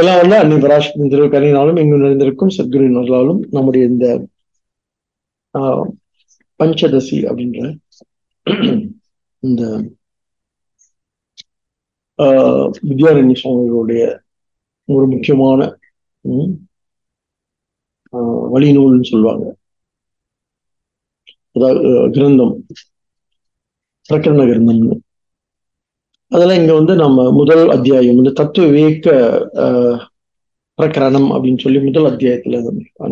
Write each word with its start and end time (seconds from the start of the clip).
எல்லாம் 0.00 0.18
வல்ல 0.18 0.34
அன்னை 0.40 0.56
பராசக்தி 0.58 1.06
திருக்கணினாலும் 1.12 1.80
இங்கு 1.82 1.96
நிறைந்திருக்கும் 1.96 2.54
சத்குருவினர்களாலும் 2.56 3.40
நம்முடைய 3.52 3.84
இந்த 3.86 4.06
ஆஹ், 5.54 5.86
பஞ்சதசி 6.60 7.18
அப்படின்ற 7.28 7.60
இந்த 9.42 9.62
ஆஹ், 12.18 12.68
வித்யாரண்ய 12.88 13.36
சுவாமிகளுடைய 13.40 14.02
ஒரு 14.88 15.06
முக்கியமான 15.06 15.60
ஆஹ், 18.12 18.44
வழிநூல்னு 18.52 19.10
சொல்லுவாங்க. 19.10 19.46
அதாவது 21.56 21.82
கிரந்தம் 22.14 22.54
பிரகரண 24.08 24.42
கிரந்தம்னு. 24.48 24.96
அதெல்லாம் 26.32 26.58
இங்க 26.58 26.72
வந்து 26.74 26.94
நம்ம 26.96 27.20
முதல் 27.36 27.64
அத்தியாயம் 27.68 28.18
வந்து 28.18 28.32
தத்துவ 28.38 28.66
விவேக 28.68 29.06
ஆஹ், 29.62 29.98
பிரகரணம் 30.78 31.30
அப்படின்னு 31.34 31.62
சொல்லி 31.62 31.80
முதல் 31.82 32.08
அத்தியாயத்துல 32.10 32.58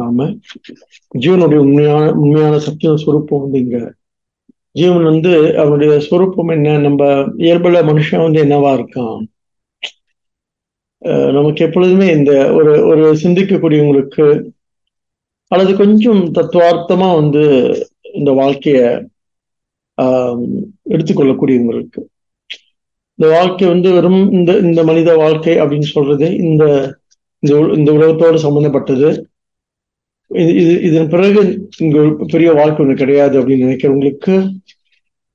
நாம 0.02 0.26
ஜீவனுடைய 1.14 1.60
உண்மையான 1.64 2.04
உண்மையான 2.18 2.58
சத்திய 2.66 2.92
ஸ்வரூப்பம் 3.02 3.42
வந்து 3.44 3.60
இங்க 3.60 3.78
ஜீவன் 4.76 5.04
வந்து 5.04 5.30
அவனுடைய 5.60 5.92
ஸ்வரூப்பம் 6.04 6.52
என்ன? 6.54 6.76
நம்ம 6.80 7.02
இயல்புல 7.42 7.78
மனுஷன் 7.86 8.24
வந்து 8.24 8.42
என்னவா 8.44 8.70
இருக்கான்? 8.78 9.18
அஹ் 11.02 11.32
நமக்கு 11.32 11.60
எப்பொழுதுமே 11.66 12.06
இந்த 12.12 12.30
ஒரு 12.54 12.72
ஒரு 12.88 13.04
சிந்திக்கக்கூடியவங்களுக்கு 13.22 14.26
அல்லது 15.50 15.72
கொஞ்சம் 15.76 16.22
தத்துவார்த்தமா 16.32 17.08
வந்து 17.14 17.42
இந்த 18.14 18.30
வாழ்க்கைய 18.38 18.78
ஆஹ் 19.98 20.42
எடுத்துக்கொள்ளக்கூடியவங்களுக்கு 20.90 22.00
இந்த 23.18 23.38
வாழ்க்கை 23.38 23.68
வந்து 23.68 23.92
வெறும் 23.92 24.32
இந்த 24.32 24.56
இந்த 24.56 24.84
மனித 24.84 25.16
வாழ்க்கை 25.16 25.56
அப்படின்னு 25.56 25.82
சொல்றது 25.82 26.34
இந்த 26.36 26.96
இந்த 27.38 27.58
உ- 27.58 27.72
இந்த 27.72 27.92
உலகத்தோடு 27.92 28.38
சம்பந்தப்பட்டது. 28.38 29.28
இது 30.26 30.54
இது 30.54 30.82
இதன் 30.82 31.08
பிறகு 31.08 31.68
இங்க 31.78 32.24
பெரிய 32.26 32.52
வாழ்க்கை 32.52 32.86
ஒண்ணு 32.86 32.96
கிடையாது 32.96 33.40
அப்படின்னு 33.40 33.52
நினைக்கிறவங்களுக்கு 33.52 34.56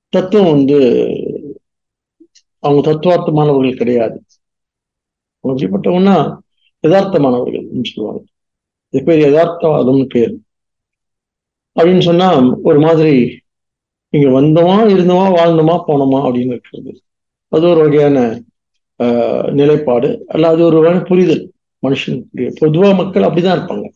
தத்துவம் 0.10 0.52
வந்து 0.52 0.78
அவங்க 2.60 2.92
தத்துவார்த்தமானவர்கள் 2.92 3.76
கிடையாது. 3.76 4.24
எப்படிப்பட்டவங்கன்னா 5.48 6.38
யதார்த்தமானவர்கள் 6.88 7.84
சொல்லுவாங்க. 7.84 8.24
இது 8.90 9.04
பேர் 9.04 9.34
யதார்த்தவாதம்னு 9.34 10.06
பேர். 10.06 10.38
அப்படின்னு 11.80 12.00
சொன்னா 12.00 12.58
ஒரு 12.64 12.80
மாதிரி 12.80 13.40
இங்க 14.10 14.42
வந்தோமா 14.42 14.76
இருந்தோமா 14.92 15.34
வாழ்ந்தோமா 15.34 15.84
போனோமா 15.88 16.28
அப்படின்னு 16.28 16.46
இருக்கிறது. 16.46 17.02
அது 17.54 17.66
ஒரு 17.70 17.80
வகையான 17.80 18.18
ஆஹ், 19.00 19.48
நிலைப்பாடு. 19.54 20.10
அல்ல 20.28 20.48
அது 20.48 20.62
ஒரு 20.64 20.78
வகையான 20.78 21.04
புரிதல் 21.04 21.44
மனுஷன் 21.84 22.20
பொதுவா 22.60 22.90
மக்கள் 22.96 23.28
அப்படிதான் 23.28 23.58
இருப்பாங்க. 23.58 23.88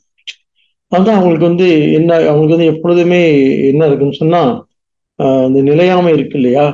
அதான் 0.91 1.17
அவங்களுக்கு 1.17 1.47
வந்து 1.47 1.67
என்ன 1.97 2.11
அவங்களுக்கு 2.23 2.55
வந்து 2.55 2.71
எப்பொழுதுமே 2.73 3.21
என்ன 3.69 3.87
இருக்குன்னு 3.87 4.13
சொன்னா 4.15 4.41
இந்த 5.45 5.61
நிலையாமை 5.63 6.11
இருக்கு 6.13 6.37
இல்லையா? 6.37 6.65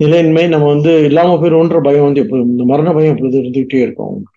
நிலையின்மை 0.00 0.44
நம்ம 0.48 0.66
வந்து 0.66 0.92
இல்லாம 1.04 1.36
போயிடுவோன்ற 1.36 1.78
பயம் 1.82 2.06
வந்து 2.06 2.22
எப்பொழுதும் 2.22 2.50
இந்த 2.50 2.64
மரண 2.64 2.92
பயம் 2.92 3.12
எப்பொழுது 3.12 3.40
இருந்துகிட்டே 3.40 3.80
இருக்கும் 3.82 4.08
அவங்களுக்கு. 4.08 4.34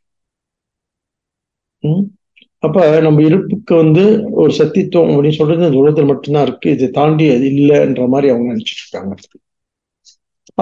அப்ப 2.64 2.78
நம்ம 3.02 3.22
இருப்புக்கு 3.28 3.74
வந்து 3.76 4.04
ஒரு 4.36 4.52
சத்தித்துவம் 4.58 5.14
அப்படின்னு 5.14 5.40
சொல்றது 5.40 5.66
இந்த 5.66 5.80
உலகத்தில் 5.80 6.12
மட்டும்தான் 6.12 6.46
இருக்கு. 6.48 6.70
இதை 6.70 6.90
தாண்டி 6.92 7.26
அது 7.30 7.46
இல்லைன்ற 7.54 8.08
மாதிரி 8.08 8.30
அவங்க 8.32 8.50
நினைச்சிட்டு 8.54 8.84
இருக்காங்க. 8.84 9.14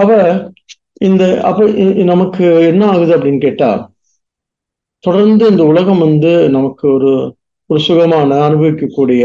அப்ப 0.00 0.12
இந்த 1.00 1.22
அப்ப 1.42 1.66
நமக்கு 2.10 2.42
என்ன 2.70 2.82
ஆகுது 2.90 3.12
அப்படின்னு 3.16 3.40
கேட்டா 3.40 3.70
தொடர்ந்து 5.04 5.44
இந்த 5.50 5.62
உலகம் 5.70 6.02
வந்து 6.04 6.32
நமக்கு 6.50 6.86
ஒரு 6.96 7.12
ஒரு 7.70 7.80
சுகமான 7.80 8.38
அனுபவிக்கக்கூடிய 8.46 9.24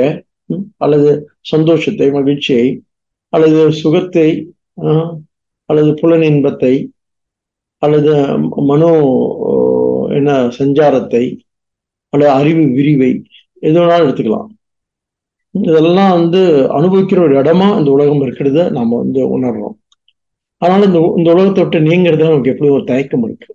அல்லது 0.80 1.10
சந்தோஷத்தை 1.52 2.08
மகிழ்ச்சியை 2.18 2.68
அல்லது 3.34 3.62
சுகத்தை 3.80 4.28
ஆஹ், 4.84 5.12
அல்லது 5.70 5.92
புலன் 6.02 6.26
இன்பத்தை 6.26 6.74
அல்லது 7.82 8.12
மனோ 8.70 8.92
என்ன 10.12 10.30
சஞ்சாரத்தை 10.58 11.24
அல்லது 12.14 12.32
அறிவு 12.38 12.64
விரிவை 12.76 13.10
எது 13.64 13.78
வேணாலும் 13.78 14.06
எடுத்துக்கலாம். 14.06 14.50
இதெல்லாம் 15.56 16.14
வந்து 16.18 16.42
அனுபவிக்கிற 16.78 17.20
ஒரு 17.26 17.36
இடமா 17.42 17.68
இந்த 17.80 17.90
உலகம் 17.92 18.24
இருக்கிறத 18.26 18.62
நாம 18.72 18.98
வந்து 18.98 19.22
உணர்றோம். 19.36 19.76
அதனால 20.62 20.86
இந்த 20.90 21.00
இந்த 21.20 21.30
உலகத்தை 21.36 21.62
விட்டு 21.64 21.80
நீங்கிறது 21.90 22.30
நமக்கு 22.30 22.52
எப்படி 22.54 22.70
ஒரு 22.78 22.84
தயக்கம் 22.92 23.26
இருக்கு. 23.28 23.50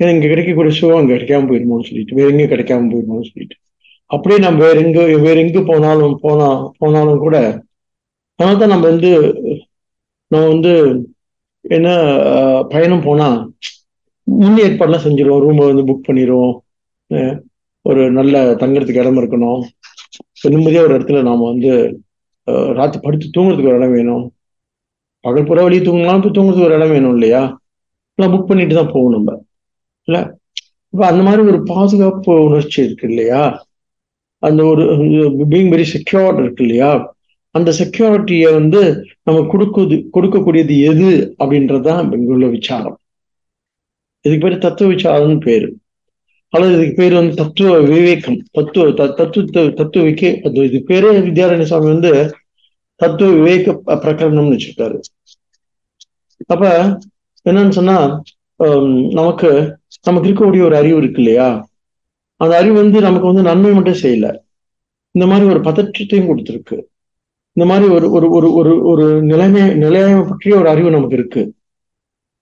ஏன்னா 0.00 0.10
இங்க 0.16 0.26
கிடைக்கக்கூடிய 0.32 0.72
சுகம் 0.78 1.00
அங்கே 1.00 1.14
கிடைக்காம 1.14 1.48
போயிருமோன்னு 1.50 1.88
சொல்லிட்டு 1.88 2.16
வேற 2.18 2.28
எங்கேயும் 2.32 2.52
கிடைக்காம 2.54 2.88
போயிருமோன்னு 2.92 3.30
சொல்லிட்டு. 3.30 3.56
அப்படியே 4.10 4.38
நம்ம 4.44 4.58
வேற 4.66 4.76
எங்க 4.84 5.00
வேற 5.26 5.36
எங்க 5.44 5.60
போனாலும் 5.70 6.16
போனா 6.24 6.48
போனாலும் 6.80 7.22
கூட 7.24 7.36
அதனால 8.38 8.58
தான் 8.60 8.72
நம்ம 8.74 8.86
வந்து 8.92 9.10
நம்ம 10.30 10.44
வந்து 10.52 10.72
என்ன 11.64 11.88
பயணம் 12.72 13.04
போனா 13.06 13.28
முன் 14.26 14.58
ஏற்பாடுலாம் 14.64 15.04
செஞ்சிருவோம். 15.06 15.42
ரூமை 15.44 15.64
வந்து 15.70 15.84
புக் 15.88 16.06
பண்ணிடுவோம் 16.08 16.54
ஒரு 17.84 18.02
நல்ல 18.18 18.34
தங்குறதுக்கு 18.62 19.02
இடம் 19.02 19.20
இருக்கணும். 19.20 19.60
நிம்மதியாக 20.54 20.86
ஒரு 20.86 20.94
இடத்துல 20.96 21.22
நாம் 21.28 21.50
வந்து 21.52 21.70
ராத்திரி 22.78 23.00
படுத்து 23.04 23.34
தூங்குறதுக்கு 23.36 23.70
ஒரு 23.72 23.80
இடம் 23.80 23.96
வேணும். 23.98 24.24
பகல் 25.20 25.44
புற 25.44 25.62
வெளியே 25.62 25.82
தூங்கினாலும் 25.82 26.22
போய் 26.22 26.36
தூங்குறதுக்கு 26.36 26.64
ஒரு 26.64 26.74
இடம் 26.74 26.90
வேணும் 26.90 27.12
இல்லையா? 27.12 27.58
எல்லாம் 28.14 28.34
புக் 28.34 28.46
பண்ணிட்டு 28.46 28.74
தான் 28.74 28.92
போகணும் 28.92 29.24
நம்ம. 29.24 29.42
இல்ல? 30.04 30.38
இப்போ 30.90 31.06
அந்த 31.06 31.22
மாதிரி 31.22 31.42
ஒரு 31.42 31.62
பாதுகாப்பு 31.62 32.42
உணர்ச்சி 32.42 32.84
இருக்கு 32.84 33.08
இல்லையா? 33.08 33.66
அந்த 34.38 34.64
ஒரு 34.64 34.84
பீங் 35.50 35.70
வெரி 35.74 35.84
செக்யூர்ட் 35.94 36.40
இருக்கு 36.40 36.64
இல்லையா? 36.64 37.14
அந்த 37.50 37.72
செக்யூரிட்டியை 37.78 38.52
வந்து 38.52 39.04
நம்ம 39.22 39.40
கொடுக்குது 39.40 39.96
கொடுக்கக்கூடியது 40.14 40.80
எது 40.80 41.34
அப்படின்றதுதான் 41.38 42.12
இங்குள்ள 42.12 42.46
விசாரம். 42.46 42.98
இதுக்கு 44.20 44.46
பேரு 44.46 44.60
தத்துவ 44.60 44.92
விசாரம்னு 44.92 45.40
பேரு. 45.40 45.76
அல்லது 46.48 46.74
இதுக்கு 46.74 46.94
பேரு 46.94 47.14
வந்து 47.14 47.34
தத்துவ 47.34 47.78
விவேகம் 47.80 48.38
தத்துவ 48.50 49.06
தத்துவ 49.06 49.68
தத்துவ 49.70 50.08
அது 50.44 50.60
இது 50.70 50.84
பேரே 50.88 51.10
வித்யாரண்ய 51.28 51.62
சுவாமி 51.62 51.86
வந்து 51.86 52.34
தத்துவ 53.00 53.30
விவேக 53.30 53.72
ப- 53.74 53.94
பிரகரணம்னு 53.94 54.52
வச்சிருக்காரு 54.52 54.98
அப்ப 56.46 56.64
என்னன்னு 57.44 57.68
சொன்னா 57.68 58.22
ஹம், 58.56 59.08
நமக்கு 59.08 59.78
நமக்கு 60.02 60.28
இருக்கக்கூடிய 60.30 60.64
ஒரு 60.64 60.76
அறிவு 60.76 60.98
இருக்கு 60.98 61.22
இல்லையா? 61.22 61.68
அந்த 62.36 62.56
அறிவு 62.56 62.74
வந்து 62.74 63.00
நமக்கு 63.00 63.26
வந்து 63.26 63.42
நன்மை 63.42 63.72
மட்டும் 63.72 64.02
செய்யல. 64.02 64.36
இந்த 65.10 65.26
மாதிரி 65.26 65.48
ஒரு 65.48 65.60
பதற்றத்தையும் 65.60 66.28
கொடுத்துருக்கு. 66.28 66.78
இந்த 67.52 67.72
மாதிரி 67.72 67.92
ஒரு 67.92 68.10
ஒரு 68.10 68.30
ஒரு 68.30 68.54
ஒரு 68.54 68.82
ஒரு 68.82 69.22
நிலைமை 69.22 69.74
நிலைமை 69.74 70.22
பற்றிய 70.28 70.56
ஒரு 70.56 70.68
அறிவு 70.68 70.90
நமக்கு 70.90 71.14
இருக்கு. 71.14 71.54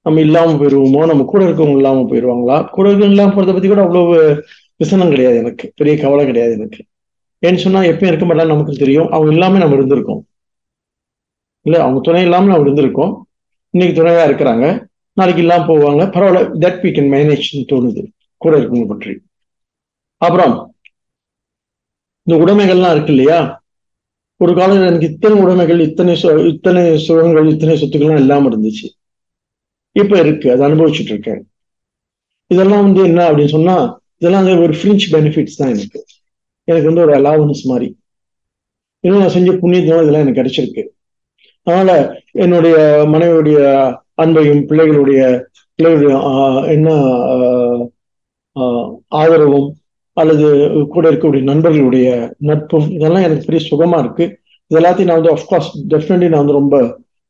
நம்ம 0.03 0.21
இல்லாம 0.21 0.53
போயிடுவோமோ 0.53 1.07
நம்ம 1.07 1.25
கூட 1.25 1.45
இருக்கவங்க 1.45 1.77
இல்லாம 1.77 2.01
போயிருவாங்களா? 2.01 2.65
கூட 2.65 2.91
இருக்கவங்க 2.91 3.09
இல்லாம 3.09 3.33
போறதை 3.33 3.53
பத்தி 3.53 3.69
கூட 3.69 3.81
அவ்வளவு 3.81 4.45
விசனம் 4.77 5.09
கிடையாது 5.09 5.37
எனக்கு. 5.37 5.73
பெரிய 5.77 5.97
கவலை 5.99 6.25
கிடையாது 6.25 6.53
எனக்கு. 6.53 6.85
ஏன்னு 7.47 7.57
சொன்னா 7.57 7.81
எப்பயும் 7.81 8.07
இருக்க 8.07 8.27
மாட்டான்னு 8.27 8.47
நமக்கு 8.47 8.73
தெரியும். 8.73 9.11
அவங்க 9.11 9.33
இல்லாம 9.33 9.59
நம்ம 9.59 9.77
இருந்திருக்கோம். 9.77 10.28
இல்ல 11.63 11.83
அவங்க 11.83 12.01
துணை 12.01 12.23
இல்லாமல் 12.23 12.49
நம்ம 12.49 12.69
இருந்திருக்கோம். 12.69 13.21
இன்னைக்கு 13.71 14.03
துணையா 14.03 14.07
இருக்கிறாங்க. 14.07 14.87
நாளைக்கு 15.13 15.43
இல்லாமல் 15.43 15.77
போவாங்க. 15.77 15.99
பரவாயில்ல 15.99 16.65
தட் 16.65 16.79
வி 16.79 16.91
கேன் 16.91 17.11
மேனேஜ்னு 17.11 17.67
தோணுது. 17.73 18.07
கூட 18.37 18.59
இருக்கவங்க 18.59 18.87
பற்றி. 18.87 19.21
அப்புறம் 20.17 20.75
இந்த 22.23 22.45
உடைமைகள்லாம் 22.45 22.93
இருக்கு 22.93 23.15
இல்லையா? 23.15 23.63
ஒரு 24.37 24.55
காலத்தில் 24.55 24.87
எனக்கு 24.87 25.07
இத்தனை 25.07 25.41
உடைமைகள் 25.41 25.81
இத்தனை 25.81 26.23
சு- 26.23 26.47
இத்தனை 26.47 26.99
சுகங்கள் 26.99 27.49
இத்தனை 27.49 27.83
சொத்துக்கள்லாம் 27.83 28.15
இல்லாமல் 28.15 28.61
இருந்துச்சு. 28.61 28.89
இப்போ 29.93 30.19
இருக்கு. 30.19 30.53
அதை 30.53 30.73
அனுபவிச்சுட்டு 30.73 31.01
இருக்கேன். 31.01 31.51
இதெல்லாம் 32.47 32.83
வந்து 32.83 33.03
என்ன 33.03 33.31
அப்படின்னு 33.31 33.49
சொன்னா 33.49 34.01
இதெல்லாம் 34.17 34.44
வந்து 34.44 34.62
ஒரு 34.62 34.73
ஃப்ரிஞ்ச் 34.73 35.03
பெனிஃபிட்ஸ் 35.11 35.56
தான் 35.56 35.69
எனக்கு. 35.69 36.05
எனக்கு 36.65 36.94
வந்து 36.94 37.00
ஒரு 37.00 37.15
அலாவன்ஸ் 37.21 37.65
மாதிரி. 37.65 38.00
இன்னும் 39.00 39.21
நான் 39.21 39.29
செஞ்ச 39.29 39.53
புண்ணியத்தினால 39.53 40.03
இதெல்லாம் 40.03 40.27
எனக்கு 40.27 40.43
கிடைச்சிருக்கு. 40.43 40.98
அதனால 41.69 41.91
என்னுடைய 42.38 42.76
மனைவியுடைய 43.06 43.59
அன்பையும் 44.19 44.62
பிள்ளைகளுடைய 44.69 45.23
பிள்ளைகளுடைய 45.79 46.15
என்ன 46.69 46.88
ஆஹ், 47.35 47.82
ஆஹ், 48.56 48.88
ஆதரவும் 49.15 49.69
அல்லது 50.17 50.47
கூட 50.88 51.05
இருக்கக்கூடிய 51.09 51.44
நண்பர்களுடைய 51.44 52.09
நட்பும் 52.43 52.88
இதெல்லாம் 52.91 53.26
எனக்கு 53.26 53.47
பெரிய 53.47 53.62
சுகமா 53.67 53.99
இருக்கு. 53.99 54.25
இது 54.70 54.79
எல்லாத்தையும் 54.81 55.05
நான் 55.05 55.20
வந்து 55.20 55.35
அஃப்கோர்ஸ் 55.35 55.69
டெஃபினெட்லி 55.93 56.29
நான் 56.29 56.43
வந்து 56.43 56.59
ரொம்ப 56.59 56.76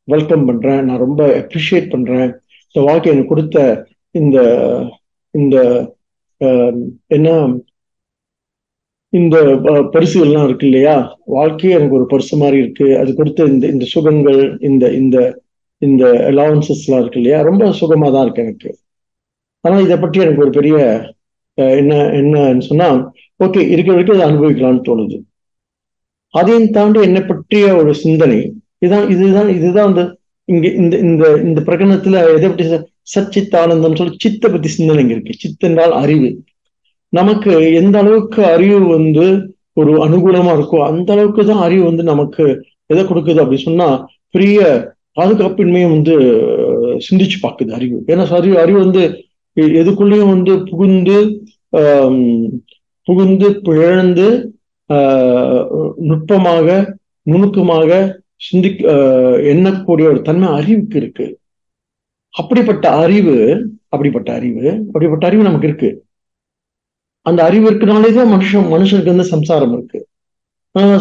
வெல்கம் 0.08 0.46
பண்றேன். 0.46 0.82
நான் 0.84 0.98
ரொம்ப 0.98 1.20
அப்ரிஷியேட் 1.40 1.90
பண்றேன். 1.90 2.28
இந்த 2.68 2.86
வாழ்க்கை 2.86 3.12
எனக்கு 3.12 3.28
கொடுத்த 3.28 3.58
இந்த 4.14 4.38
இந்த 5.34 5.56
ஆஹ், 6.40 6.76
என்ன 7.10 7.28
இந்த 9.12 9.36
அஹ், 9.70 9.86
பரிசுகள்லாம் 9.92 10.46
இருக்கு 10.46 10.66
இல்லையா? 10.66 10.94
வாழ்க்கையே 11.34 11.76
எனக்கு 11.76 11.96
ஒரு 11.96 12.06
பரிசு 12.06 12.34
மாதிரி 12.36 12.58
இருக்கு. 12.58 12.86
அது 12.98 13.10
கொடுத்த 13.14 13.46
இந்த 13.46 13.64
இந்த 13.66 13.84
சுகங்கள் 13.92 14.40
இந்த 14.62 14.84
இந்த 14.94 15.16
இந்த 15.82 16.02
அலவன்சஸ் 16.28 16.82
எல்லாம் 16.84 17.02
இருக்கு 17.02 17.20
இல்லையா? 17.20 17.38
ரொம்ப 17.42 17.64
சுகமா 17.80 18.08
தான் 18.10 18.24
இருக்கு 18.24 18.44
எனக்கு. 18.44 18.70
அதனால 19.64 19.82
இதை 19.82 19.96
பற்றி 19.98 20.18
எனக்கு 20.20 20.44
ஒரு 20.44 20.52
பெரிய 20.52 20.76
என்ன 21.76 21.92
என்னன்னு 22.18 22.66
சொன்னா 22.66 22.88
ஓகே 23.40 23.60
இருக்க 23.68 23.90
வரைக்கும் 23.90 24.16
அதை 24.16 24.26
அனுபவிக்கலாம்னு 24.26 24.86
தோணுது. 24.86 25.16
அதையும் 26.34 26.70
தாண்டி 26.70 27.00
என்னை 27.02 27.22
பற்றிய 27.24 27.66
ஒரு 27.76 27.92
சிந்தனை 27.96 28.38
இதுதான் 28.82 29.06
இதுதான் 29.14 29.50
இதுதான் 29.54 29.88
அந்த 29.90 30.02
இங்க 30.48 30.66
இந்த 30.80 30.94
இந்த 31.04 31.24
இந்த 31.42 31.60
பிரகடனத்துல 31.60 32.20
எதை 32.34 32.48
பற்றி 32.48 32.66
சச்சித் 33.14 33.56
ஆனந்தம் 33.56 33.96
சொல்லி 33.96 34.14
சித்த 34.18 34.44
பத்தி 34.48 34.68
சிந்தனை 34.70 35.04
இருக்கு. 35.08 35.32
சித்தென்றால் 35.42 35.94
அறிவு. 36.00 36.28
நமக்கு 37.08 37.52
எந்த 37.72 37.96
அளவுக்கு 37.98 38.40
அறிவு 38.54 38.78
வந்து 38.96 39.26
ஒரு 39.80 39.92
அனுகூலமா 40.06 40.52
இருக்கோ 40.58 40.78
அந்த 40.90 41.08
அளவுக்கு 41.12 41.42
தான் 41.46 41.64
அறிவு 41.66 41.84
வந்து 41.84 42.04
நமக்கு 42.12 42.44
எதை 42.92 43.02
கொடுக்குது 43.04 43.42
அப்படி 43.42 43.60
சொன்னா 43.62 43.88
பெரிய 44.34 44.60
பாதுகாப்பின்மையும் 45.18 45.94
வந்து 45.96 46.14
சிந்திச்சு 47.06 47.38
பார்க்குது 47.42 47.72
அறிவு. 47.78 47.96
ஏன்னா 48.10 48.24
அறிவு 48.40 48.56
அறிவு 48.64 48.78
வந்து 48.84 49.02
எதுக்குள்ளேயும் 49.80 50.32
வந்து 50.34 50.52
புகுந்து 50.70 51.18
புகுந்து 53.08 53.48
பிழந்து 53.66 54.28
நுட்பமாக 56.08 56.68
நுணுக்கமாக 57.22 57.90
சிந்தி 58.46 58.70
எண்ணக்கூடிய 59.52 60.06
ஒரு 60.12 60.20
தன்மை 60.28 60.48
அறிவுக்கு 60.58 60.96
இருக்கு. 61.02 61.26
அப்படிப்பட்ட 62.34 62.86
அறிவு 63.04 63.36
அப்படிப்பட்ட 63.88 64.28
அறிவு 64.38 64.66
அப்படிப்பட்ட 64.90 65.24
அறிவு 65.28 65.48
நமக்கு 65.48 65.68
இருக்கு. 65.68 65.90
அந்த 67.28 67.40
அறிவு 67.48 67.66
இருக்கனாலே 67.70 68.10
தான் 68.18 68.32
மனுஷன் 68.34 68.68
மனுஷனுக்கு 68.74 69.12
வந்து 69.14 69.26
சம்சாரம் 69.34 69.72
இருக்கு. 69.76 70.00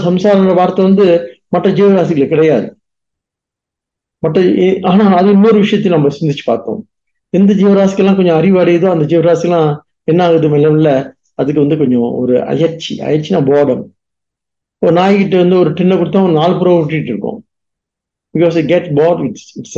சம்சாரன்ற 0.05 0.53
வார்த்தை 0.59 0.83
வந்து 0.87 1.05
மற்ற 1.55 1.67
ஜீவராசிகள் 1.79 2.31
கிடையாது. 2.33 2.67
மற்ற 4.23 4.41
ஆனா 4.91 5.05
அது 5.19 5.29
இன்னொரு 5.37 5.59
விஷயத்தையும் 5.63 5.97
நம்ம 5.97 6.13
சிந்திச்சு 6.19 6.45
பார்த்தோம். 6.45 6.79
எந்த 7.37 7.51
ஜீவராசிக்கெல்லாம் 7.59 8.19
கொஞ்சம் 8.19 8.39
அறிவு 8.39 8.57
அடையுதோ 8.63 8.89
அந்த 8.95 9.05
ஜீவராசிலாம் 9.11 9.69
என்ன 10.11 10.21
ஆகுது 10.27 10.49
மெல்ல 10.53 10.91
அதுக்கு 11.41 11.63
வந்து 11.63 11.77
கொஞ்சம் 11.81 12.07
ஒரு 12.21 12.35
அயற்சி 12.51 12.93
அயற்சினா 13.07 13.39
போர்டம் 13.49 13.83
ஒரு 14.81 14.93
நாய்கிட்ட 14.99 15.35
வந்து 15.43 15.57
ஒரு 15.63 15.69
டின்னை 15.77 15.95
கொடுத்தா 15.97 16.23
ஒரு 16.27 16.35
நாலு 16.39 16.53
புறம் 16.59 16.77
விட்டுட்டு 16.79 17.11
இருக்கோம். 17.13 17.39
Because 18.33 18.57
get 18.71 18.89
bored 18.97 19.21
with 19.23 19.41
it's 19.59 19.77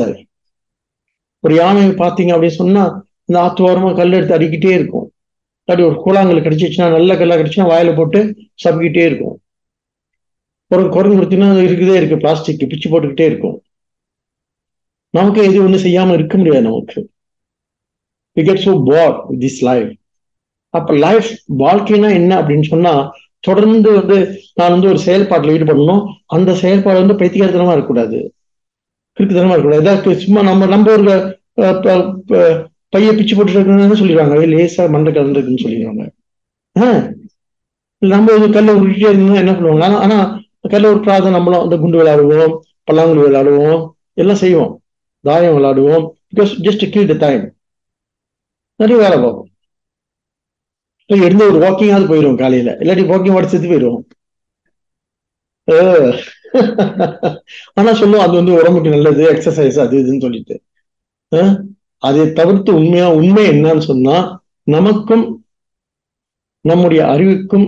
ஒரு 1.43 1.53
யானை 1.59 1.83
பார்த்தீங்க 2.01 2.31
அப்படின்னு 2.35 2.59
சொன்னா 2.61 2.83
இந்த 3.27 3.37
ஆத்துவாரமா 3.45 3.91
கல் 3.99 4.17
எடுத்து 4.17 4.37
அடிக்கிட்டே 4.37 4.71
இருக்கும். 4.79 4.98
இல்லாட்டி 5.69 5.87
ஒரு 5.89 5.97
கூழாங்கல் 6.05 6.45
கிடைச்சிச்சுன்னா 6.45 6.85
நல்ல 6.91 7.15
கல்லா 7.17 7.35
கிடைச்சுன்னா 7.35 7.65
வாயில 7.71 7.91
போட்டு 7.95 8.19
சப்பிக்கிட்டே 8.63 9.03
இருக்கும். 9.09 9.35
ஒரு 10.71 10.83
குரங்கு 10.89 11.17
கொடுத்தீங்கன்னா 11.17 11.65
இருக்குதே 11.67 11.95
இருக்கு 11.99 12.17
பிளாஸ்டிக் 12.17 12.69
பிச்சு 12.69 12.87
போட்டுக்கிட்டே 12.89 13.25
இருக்கும். 13.31 13.57
நமக்கு 15.13 15.39
எது 15.43 15.63
ஒன்றும் 15.63 15.83
செய்யாம 15.83 16.13
இருக்க 16.13 16.37
முடியாது 16.37 16.65
நமக்கு. 16.67 16.99
We 18.37 18.43
get 18.47 18.63
so 18.65 18.73
with 18.89 19.43
this 19.43 19.61
life 19.69 19.91
அப்ப 20.73 20.95
லைஃப் 21.05 21.29
வாழ்க்கைனா 21.63 22.09
என்ன 22.19 22.31
அப்படின்னு 22.41 22.67
சொன்னா 22.73 22.93
தொடர்ந்து 23.47 23.89
வந்து 23.99 24.17
நான் 24.53 24.71
வந்து 24.71 24.87
ஒரு 24.87 24.99
செயல்பாட்டில் 24.99 25.53
ஈடுபடணும். 25.55 26.01
அந்த 26.25 26.53
செயல்பாடு 26.53 26.99
வந்து 27.01 27.19
பைத்தியகாரத்தனமா 27.21 27.75
இருக்கக்கூடாது. 27.75 28.19
கிறுக்குத்தனமா 29.17 29.53
இருக்கக்கூடாது. 29.55 29.83
ஏதாவது 29.85 30.19
சும்மா 30.25 30.41
நம்ம 30.41 30.65
நம்ம 30.65 30.91
ஒரு 30.97 31.15
பைய 32.89 33.11
பிச்சு 33.13 33.35
போட்டு 33.35 33.51
இருக்கணும்னு 33.51 33.99
சொல்லிடுவாங்க 34.01 34.35
லேசா 34.53 34.89
மண்டை 34.89 35.13
கலந்துருக்குன்னு 35.13 35.63
சொல்லிடுவாங்க. 35.65 36.09
ஆஹ் 36.79 37.13
நம்ம 37.97 38.33
ஒரு 38.37 38.51
கல்ல 38.51 38.73
உருட்டிட்டே 38.73 39.09
இருந்தா 39.09 39.33
என்ன 39.33 39.51
பண்ணுவாங்க? 39.51 39.83
ஆனா 39.83 39.97
ஆனா 39.99 40.39
கல்ல 40.69 40.93
உருட்டாத 40.93 41.29
நம்மளும் 41.29 41.61
அந்த 41.61 41.77
குண்டு 41.77 41.97
விளையாடுவோம் 41.99 42.59
பல்லாங்குழி 42.91 43.21
விளையாடுவோம் 43.23 43.89
எல்லாம் 44.13 44.35
செய்வோம். 44.35 44.81
தாயம் 45.21 45.57
விளையாடுவோம். 45.57 46.05
Because 46.33 46.53
just 46.61 46.89
kill 46.89 47.07
the 47.07 47.13
time 47.13 47.53
நிறைய 48.75 49.01
வேலை 49.01 49.17
பார்ப்போம். 49.19 49.47
எழுந்த 51.05 51.45
ஒரு 51.45 51.57
வாக்கிங்காவது 51.65 52.09
போயிடும் 52.11 52.37
காலையில. 52.37 52.71
இல்லாட்டி 52.79 53.05
வாக்கிங் 53.11 53.31
வாடி 53.31 53.47
செத்து 53.47 53.69
போயிடுவோம். 53.69 54.05
ஆனா 57.73 57.93
சொல்லுவோம் 57.93 58.25
அது 58.25 58.35
வந்து 58.35 58.53
உடம்புக்கு 58.53 58.89
நல்லது 58.89 59.33
எக்ஸசைஸ் 59.33 59.79
அது 59.79 59.97
இதுன்னு 59.97 60.21
சொல்லிட்டு. 60.21 60.61
அதை 61.99 62.33
தவிர்த்து 62.33 62.75
உண்மையா 62.75 63.07
உண்மை 63.13 63.43
என்னன்னு 63.49 63.87
சொன்னா 63.89 64.15
நமக்கும் 64.63 65.25
நம்முடைய 66.65 67.01
அறிவுக்கும் 67.07 67.67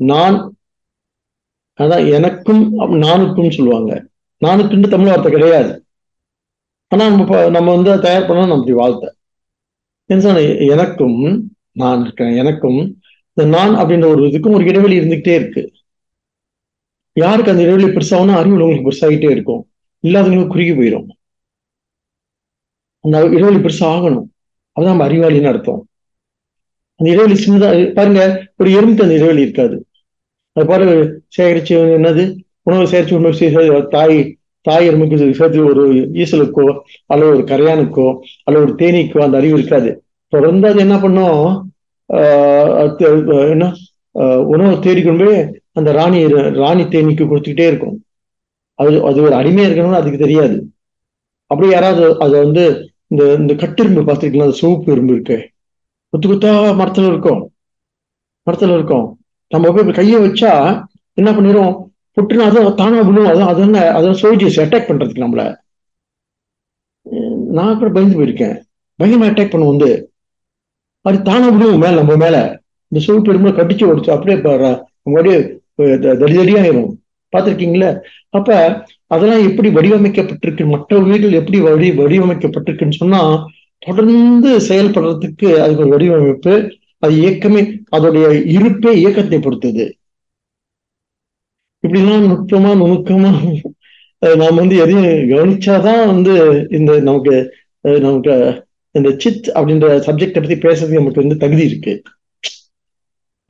நான் 0.00 0.36
அதான் 1.78 2.12
எனக்கும் 2.12 2.62
நானுக்கும் 2.78 3.50
சொல்லுவாங்க. 3.50 3.92
நானுக்குன்னு 4.46 4.88
தமிழ் 4.88 5.06
வார்த்தை 5.06 5.32
கிடையாது. 5.32 5.72
ஆனா 6.88 7.08
நம்ம 7.08 7.48
நம்ம 7.48 7.74
வந்து 7.74 8.00
தயார் 8.00 8.26
பண்ணா 8.26 8.46
நம்முடைய 8.46 8.76
வாழ்த்தை. 8.80 9.10
எனக்கும் 10.68 11.18
நான் 11.72 12.02
இருக்கேன் 12.02 12.36
எனக்கும் 12.36 12.80
இந்த 13.32 13.56
நான் 13.56 13.74
அப்படின்ற 13.74 14.06
ஒரு 14.06 14.22
இதுக்கும் 14.26 14.52
ஒரு 14.52 14.64
இடைவெளி 14.64 14.98
இருந்துகிட்டே 14.98 15.34
இருக்கு. 15.34 15.72
யாருக்கு 17.12 17.50
அந்த 17.50 17.62
இடைவெளி 17.62 17.86
பெருசாகனா 17.86 18.36
அறிவு 18.40 18.64
உங்களுக்கு 18.64 18.90
பெருசாகிட்டே 18.90 19.30
இருக்கும். 19.30 19.62
இல்லாதவங்களுக்கு 20.02 20.46
குறுகி 20.46 20.72
போயிடும் 20.72 21.08
அந்த 23.04 23.16
இடைவெளி 23.34 23.58
பெருசா 23.64 23.86
ஆகணும். 23.94 24.26
அதுதான் 24.76 24.94
நம்ம 24.94 25.06
அறிவாளின்னு 25.08 25.50
அர்த்தம். 25.52 25.80
அந்த 27.00 27.08
இடைவெளி 27.12 27.36
சின்னதா 27.44 27.68
பாருங்க 27.98 28.22
ஒரு 28.60 28.68
எறும்புக்கு 28.76 29.06
அந்த 29.06 29.18
இடைவெளி 29.18 29.44
இருக்காது. 29.46 29.76
அது 30.56 30.64
பாரு 30.70 30.86
சேகரிச்சு 31.36 31.74
என்னது? 31.98 32.24
உணவு 32.68 32.90
சேகரிச்சு 32.92 33.20
உணவு 33.20 33.80
தாய் 33.96 34.18
தாய் 34.66 34.86
எறும்புக்கு 34.88 35.16
சேர்த்து 35.38 35.64
ஒரு 35.70 35.82
ஈசலுக்கோ 36.22 36.66
அல்லது 37.12 37.32
ஒரு 37.34 37.42
கரையானுக்கோ 37.50 38.06
அல்லது 38.44 38.64
ஒரு 38.66 38.74
தேனீக்கோ 38.82 39.18
அந்த 39.24 39.36
அறிவு 39.40 39.56
இருக்காது. 39.58 39.90
தொடர்ந்து 40.32 40.66
அது 40.70 40.80
என்ன 40.84 40.96
பண்ணும்? 41.02 41.42
என்ன? 43.54 43.66
உணவு 44.54 44.72
தேடிக்கொண்டு 44.86 45.28
அந்த 45.78 45.90
ராணி 45.98 46.18
ராணி 46.62 46.84
தேனீக்கு 46.94 47.24
கொடுத்துக்கிட்டே 47.28 47.66
இருக்கும். 47.70 47.96
அது 48.78 48.90
அது 49.08 49.18
ஒரு 49.26 49.34
அடிமையா 49.40 49.66
இருக்கணும்னு 49.68 50.00
அதுக்கு 50.00 50.20
தெரியாது. 50.24 50.56
அப்படி 51.50 51.68
யாராவது 51.72 52.04
அதை 52.24 52.36
வந்து 52.44 52.64
இந்த 53.14 53.34
இந்த 53.34 53.54
கட்டெரும்பு 53.54 54.04
பார்த்துருக்கலாம் 54.06 54.46
அந்த 54.46 54.56
சிவப்பு 54.60 54.92
எறும்பு 54.92 55.12
இருக்கு. 55.12 55.36
குத்து 56.12 56.28
குத்தா 56.28 56.50
மரத்துல 56.80 57.06
இருக்கும். 57.06 57.42
மரத்துல 58.46 58.74
இருக்கும். 58.74 59.06
நம்ம 59.48 59.72
போய் 59.72 59.92
கையை 59.92 60.20
வச்சா 60.20 60.52
என்ன 61.18 61.32
பண்ணிடும் 61.34 61.72
புட்டுனா 62.16 62.44
அதான் 62.48 62.74
தானா 62.74 62.98
விழுவும் 63.00 63.30
அதான் 63.32 63.50
அது 63.52 63.64
அதான் 63.98 64.20
சோல்ஜர்ஸ் 64.22 64.60
அட்டாக் 64.64 64.88
பண்றதுக்கு 64.88 65.24
நம்மள. 65.24 65.42
நான் 67.50 67.78
கூட 67.78 67.90
பயந்து 67.90 68.18
போயிருக்கேன். 68.18 68.56
பயங்கரமா 68.98 69.28
அட்டாக் 69.30 69.50
பண்ணும் 69.50 69.68
வந்து. 69.68 69.90
அது 71.00 71.22
தானா 71.22 71.48
விழுவும் 71.48 71.78
மேல 71.78 71.94
நம்ம 71.94 72.16
மேல. 72.16 72.36
இந்த 72.92 73.04
சிவப்பு 73.04 73.32
எறும்புல 73.32 73.52
கடிச்சு 73.56 73.84
ஓடிச்சு 73.90 74.10
அப்படியே 74.10 74.36
அப்படியே 75.06 75.38
தடி 76.18 76.36
தடியாயிரும் 76.36 76.90
பார்த்துருக்கீங்களா? 77.34 77.90
அப்ப 78.38 78.48
அதெல்லாம் 79.14 79.46
எப்படி 79.48 79.68
வடிவமைக்கப்பட்டிருக்கு? 79.68 80.64
மற்ற 80.74 80.98
உயிர்கள் 81.04 81.38
எப்படி 81.40 81.58
வடி 81.60 81.90
வடிவமைக்கப்பட்டிருக்குன்னு 82.00 83.00
சொன்னா 83.02 83.20
தொடர்ந்து 83.82 84.50
செயல்படுறதுக்கு 84.68 85.48
அதுக்கு 85.62 85.82
ஒரு 85.84 85.92
வடிவமைப்பு 85.94 86.54
அது 87.02 87.14
இயக்கமே 87.22 87.62
அதோடைய 87.96 88.26
இருப்பே 88.56 88.92
இயக்கத்தை 89.00 89.38
பொறுத்தது. 89.38 89.84
இப்படிலாம் 91.84 92.28
நுட்பமா 92.30 92.70
நுணுக்கமா 92.82 93.30
நாம் 94.42 94.60
வந்து 94.60 94.76
எதையும் 94.82 95.08
கவனிச்சாதான் 95.32 96.02
வந்து 96.12 96.34
இந்த 96.70 96.92
நமக்கு 97.08 97.34
நமக்கு 98.06 98.34
இந்த 98.94 99.08
சித் 99.22 99.48
அப்படின்ற 99.58 99.86
சப்ஜெக்டை 100.06 100.40
பத்தி 100.40 100.56
பேசுறதுக்கு 100.64 101.00
நமக்கு 101.00 101.22
வந்து 101.22 101.36
தகுதி 101.36 101.64
இருக்கு. 101.70 101.92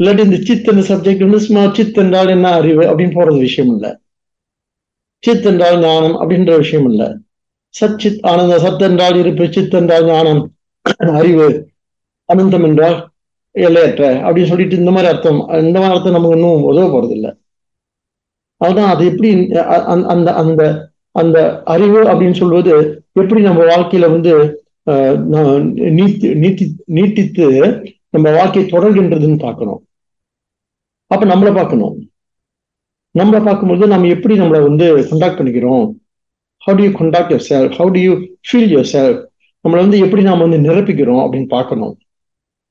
இல்லாட்டி 0.00 0.22
இந்த 0.26 0.38
சித் 0.46 0.68
என்ற 0.70 0.82
சப்ஜெக்ட் 0.88 1.24
வந்து 1.24 1.40
சும்மா 1.44 1.62
சித் 1.76 1.98
என்றால் 2.02 2.30
என்ன 2.34 2.46
அறிவு 2.60 2.82
அப்படின்னு 2.90 3.16
போறது 3.18 3.38
விஷயம் 3.46 3.70
இல்லை. 3.74 3.90
சித் 5.22 5.46
என்றால் 5.50 5.78
ஞானம் 5.84 6.16
அப்படின்ற 6.20 6.56
விஷயம் 6.62 6.88
இல்லை. 6.90 7.08
சச்சித் 7.74 8.24
ஆனந்த 8.30 8.56
சத் 8.64 8.82
என்றால் 8.88 9.16
இருப்பு 9.20 9.44
சித் 9.56 9.76
என்றால் 9.80 10.06
ஞானம் 10.10 10.42
அறிவு 11.20 11.46
அனந்தம் 12.28 12.66
என்றால் 12.68 12.96
எல்லையற்ற 13.54 14.04
அப்படின்னு 14.26 14.50
சொல்லிட்டு 14.50 14.80
இந்த 14.80 14.92
மாதிரி 14.94 15.10
அர்த்தம். 15.12 15.40
இந்த 15.64 15.76
மாதிரி 15.78 15.94
அர்த்தம் 15.94 16.16
நமக்கு 16.16 16.36
இன்னும் 16.38 16.68
உதவ 16.70 16.86
போறது 16.94 17.14
இல்லை. 17.18 17.32
அதுதான் 18.60 18.92
அது 18.94 19.04
எப்படி 19.10 19.30
அந்த 19.94 20.28
அந்த 20.42 20.60
அந்த 21.14 21.38
அறிவு 21.74 22.00
அப்படின்னு 22.10 22.40
சொல்வது 22.42 22.72
எப்படி 23.22 23.40
நம்ம 23.48 23.62
வாழ்க்கையில 23.72 24.06
வந்து 24.16 24.32
நீத்தி 25.98 26.28
நீட்டி 26.42 26.64
நீட்டித்து 26.96 27.46
நம்ம 28.14 28.26
வாழ்க்கையை 28.38 28.66
தொடர்கின்றதுன்னு 28.70 29.38
பார்க்கணும். 29.46 29.80
அப்ப 31.14 31.26
நம்மளை 31.26 31.54
பார்க்கணும். 31.54 32.10
நம்மளை 33.18 33.44
பார்க்கும்போது 33.44 33.86
நம்ம 33.86 34.06
எப்படி 34.06 34.38
நம்மளை 34.38 34.62
வந்து 34.62 35.08
கண்டாக்ட் 35.08 35.40
பண்ணிக்கிறோம்? 35.40 35.92
How 36.66 36.74
do 36.76 36.82
you 36.82 36.90
contact 36.90 37.32
yourself 37.48 37.74
how 37.78 37.90
do 37.90 38.00
you 38.00 38.12
feel 38.12 38.72
yourself 38.92 39.22
நம்மளை 39.68 39.80
வந்து 39.84 39.98
எப்படி 39.98 40.22
நாம 40.22 40.46
வந்து 40.46 40.70
நிரப்பிக்கிறோம் 40.70 41.22
அப்படின்னு 41.24 41.48
பார்க்கணும். 41.48 41.98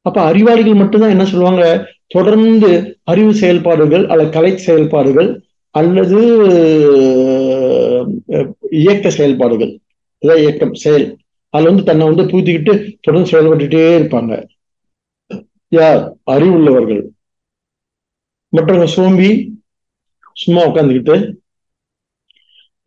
அப்ப 0.02 0.22
அறிவாளிகள் 0.22 0.74
மட்டும்தான் 0.74 1.10
என்ன 1.10 1.26
சொல்லுவாங்க? 1.26 1.92
தொடர்ந்து 2.08 3.00
அறிவு 3.04 3.34
செயல்பாடுகள் 3.34 4.10
அல்லது 4.10 4.30
கலை 4.30 4.58
செயல்பாடுகள் 4.58 5.30
அல்லது 5.70 6.20
இயக்க 8.72 9.10
செயல்பாடுகள். 9.10 9.80
இதான் 10.26 10.38
இயக்கம் 10.38 10.74
செயல். 10.74 11.18
அதுல 11.50 11.70
வந்து 11.70 11.86
தன்னை 11.86 12.06
வந்து 12.06 12.24
தூத்திக்கிட்டு 12.24 12.74
தொடர்ந்து 13.02 13.32
செயல்பட்டுட்டே 13.32 13.84
இருப்பாங்க. 14.02 14.34
யார்? 15.70 16.16
அறிவுள்ளவர்கள். 16.32 17.02
மற்றவங்க 18.54 18.88
சோம்பி 18.96 19.30
சும்மா 20.42 20.62
உட்காந்துக்கிட்டு 20.70 21.16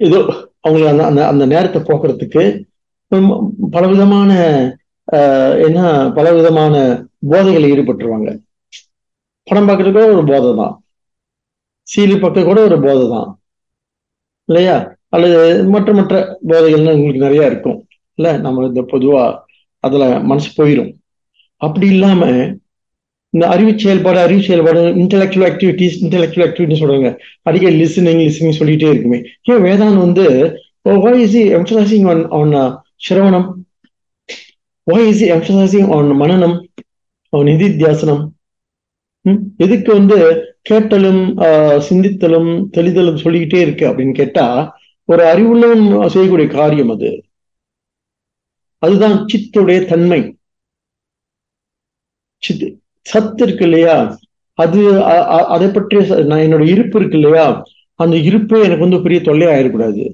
ஏதோ 0.01 0.19
அவங்களை 0.67 0.87
அந்த 0.93 1.03
அந்த 1.11 1.21
அந்த 1.33 1.45
நேரத்தை 1.53 1.81
போக்குறதுக்கு 1.83 2.43
பலவிதமான 3.75 4.31
என்ன 5.67 5.81
பலவிதமான 6.17 6.75
போதைகளை 7.31 7.67
ஈடுபட்டுருவாங்க. 7.73 8.31
படம் 9.49 9.69
பார்க்கறது 9.69 9.93
கூட 9.97 10.07
ஒரு 10.15 10.25
போதை 10.31 10.51
தான் 10.61 10.75
சீலி 11.89 12.17
பக்கம் 12.21 12.49
கூட 12.49 12.61
ஒரு 12.69 12.77
போதை 12.87 13.05
தான் 13.15 13.29
இல்லையா? 14.49 14.77
அல்லது 15.15 15.39
மற்ற 15.75 15.93
மற்ற 15.99 16.15
போதைகள்னு 16.51 16.95
உங்களுக்கு 16.97 17.27
நிறைய 17.27 17.51
இருக்கும். 17.51 17.79
இல்ல? 18.19 18.29
நம்ம 18.45 18.67
இந்த 18.71 18.83
பொதுவா 18.93 19.23
அதுல 19.85 20.05
மனசு 20.31 20.51
போயிடும் 20.59 20.91
அப்படி 21.61 21.87
இல்லாம 21.95 22.23
இந்த 23.37 23.49
அறிவு 23.55 23.73
செயல்பாடு 23.79 24.19
அறிவு 24.19 24.43
செயல்பாடு 24.43 24.83
இன்டெலக்சுவல் 24.95 25.49
ஆக்டிவிட்டிஸ் 25.49 25.97
இன்டெலக்சுவல் 26.05 26.45
ஆக்டிவிட்டிஸ் 26.45 26.83
சொல்றாங்க. 26.83 27.09
அடிக்கடி 27.43 27.83
லிசனிங் 27.83 28.21
லிசனிங் 28.27 28.59
சொல்லிட்டே 28.59 28.91
இருக்குமே. 28.91 29.19
ஏன் 29.43 29.63
வேதான் 29.63 29.97
வந்து 29.97 30.27
why 30.89 31.15
is 31.15 31.37
emphasising 31.37 32.29
on 32.31 32.53
on 32.55 32.83
சிரவணம் 33.09 33.53
why 34.91 35.07
இஸ் 35.07 35.25
எம்சசைசிங் 35.25 35.93
ஆன் 35.97 36.11
மனநம் 36.21 36.65
on 37.31 37.47
நிதித்தியாசனம் 37.47 38.25
எதுக்கு 39.57 39.93
வந்து 39.93 40.17
கேட்டலும் 40.71 41.23
சிந்தித்தலும் 41.89 42.51
தெளிதலும் 42.77 43.17
சொல்லிக்கிட்டே 43.17 43.61
இருக்கு 43.61 43.89
அப்படின்னு 43.89 44.15
கேட்டா 44.15 44.47
ஒரு 45.05 45.23
அறிவுள்ளவன் 45.25 46.07
செய்யக்கூடிய 46.07 46.49
காரியம் 46.49 46.89
அது. 46.89 47.11
அதுதான் 48.79 49.27
சித்துடைய 49.33 49.85
தன்மை. 49.85 50.21
சித்து. 52.39 52.69
சத்து 53.07 53.43
இருக்கு 53.47 53.65
இல்லையா? 53.69 53.97
அது 54.59 54.81
அதை 55.55 55.67
பற்றிய 55.71 56.01
நான் 56.29 56.45
என்னோட 56.45 56.65
இருப்பு 56.75 56.97
இருக்கு 57.01 57.19
இல்லையா? 57.21 57.47
அந்த 58.01 58.15
இருப்பே 58.29 58.59
எனக்கு 58.67 58.85
வந்து 58.85 59.05
பெரிய 59.05 59.19
தொல்லை 59.25 59.49
ஆயிடக்கூடாது 59.49 60.05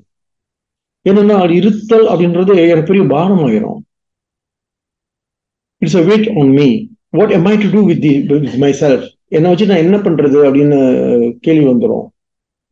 என்னன்னா 1.06 1.37
அது 1.44 1.52
இருத்தல் 1.61 2.06
அப்படின்றது 2.12 2.52
எனக்கு 2.64 2.90
பெரிய 2.90 3.04
பாரம் 3.12 3.44
ஆயிரும் 3.44 3.78
it's 5.82 5.96
a 5.96 6.04
weight 6.04 6.28
on 6.34 6.52
me 6.54 6.66
what 7.12 7.32
am 7.37 7.46
I 7.46 7.54
to 7.56 7.68
do 7.72 7.80
with 7.88 8.06
with 8.34 8.58
myself 8.80 9.06
என்னை 9.32 9.50
வச்சு 9.50 9.70
நான் 9.70 9.84
என்ன 9.84 9.96
பண்றது 10.04 10.38
அப்படின்னு 10.46 10.78
கேள்வி 11.46 11.64
வந்துடும் 11.68 12.06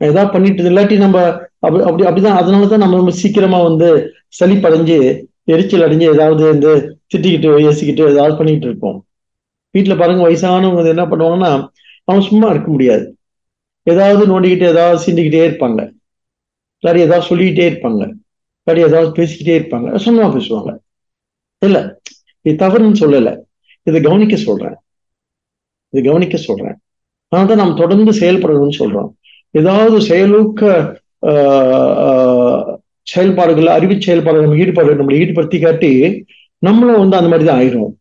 ஏதாவது 0.00 0.32
பண்ணிட்டு 0.32 0.62
இல்லாட்டி 0.64 0.96
நம்ம 0.98 1.16
அப்படி 1.60 1.82
அப்படி 1.82 2.04
அப்படிதான் 2.04 2.38
அதனாலதான் 2.40 2.82
நம்ம 2.84 2.96
ரொம்ப 2.96 3.12
சீக்கிரமா 3.20 3.58
வந்து 3.66 3.88
சளி 4.32 4.56
படைஞ்சு 4.58 4.96
எரிச்சல் 5.48 5.84
அடைஞ்சு 5.86 6.06
ஏதாவது 6.14 6.42
வந்து 6.46 6.70
திட்டிக்கிட்டு 7.04 7.50
யோசிக்கிட்டு 7.66 8.02
ஏதாவது 8.12 8.38
பண்ணிக்கிட்டு 8.38 8.68
இருப்போம். 8.68 8.98
வீட்டுல 9.74 9.96
பாருங்க 9.98 10.22
வயசானவங்க 10.28 10.94
என்ன 10.94 11.04
பண்ணுவாங்கன்னா 11.06 11.50
அவன் 12.04 12.26
சும்மா 12.28 12.50
இருக்க 12.50 12.70
முடியாது. 12.70 13.04
ஏதாவது 13.86 14.22
நோண்டிக்கிட்டு 14.30 14.66
ஏதாவது 14.74 15.04
சிந்திக்கிட்டே 15.06 15.42
இருப்பாங்க. 15.48 15.80
இல்லாட்டி 16.82 16.98
ஏதாவது 16.98 17.28
சொல்லிக்கிட்டே 17.30 17.66
இருப்பாங்க. 17.70 18.02
இல்லாட்டி 18.60 18.82
ஏதாவது 18.88 19.10
பேசிக்கிட்டே 19.18 19.54
இருப்பாங்க. 19.60 19.96
சும்மா 19.96 20.26
பேசுவாங்க. 20.26 20.70
இல்ல 21.58 21.78
இது 22.42 22.66
தவறுன்னு 22.66 23.00
சொல்லலை. 23.04 23.32
இதை 23.82 24.00
கவனிக்க 24.00 24.36
சொல்றேன். 24.36 24.76
இது 25.92 26.02
கவனிக்க 26.08 26.36
சொல்றேன். 26.36 26.76
அதனால 27.28 27.48
தான் 27.48 27.62
நாம் 27.62 27.80
தொடர்ந்து 27.82 28.12
செயல்படணும்னு 28.12 28.76
சொல்றோம். 28.78 29.10
ஏதாவது 29.50 29.96
செயலூக்க 30.00 30.62
செயல்பாடுகள் 33.06 33.66
அறிவு 33.66 33.94
செயல்பாடுகள் 34.02 34.46
நம்ம 34.46 34.60
ஈடுபாடு 34.62 34.94
நம்மளை 34.94 35.16
ஈடுபடுத்தி 35.22 35.58
காட்டி 35.60 35.90
நம்மளும் 36.58 36.98
வந்து 36.98 37.16
அந்த 37.16 37.28
மாதிரி 37.28 37.48
தான் 37.48 37.60
ஆயிரும் 37.60 37.92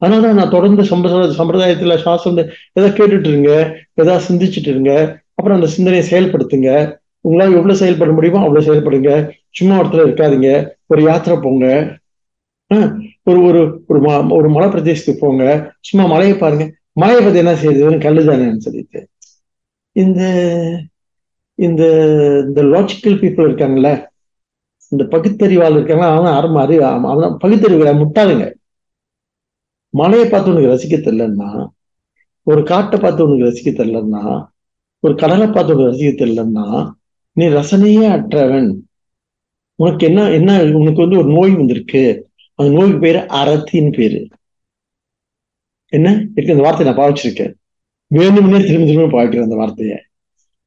அதனாலதான் 0.00 0.38
நான் 0.40 0.50
தொடர்ந்து 0.50 0.82
சம்பிர 0.82 1.12
சம்பிரதாயத்துல 1.38 1.96
சாஸ்திரம் 1.96 2.48
எதாவது 2.72 2.94
கேட்டுட்டு 2.96 3.28
இருங்க 3.28 3.50
ஏதாவது 3.94 4.24
சிந்திச்சுட்டு 4.28 4.68
இருங்க 4.68 4.92
அப்புறம் 5.34 5.58
அந்த 5.60 5.70
சிந்தனையை 5.70 6.04
செயல்படுத்துங்க. 6.10 6.98
உங்களால் 7.20 7.52
எவ்வளவு 7.52 7.78
செயல்பட 7.78 8.12
முடியுமோ 8.12 8.40
அவ்வளவு 8.40 8.66
செயல்படுங்க. 8.68 9.30
சும்மா 9.50 9.80
இடத்துல 9.80 10.06
இருக்காதீங்க. 10.06 10.68
ஒரு 10.86 11.02
யாத்திரை 11.02 11.38
போங்க. 11.42 11.66
ஒரு 13.22 13.40
ஒரு 13.42 13.60
ஒரு 13.86 14.00
ஒரு 14.30 14.48
மலை 14.48 14.68
பிரதேசத்துக்கு 14.68 15.16
போங்க. 15.18 15.72
சும்மா 15.80 16.06
மலையை 16.08 16.36
பாருங்க. 16.38 16.64
மலையை 16.92 17.22
பத்தி 17.22 17.38
என்ன 17.38 17.54
செய்யுது? 17.54 18.00
கல்லு 18.02 18.22
தானேன்னு 18.22 18.56
சொல்லிட்டு 18.56 19.00
இந்த 19.92 20.22
இந்த 21.54 21.84
இந்த 22.46 22.62
லாஜிக்கல் 22.62 23.18
பீப்புள் 23.22 23.46
இருக்காங்கல்ல 23.48 23.90
இந்த 24.92 25.04
பகுத்தறிவாள் 25.04 25.76
இருக்காங்க 25.76 26.06
அவன் 26.06 26.32
அறம் 26.32 26.54
அறிவு 26.54 26.84
அவன் 26.84 27.36
பகுத்தறிவு 27.38 27.84
முட்டாளுங்க. 27.92 28.44
மலையை 29.94 30.28
பார்த்து 30.28 30.54
உனக்கு 30.54 30.72
ரசிக்க 30.72 31.00
தெரிலன்னா 31.00 31.68
ஒரு 32.42 32.62
காட்டை 32.62 33.00
பார்த்து 33.00 33.28
உனக்கு 33.28 33.44
ரசிக்க 33.44 33.72
தெரிலன்னா 33.72 34.46
ஒரு 35.00 35.14
கடலை 35.14 35.46
பார்த்து 35.46 35.76
உனக்கு 35.76 35.92
ரசிக்க 35.92 36.10
தெரிலன்னா 36.10 36.90
நீ 37.32 37.46
ரசனையே 37.46 38.08
அற்றவன். 38.10 38.74
உனக்கு 39.74 40.06
என்ன 40.06 40.30
என்ன 40.30 40.62
உனக்கு 40.62 41.00
வந்து 41.00 41.18
ஒரு 41.18 41.28
நோய் 41.32 41.50
வந்திருக்கு. 41.50 42.28
அந்த 42.54 42.72
நோய்க்கு 42.72 42.98
பேரு 42.98 43.18
அரத்தின்னு 43.18 43.96
பேரு. 43.96 44.28
என்ன? 45.88 46.26
இருக்கு 46.34 46.54
அந்த 46.54 46.62
வார்த்தையை 46.62 46.94
நான் 46.94 47.04
பாவிச்சிருக்கேன். 47.04 47.52
வேணும்னே 48.14 48.66
திரும்ப 48.66 48.86
திரும்ப 48.86 49.18
பாவிக்கிறேன் 49.18 49.42
அந்த 49.42 49.56
வார்த்தையை. 49.56 49.96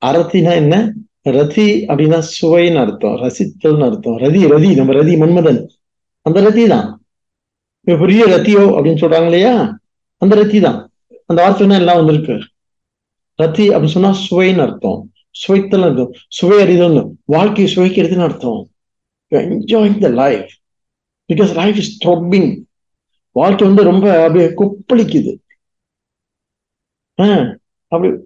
அரத்தினா 0.05 0.53
என்ன? 0.53 0.93
ரதி 1.23 1.85
அப்படின்னா 1.87 2.23
சுவைன்னு 2.41 2.77
அர்த்தம். 2.77 3.15
ரசித்தல்னு 3.15 3.83
அர்த்தம். 3.83 4.17
ரதி 4.17 4.41
ரதி 4.51 4.75
நம்ம 4.75 4.93
ரதி 4.93 5.17
மன்மதன். 5.17 5.69
அந்த 6.21 6.41
ரதி 6.41 6.67
தான் 6.67 7.01
பெரிய 7.95 8.25
ரத்தியோ 8.25 8.59
அப்படின்னு 8.59 9.01
சொல்றாங்க 9.01 9.23
இல்லையா? 9.23 9.79
அந்த 10.17 10.35
ரத்தி 10.35 10.61
தான். 10.61 10.91
அந்த 11.25 11.41
வார்த்தை 11.41 11.69
எல்லாம் 11.69 11.95
வந்திருக்கு. 11.95 12.33
ரத்தி 13.43 13.75
அப்படின்னு 13.75 13.85
சொன்னா 13.85 14.15
சுவைன்னு 14.29 14.61
அர்த்தம். 14.61 15.11
சுவைத்தல் 15.31 15.83
அர்த்தம். 15.83 16.13
சுவை 16.27 16.61
அறிதல் 16.61 17.15
வாழ்க்கையை 17.25 17.75
சுவைக்கிறதுன்னு 17.75 18.21
அர்த்தம். 18.21 18.69
Enjoying 19.35 19.99
the 19.99 20.07
life 20.07 20.49
because 21.33 21.53
life 21.53 21.75
is 21.75 22.07
throbbing 22.07 22.63
வாழ்க்கை 23.31 23.67
வந்து 23.67 23.83
ரொம்ப 23.83 24.23
அப்படியே 24.23 24.45
கொப்பளிக்குது. 24.45 25.37
ஆஹ் 27.21 27.55
அப்படி 27.87 28.21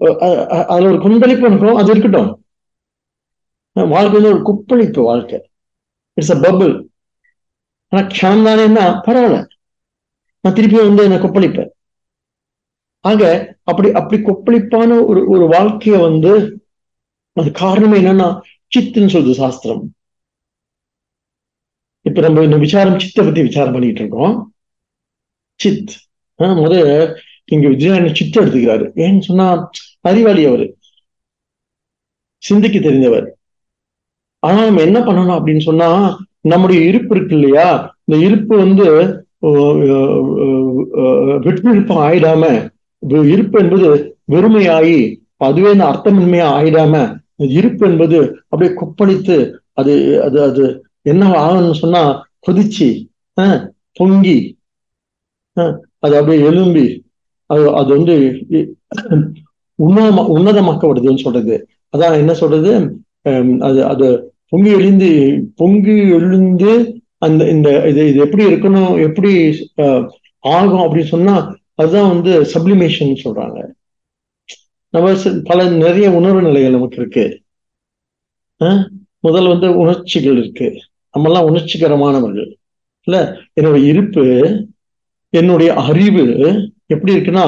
அதுல 0.67 0.89
ஒரு 0.89 1.01
கொந்தளிப்பு 1.01 1.47
இருக்கும். 1.47 1.75
அது 1.75 1.91
இருக்கட்டும். 1.91 2.45
வாழ்க்கை 3.71 4.21
வந்து 4.21 4.29
ஒரு 4.29 4.41
கொப்பளிப்பு 4.41 5.01
வாழ்க்கை. 5.01 5.49
இட்ஸ் 6.13 6.31
அ 6.31 6.35
பபுள் 6.35 6.89
ஆனா 7.91 8.07
க்ஷணம் 8.07 8.45
தானேன்னா 8.47 8.85
பரவாயில்ல. 9.07 9.47
நான் 10.43 10.53
திருப்பி 10.53 10.77
வந்து 10.77 11.03
என்ன 11.03 11.17
கொப்பளிப்பேன். 11.17 11.71
ஆக 13.05 13.21
அப்படி 13.63 13.91
அப்படி 13.91 14.21
கொப்பளிப்பான 14.21 15.05
ஒரு 15.05 15.21
ஒரு 15.29 15.45
வாழ்க்கைய 15.47 16.01
வந்து 16.01 16.31
அது 17.33 17.51
காரணம் 17.51 17.93
என்னன்னா 17.93 18.27
சித்துன்னு 18.71 19.09
சொல்றது 19.09 19.33
சாஸ்திரம். 19.33 19.83
இப்ப 22.01 22.21
நம்ம 22.21 22.43
இந்த 22.43 22.57
விசாரம் 22.57 22.99
சித்தை 22.99 23.25
பத்தி 23.25 23.41
விசாரம் 23.41 23.71
பண்ணிட்டு 23.71 23.99
இருக்கோம். 23.99 24.55
சித். 25.55 25.91
முத 26.39 26.75
இங்க 27.45 27.67
விஜயாரண 27.67 28.15
சித்து 28.15 28.45
எடுத்துக்கிறாரு. 28.45 28.85
ஏன்னு 28.95 29.21
சொன்னா 29.21 29.69
அறிவாளி 30.01 30.45
அவரு. 30.45 30.77
சிந்திக்க 32.37 32.79
தெரிந்தவர். 32.79 33.27
ஆனா 34.39 34.65
நம்ம 34.65 34.81
என்ன 34.81 34.99
பண்ணணும் 34.99 35.35
அப்படின்னு 35.37 35.59
சொன்னா 35.59 35.89
நம்முடைய 36.45 36.79
இருப்பு 36.85 37.13
இருக்கு 37.15 37.35
இல்லையா? 37.37 37.67
இந்த 38.05 38.15
இருப்பு 38.27 38.53
வந்து 38.57 38.85
வெற்றிருப்பம் 41.45 42.03
ஆயிடாம 42.05 42.43
இருப்பு 43.31 43.57
என்பது 43.59 43.87
வெறுமையாகி 44.27 44.99
அதுவே 45.39 45.69
இந்த 45.73 45.85
அர்த்தமின்மையா 45.85 46.47
ஆயிடாம 46.57 46.95
இருப்பு 47.51 47.83
என்பது 47.87 48.17
அப்படியே 48.51 48.71
கொப்பளித்து 48.75 49.37
அது 49.73 49.93
அது 50.23 50.37
அது 50.43 50.65
என்ன 51.03 51.29
ஆகணும்னு 51.39 51.81
சொன்னா 51.83 52.01
கொதிச்சு 52.47 52.89
பொங்கி 53.99 54.37
அது 56.03 56.13
அப்படியே 56.19 56.41
எலும்பி 56.49 56.85
அது 57.49 57.63
அது 57.79 57.89
வந்து 57.97 58.15
உன்னதமா 59.79 60.23
உன்னதமாக்கப்படுதுன்னு 60.31 61.23
சொல்றது. 61.23 61.55
அதான் 61.93 62.19
என்ன 62.19 62.33
சொல்றது? 62.33 62.71
அது 63.61 63.79
அது 63.85 64.07
பொங்கி 64.51 64.71
எழுந்து 64.77 65.09
பொங்கி 65.59 65.95
எழுந்து 66.17 66.71
அந்த 67.25 67.41
இந்த 67.53 67.69
இது 67.89 68.01
இது 68.09 68.19
எப்படி 68.25 68.43
இருக்கணும் 68.51 68.93
எப்படி 69.07 69.31
ஆகும் 70.43 70.83
அப்படின்னு 70.85 71.13
சொன்னா 71.15 71.35
அதுதான் 71.81 72.11
வந்து 72.13 72.31
சப்ளிமேஷன் 72.53 73.11
சொல்றாங்க. 73.23 73.59
நம்ம 74.93 75.13
பல 75.49 75.59
நிறைய 75.83 76.07
உணர்வு 76.19 76.41
நிலைகள் 76.41 76.75
நமக்கு 76.77 76.97
இருக்கு. 77.01 77.25
முதல்ல 79.27 79.51
வந்து 79.53 79.69
உணர்ச்சிகள் 79.83 80.37
இருக்கு. 80.41 80.67
நம்மெல்லாம் 81.13 81.47
உணர்ச்சிகரமானவர்கள். 81.49 82.49
இல்ல 83.07 83.17
என்னுடைய 83.53 83.83
இருப்பு 83.91 84.25
என்னுடைய 85.33 85.69
அறிவு 85.87 86.25
எப்படி 86.93 87.11
இருக்குன்னா 87.17 87.45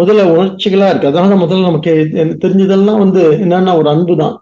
முதல்ல 0.00 0.22
உணர்ச்சிகளா 0.36 0.88
இருக்கு. 0.90 1.10
அதனால 1.12 1.32
முதல்ல 1.44 1.68
நமக்கு 1.70 1.92
தெரிஞ்சதெல்லாம் 2.44 3.02
வந்து 3.04 3.22
என்னன்னா 3.44 3.74
ஒரு 3.80 3.88
அன்பு 3.94 4.14
தான் 4.22 4.36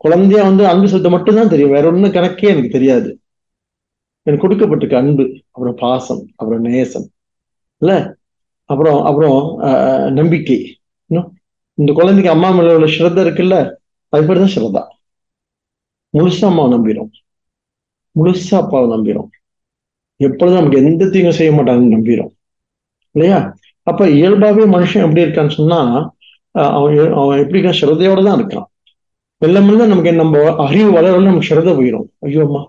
குழந்தையா 0.00 0.42
வந்து 0.48 0.64
அன்பு 0.70 0.90
செலுத்த 0.90 1.10
மட்டும்தான் 1.14 1.52
தெரியும். 1.52 1.74
வேற 1.76 1.84
ஒன்றும் 1.90 2.16
கணக்கே 2.16 2.50
எனக்கு 2.52 2.76
தெரியாது. 2.76 3.10
எனக்கு 4.26 4.44
கொடுக்கப்பட்டிருக்க 4.44 4.96
அன்பு 5.02 5.24
அப்புறம் 5.54 5.76
பாசம் 5.82 6.22
அப்புறம் 6.38 6.64
நேசம் 6.68 7.06
இல்ல? 7.82 7.92
அப்புறம் 8.70 8.98
அப்புறம் 9.08 9.38
நம்பிக்கை. 10.18 10.58
இன்னும்? 11.10 11.28
இந்த 11.78 11.90
குழந்தைக்கு 11.98 12.32
அம்மா 12.34 12.48
மேல 12.56 12.74
உள்ள 12.78 12.88
ஸ்ரத்த 12.94 13.24
இருக்குல்ல? 13.26 13.56
அது 14.12 14.22
பேர் 14.28 14.42
தான் 14.42 14.54
ஸ்ரத்தா. 14.54 14.82
முழுசா 16.14 16.46
அம்மாவை 16.50 16.70
நம்பிடும் 16.74 17.10
முழுசா 18.16 18.54
அப்பாவை 18.62 18.86
நம்பிடும் 18.94 19.28
எப்பொழுதும் 20.20 20.60
நமக்கு 20.60 20.80
எந்த 20.82 21.08
தீங்கும் 21.12 21.38
செய்ய 21.38 21.50
மாட்டாங்கன்னு 21.56 21.96
நம்பிடும் 21.96 22.32
இல்லையா? 23.14 23.38
அப்ப 23.86 24.08
இயல்பாவே 24.18 24.64
மனுஷன் 24.74 25.04
எப்படி 25.06 25.24
இருக்கான்னு 25.26 25.56
சொன்னா 25.58 25.78
அவன் 26.76 26.96
அவன் 27.20 27.40
எப்படி 27.42 27.58
இருக்கான்? 27.58 27.80
ஸ்ரத்தையோட 27.80 28.20
தான் 28.26 28.38
இருக்கான். 28.40 28.68
மெல்ல 29.42 29.60
மெல்ல 29.60 29.86
நமக்கு 29.86 30.12
நம்ம 30.14 30.34
அறிவு 30.64 30.90
வளரும் 30.92 31.22
நமக்கு 31.22 31.48
ஸ்ரத்த 31.48 31.70
போயிடும். 31.76 32.06
ஐயோ 32.20 32.42
அம்மா. 32.42 32.62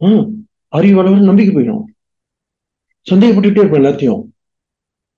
ஹம் 0.00 0.24
அறிவு 0.72 0.96
வளர 0.96 1.22
நம்பிக்கை 1.22 1.52
போயிடும். 1.54 1.82
சந்தேகப்பட்டுட்டே 3.06 3.60
இருப்போம் 3.60 3.82
எல்லாத்தையும். 3.82 4.22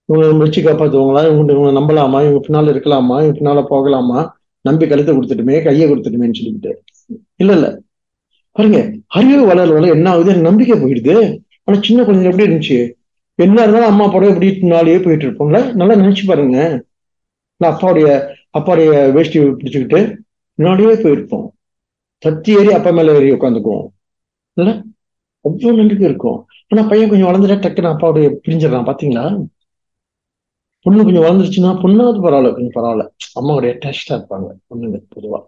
இவங்க 0.09 0.27
நம்ம 0.27 0.43
வச்சு 0.43 0.61
காப்பாத்துவாங்களா? 0.63 1.23
இவங்க 1.27 1.53
இவங்க 1.53 1.73
நம்பலாமா? 1.81 2.19
இவங்க 2.23 2.41
பின்னால 2.47 2.73
இருக்கலாமா? 2.75 3.17
இவங்க 3.23 3.35
பின்னால 3.39 3.63
போகலாமா? 3.67 4.19
நம்பி 4.65 4.87
கழுத்தை 4.87 5.13
கொடுத்துட்டுமே 5.15 5.63
கையை 5.63 5.87
கொடுத்துட்டுமேன்னு 5.89 6.39
சொல்லிட்டு 6.39 6.73
இல்ல 7.37 7.53
இல்ல. 7.53 7.67
பாருங்க 8.57 8.79
அறிவு 9.09 9.47
வளர 9.47 9.73
வளர 9.73 9.93
என்ன 9.93 10.11
ஆகுது? 10.11 10.31
எனக்கு 10.31 10.49
நம்பிக்கை 10.49 10.77
போயிடுது. 10.79 11.15
ஆனா 11.65 11.77
சின்ன 11.81 12.05
குழந்தை 12.05 12.31
எப்படி 12.31 12.47
இருந்துச்சு? 12.47 12.79
என்ன 13.39 13.63
இருந்தாலும் 13.63 13.91
அம்மா 13.91 14.09
படம் 14.09 14.29
எப்படி 14.29 14.49
நாளையே 14.67 14.99
போயிட்டு 15.01 15.27
இருப்போம்ல? 15.27 15.59
நல்லா 15.75 15.95
நினைச்சு 15.95 16.25
பாருங்க. 16.27 16.59
நான் 17.61 17.73
அப்பாவுடைய 17.73 18.09
அப்பாடைய 18.57 19.13
வேஷ்டி 19.13 19.39
பிடிச்சுக்கிட்டு 19.39 20.17
முன்னாடியே 20.55 20.93
போயிருப்போம். 20.93 21.49
தத்தி 22.27 22.59
ஏறி 22.59 22.73
அப்பா 22.73 22.91
மேல 22.91 23.15
ஏறி 23.15 23.31
உட்காந்துக்குவோம். 23.31 23.87
இல்லை 24.53 24.83
அவ்வளவு 25.41 25.79
நம்பிக்கை 25.79 26.09
இருக்கும். 26.09 26.47
ஆனா 26.69 26.89
பையன் 26.89 27.09
கொஞ்சம் 27.09 27.29
வளர்ந்துட்டா 27.29 27.63
டக்குன்னு 27.63 27.95
அப்பாவுடைய 27.95 28.37
பிரிஞ்சிடறான் 28.49 28.87
பாத்தீங்களா? 28.87 29.47
பொண்ணு 30.81 31.05
கொஞ்சம் 31.05 31.23
வளர்ந்துருச்சுன்னா 31.23 31.77
பொண்ணாவது 31.77 32.19
பரவாயில்ல 32.19 32.55
கொஞ்சம் 32.55 32.85
பரவாயில்ல. 32.85 33.09
அம்மாவுடைய 33.41 33.77
அட்டாச்சா 33.77 34.11
இருப்பாங்க 34.11 34.47
பொண்ணுங்க 34.71 35.03
பொதுவா. 35.17 35.45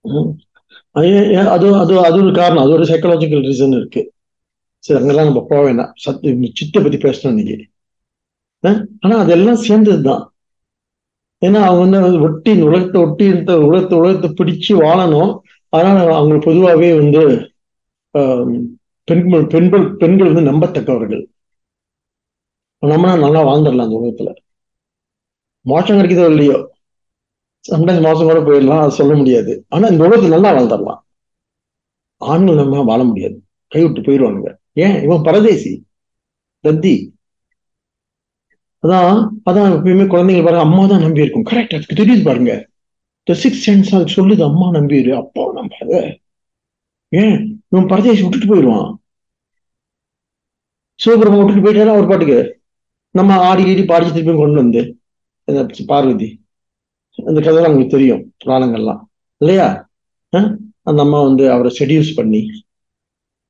உம். 0.00 0.38
அது 0.90 1.08
ஏன் 1.08 1.36
அது 1.36 1.74
அது 1.74 2.04
அது 2.04 2.22
ஒரு 2.22 2.32
காரணம் 2.32 2.62
அது 2.62 2.72
ஒரு 2.72 2.84
சைக்காலஜிக்கல் 2.84 3.42
ரீசன் 3.42 3.76
இருக்கு. 3.76 4.12
சரி 4.78 5.00
அங்கெல்லாம் 5.00 5.24
நம்ம 5.24 5.40
போக 5.40 5.62
வேண்டாம். 5.62 5.92
சத்து 5.94 6.50
சித்தை 6.52 6.82
பத்தி 6.82 6.96
பேசணும் 6.96 7.38
இன்னைக்கு. 7.38 7.66
அஹ்? 8.62 8.86
ஆனா 9.00 9.16
அதெல்லாம் 9.16 9.62
சேர்ந்ததுதான். 9.68 10.35
ஏன்னா 11.44 11.60
அவங்க 11.70 11.98
வந்து 12.04 12.20
ஒட்டி 12.26 12.50
இந்த 12.50 12.66
உலகத்தை 12.66 12.98
ஒட்டி 13.02 13.24
இந்த 13.24 13.52
உலகத்தை 13.66 13.98
உலகத்தை 13.98 14.28
பிடிச்சு 14.38 14.72
வாழணும். 14.84 15.32
அதனால 15.68 16.14
அவங்க 16.16 16.36
பொதுவாகவே 16.44 16.88
வந்து 17.00 17.22
பெண்கள் 19.08 19.46
பெண்கள் 19.54 19.84
பெண்கள் 19.96 20.32
வந்து 20.32 20.50
நம்பத்தக்கவர்கள். 20.50 21.24
நம்மனா 22.86 23.12
நல்லா 23.24 23.40
வாழ்ந்துடலாம் 23.48 23.86
அந்த 23.86 23.98
உலகத்துல. 24.00 24.30
மோசம் 25.60 25.98
கிடைக்குதோ 25.98 26.26
இல்லையோ? 26.32 26.58
சம்டைம்ஸ் 27.68 28.06
மோசம் 28.06 28.28
கூட 28.28 28.40
போயிடலாம் 28.40 28.84
அது 28.84 28.98
சொல்ல 29.00 29.14
முடியாது. 29.14 29.52
ஆனா 29.68 29.86
இந்த 29.92 30.02
உலகத்துல 30.06 30.34
நல்லா 30.34 30.52
வாழ்ந்துடலாம். 30.56 31.00
ஆண்கள் 32.20 32.60
நம்ம 32.62 32.82
வாழ 32.90 33.00
முடியாது. 33.04 33.36
கைவிட்டு 33.72 34.00
போயிடுவானுங்க. 34.00 34.50
ஏன்? 34.84 34.96
இவன் 35.02 35.26
பரதேசி. 35.28 35.72
தத்தி 36.64 36.94
அதான் 38.86 39.18
அதான் 39.50 39.72
எப்பயுமே 39.76 40.06
குழந்தைங்க 40.12 40.42
பாருங்க 40.46 40.64
அம்மா 40.66 40.82
தான் 40.90 41.04
நம்பி 41.04 41.24
இருக்கும். 41.24 41.46
கரெக்ட் 41.50 41.76
அதுக்கு 41.76 42.00
தெரியுது 42.00 42.22
பாருங்க. 42.28 42.52
த 43.26 43.34
சிக்ஸ் 43.42 43.62
சென்ஸ் 43.66 43.88
அது 43.98 44.14
சொல்லுது 44.16 44.42
அம்மா 44.48 44.66
நம்பிடு 44.76 45.12
அப்பா 45.22 45.44
நம்பாத 45.56 45.92
ஏன்? 47.12 47.38
இவன் 47.72 47.90
பரதேசி 47.92 48.22
விட்டுட்டு 48.24 48.50
போயிடுவான் 48.52 48.88
சிவபெருமா 51.00 51.38
விட்டுட்டு 51.38 51.64
போயிட்டாரு 51.64 51.92
அவர் 51.94 52.10
பாட்டுக்கு. 52.10 52.38
நம்ம 53.14 53.36
ஆடி 53.48 53.62
கீடி 53.66 53.82
பாடி 53.90 54.06
திருப்பி 54.16 54.34
கொண்டு 54.40 54.58
வந்து. 54.62 54.82
பார்வதி. 55.90 56.28
அந்த 57.18 57.38
கதைலாம் 57.46 57.70
உங்களுக்கு 57.70 57.96
தெரியும் 57.96 58.22
புராணங்கள்லாம். 58.42 59.02
இல்லையா? 59.40 59.68
அந்த 60.88 61.00
அம்மா 61.06 61.18
வந்து 61.28 61.44
அவரை 61.54 61.70
செடியூஸ் 61.78 62.16
பண்ணி 62.18 62.40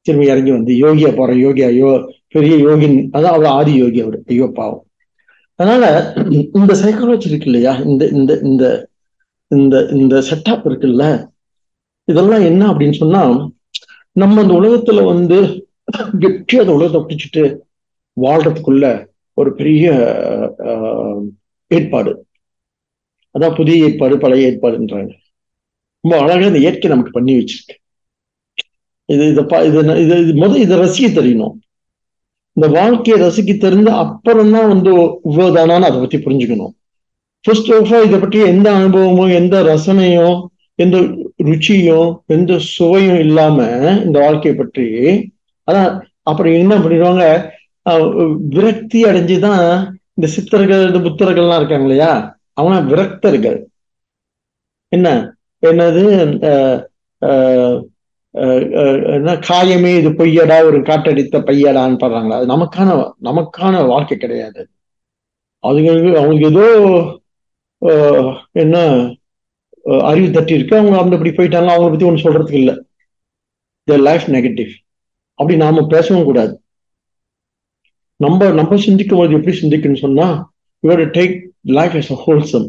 திரும்பி 0.06 0.26
இறங்கி 0.32 0.52
வந்து 0.56 0.72
யோகியா 0.84 1.10
போற 1.18 1.30
யோகியா 1.44 1.68
யோ 1.80 1.88
பெரிய 2.34 2.54
யோகின். 2.66 2.98
அதான் 3.16 3.34
அவர் 3.36 3.48
ஆதி 3.58 3.72
யோகி 3.82 4.00
அவர். 4.04 4.18
ஐயோ 4.32 4.46
பாவம். 4.58 4.85
அதனால 5.58 5.84
இந்த 6.56 6.72
சைக்காலஜி 6.80 7.28
இருக்கு 7.28 7.48
இல்லையா? 7.50 7.72
இந்த 7.84 8.02
இந்த 8.10 8.32
இந்த 8.42 8.64
இந்த 9.50 9.74
இந்த 9.94 10.14
செட்டப் 10.28 10.66
இருக்குல்ல? 10.68 11.04
இதெல்லாம் 12.08 12.42
என்ன 12.42 12.62
அப்படின்னு 12.70 12.96
சொன்னா 12.96 13.22
நம்ம 14.16 14.42
இந்த 14.42 14.54
உலகத்துல 14.54 15.00
வந்து 15.06 15.38
வெற்றி 16.22 16.56
அந்த 16.58 16.72
உலகத்தை 16.72 17.00
பிடிச்சிட்டு 17.02 17.42
வாழ்றதுக்குள்ள 18.16 18.84
ஒரு 19.38 19.50
பெரிய 19.54 19.86
ஆஹ், 20.66 21.24
ஏற்பாடு. 21.70 22.12
அதான் 23.34 23.56
புதிய 23.56 23.86
ஏற்பாடு 23.86 24.14
பழைய 24.18 24.48
ஏற்பாடுன்றாங்க. 24.50 25.10
ரொம்ப 26.04 26.14
அழகா 26.22 26.46
இந்த 26.46 26.58
இயற்கை 26.58 26.90
நமக்கு 26.90 27.12
பண்ணி 27.12 27.32
வச்சிருக்கு. 27.34 27.74
இது 29.08 29.24
இதை 29.32 29.42
இது 29.68 29.80
இது 30.04 30.14
இது 30.22 30.32
முதல் 30.34 30.62
இதை 30.62 30.76
ரசிக்க 30.78 31.08
தெரியணும் 31.18 31.54
இந்த 32.56 32.80
வாழ்க்கையை 32.80 33.28
ரசிக்க 33.28 33.48
தெரிஞ்ச 33.48 33.86
அப்புறம் 33.86 34.52
தான் 34.52 34.68
வந்து 34.68 34.92
இவ்வளவுதானான்னு 35.24 35.88
அதை 35.88 35.98
பத்தி 36.00 36.18
புரிஞ்சுக்கணும். 36.18 36.72
ஃபர்ஸ்ட் 37.40 37.72
ஆஃப் 37.72 37.94
ஆல் 37.94 38.06
இதை 38.06 38.18
பற்றி 38.18 38.38
எந்த 38.38 38.72
அனுபவமும் 38.72 39.28
எந்த 39.28 39.62
ரசனையும் 39.62 40.44
எந்த 40.74 40.96
ருச்சியும் 41.44 42.16
எந்த 42.26 42.58
சுவையும் 42.58 43.18
இல்லாம 43.18 43.66
இந்த 44.04 44.18
வாழ்க்கையை 44.18 44.54
பற்றி 44.54 44.84
அதான் 45.70 46.00
அப்புறம் 46.22 46.52
என்ன 46.52 46.78
பண்ணிடுவாங்க? 46.78 47.50
அஹ் 47.90 48.36
விரக்தி 48.48 49.02
அடைஞ்சுதான் 49.02 49.86
இந்த 50.14 50.32
சித்தர்கள் 50.34 50.94
இந்த 50.94 50.98
புத்தர்கள்லாம் 50.98 51.56
இருக்காங்க 51.56 51.84
இல்லையா? 51.84 52.38
அவனா 52.52 52.78
விரக்தர்கள். 52.78 53.68
என்ன? 54.88 55.34
என்னது? 55.66 56.04
அஹ் 58.36 58.64
அஹ் 58.80 59.14
என்ன 59.14 59.34
காயமே 59.48 59.92
இது 59.98 60.10
பொய்யடா 60.12 60.56
ஒரு 60.64 60.78
காட்டடித்த 60.80 61.36
பையடான்னு 61.48 62.00
பாடுறாங்களா. 62.02 62.38
அது 62.38 62.46
நமக்கான 62.46 62.88
நமக்கான 63.22 63.84
வாழ்க்கை 63.86 64.16
கிடையாது. 64.16 64.62
அதுங்களுக்கு 65.64 66.10
அவங்களுக்கு 66.16 66.50
ஏதோ 66.52 66.66
என்ன 68.54 68.76
அறிவு 70.04 70.30
தட்டி 70.30 70.54
இருக்கு 70.54 70.76
அவங்க 70.76 70.98
அந்த 71.00 71.16
இப்படி 71.16 71.32
போயிட்டாங்க 71.32 71.70
அவங்கள 71.72 71.90
பத்தி 71.90 72.04
ஒன்றும் 72.04 72.24
சொல்றதுக்கு 72.24 72.60
இல்லை. 72.62 72.74
த 73.88 73.96
லைஃப் 74.00 74.26
நெகட்டிவ் 74.28 74.72
அப்படி 75.38 75.56
நாம 75.56 75.86
பேசவும் 75.86 76.24
கூடாது. 76.24 76.54
நம்ம 78.20 78.48
நம்ம 78.52 78.76
சிந்திக்கும் 78.76 79.18
போது 79.18 79.34
எப்படி 79.34 79.54
சிந்திக்கணும்னு 79.56 80.04
சொன்னா 80.06 80.26
இவர் 80.84 81.02
take 81.10 81.34
life 81.70 81.96
is 81.96 82.12
a 82.12 82.18
wholesome 82.26 82.66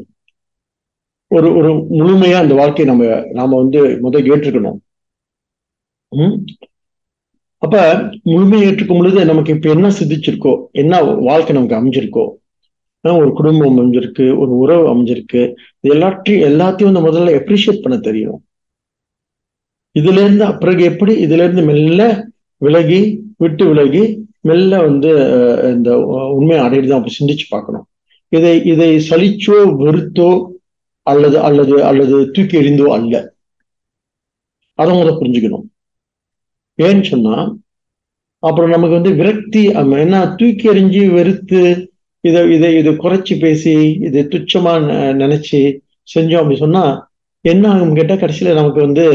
ஒரு 1.31 1.47
ஒரு 1.55 1.69
முழுமையா 1.97 2.35
அந்த 2.35 2.53
வாழ்க்கையை 2.53 2.87
நம்ம 2.91 3.05
நாம 3.31 3.55
வந்து 3.55 3.79
முதல் 3.99 4.29
ஏற்றுக்கணும். 4.29 4.77
அப்ப 7.61 7.75
முழுமையை 8.31 8.65
ஏற்றுக்கும் 8.67 8.99
பொழுது 8.99 9.19
நமக்கு 9.29 9.53
இப்ப 9.55 9.69
என்ன 9.75 9.87
சிந்திச்சிருக்கோ 9.99 10.53
என்ன 10.81 10.99
வாழ்க்கை 11.29 11.53
நமக்கு 11.55 11.79
அமைஞ்சிருக்கோ 11.79 12.25
ஒரு 13.03 13.29
குடும்பம் 13.37 13.77
அமைஞ்சிருக்கு 13.79 14.25
ஒரு 14.41 14.53
உறவு 14.63 14.85
அமைஞ்சிருக்கு 14.93 15.41
இது 15.83 15.93
எல்லாத்தையும் 15.95 16.45
எல்லாத்தையும் 16.49 16.89
வந்து 16.89 17.05
முதல்ல 17.07 17.35
எப்ரிஷியேட் 17.39 17.83
பண்ண 17.83 17.97
தெரியும். 18.07 18.39
இதுல 19.95 20.21
இருந்து 20.23 20.47
பிறகு 20.63 20.81
எப்படி 20.91 21.13
இதுல 21.25 21.45
இருந்து 21.45 21.63
மெல்ல 21.69 22.01
விலகி 22.61 22.99
விட்டு 23.43 23.63
விலகி 23.71 24.03
மெல்ல 24.49 24.79
வந்து 24.87 25.11
இந்த 25.75 25.89
உண்மையை 26.37 26.61
அடையிறது 26.65 26.97
அப்படி 26.97 27.15
சிந்திச்சு 27.19 27.45
பார்க்கணும். 27.53 27.85
இதை 28.31 28.53
இதை 28.73 28.89
சலிச்சோ 29.09 29.57
வெறுத்தோ 29.83 30.29
அல்லது 31.07 31.37
அல்லது 31.47 31.75
அல்லது 31.89 32.15
தூக்கி 32.35 32.55
எறிந்தோ 32.61 32.87
அல்ல. 32.97 33.13
அதை 34.79 34.89
முதல்ல 34.95 35.13
புரிஞ்சுக்கணும். 35.21 35.65
ஏன்னு 36.79 37.03
சொன்னா 37.03 37.35
அப்புறம் 38.43 38.69
நமக்கு 38.69 38.93
வந்து 38.93 39.13
விரக்தி 39.13 39.63
என்ன 39.99 40.25
தூக்கி 40.35 40.69
எறிஞ்சு 40.69 41.11
வெறுத்து 41.11 41.61
இதை 42.23 42.51
இதை 42.51 42.75
இதை 42.75 42.93
குறைச்சி 42.93 43.39
பேசி 43.39 43.73
இதை 43.99 44.23
துச்சமா 44.23 44.73
ந- 44.83 45.15
நினைச்சு 45.17 45.59
செஞ்சோம் 46.07 46.39
அப்படின்னு 46.39 46.57
சொன்னா 46.57 46.83
என்ன 47.45 47.69
ஆகும் 47.69 47.95
கேட்டா 47.95 48.15
கடைசியில 48.15 48.53
நமக்கு 48.53 48.79
வந்து 48.81 49.05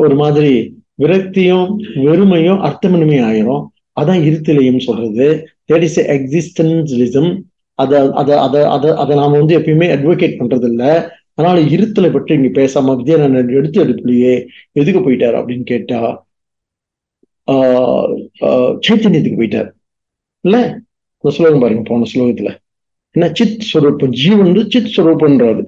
ஒரு 0.00 0.14
மாதிரி 0.14 0.52
விரக்தியும் 0.98 1.68
வெறுமையும் 1.96 2.60
அர்த்தமின்மை 2.62 3.18
ஆயிரும். 3.24 3.62
அதான் 4.00 4.22
இருத்திலையும் 4.22 4.78
சொல்றது. 4.78 5.26
தேட் 5.72 5.82
இஸ் 5.82 6.00
எக்ஸிஸ்டன்ஸ்லிசம் 6.08 7.30
அதை 7.78 7.98
அதை 8.12 8.36
அதை 8.36 8.62
அதை 8.66 8.90
அதை 8.92 9.16
நாம 9.16 9.38
வந்து 9.38 9.58
எப்பயுமே 9.58 9.86
அட்வொகேட் 9.88 10.38
பண்றது 10.38 10.64
இல்லை 10.64 10.90
அதனால 11.34 11.60
இருத்தலை 11.74 12.12
பற்றி 12.12 12.34
இங்க 12.34 12.48
பேசாம 12.60 12.96
விஜயநாதன் 12.96 13.56
எடுத்து 13.56 13.84
எடுப்புலையே 13.84 14.34
எதுக்கு 14.72 15.00
போயிட்டார் 15.00 15.34
அப்படின்னு 15.34 15.62
கேட்டா 15.64 16.00
சைத்தன்யத்துக்கு 18.86 19.40
போயிட்டார். 19.40 19.70
இல்ல? 20.44 20.56
இந்த 21.24 21.30
ஸ்லோகம் 21.36 21.62
பாருங்க 21.62 21.82
போன 21.90 22.08
ஸ்லோகத்துல. 22.12 22.50
என்ன? 23.14 23.26
சித் 23.38 23.64
சுரூபம். 23.70 24.12
ஜீவன் 24.22 24.48
வந்து 24.50 24.64
சித் 24.74 24.92
ஸ்வரூபம்ன்றாரு 24.94 25.62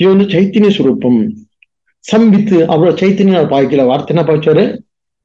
ஜீவன் 0.00 0.16
வந்து 0.16 0.32
சைத்தன்ய 0.34 0.70
சுரூபம். 0.78 1.20
சம்பித்து 2.04 2.58
அவ்வளவு 2.72 2.98
சைத்தன்யம் 3.00 3.50
பாய்க்கல 3.54 3.84
வார்த்தை 3.90 4.12
என்ன 4.14 4.24
பாய்ச்சாரு 4.28 4.64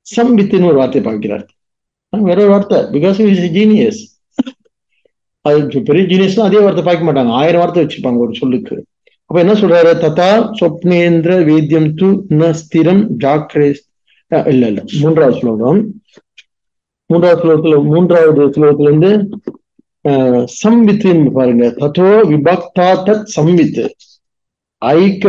சம்பித்துன்னு 0.08 0.70
ஒரு 0.72 0.80
வார்த்தையை 0.82 1.04
பாய்க்கிறார் 1.08 1.46
வேற 2.14 2.38
ஒரு 2.44 2.52
வார்த்தை. 2.54 2.80
பிகாஸ் 2.96 3.20
இஸ் 3.28 3.46
ஜீனியஸ் 3.58 4.02
அது 5.46 5.82
பெரிய 5.88 6.04
ஜீனியஸ்னா 6.12 6.48
அதே 6.50 6.60
வார்த்தை 6.66 6.84
பார்க்க 6.88 7.08
மாட்டாங்க. 7.08 7.32
ஆயிரம் 7.42 7.62
வார்த்தை 7.62 7.82
வச்சிருப்பாங்க 7.84 8.20
ஒரு 8.26 8.34
சொல்லுக்கு. 8.42 8.76
அப்ப 9.30 9.38
என்ன 9.44 9.54
சொல்றாரு? 9.62 9.92
ததா 10.04 10.30
சொப்னேந்திர 10.60 11.34
வேத்தியம் 11.50 11.90
து 12.00 12.10
ந 12.42 12.52
ஸ்திரம் 12.62 13.04
ஜாக்கிரே 13.24 13.70
இல்ல 14.52 14.64
இல்ல. 14.72 14.82
மூன்றாவது 15.02 15.38
ஸ்லோகம். 15.40 15.80
மூன்றாவது 17.10 17.42
ஸ்லோகத்துல 17.44 17.76
மூன்றாவது 17.84 18.44
ஸ்லோகத்துல 18.48 18.90
இருந்து 18.90 19.12
சம்வித்துன்னு 20.64 21.32
பாருங்க. 21.38 21.66
தத்தோ 21.82 22.08
விபக்தா 22.32 22.88
தத் 23.08 23.30
சம்வித். 23.36 23.82
ஐக்க 24.82 25.26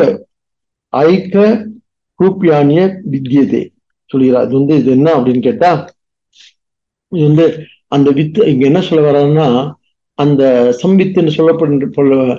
ஐக்க 0.92 1.36
கூப்பியானிய 2.20 2.80
வித்தியதே 3.12 3.62
சொல்கிறார் 4.10 4.46
இது 4.46 4.56
வந்து 4.58 4.74
இது 4.80 4.90
என்ன 4.90 5.08
அப்படின்னு 5.14 5.42
கேட்டா 5.42 5.70
இது 7.12 7.24
வந்து 7.26 7.46
அந்த 7.88 8.08
வித்து 8.10 8.40
இங்க 8.52 8.64
என்ன 8.66 8.80
சொல்ல 8.80 9.04
வர்றாருன்னா 9.06 9.48
அந்த 10.18 10.42
சம்பித்துன்னு 10.82 11.36
சொல்லப்படுற 11.36 12.38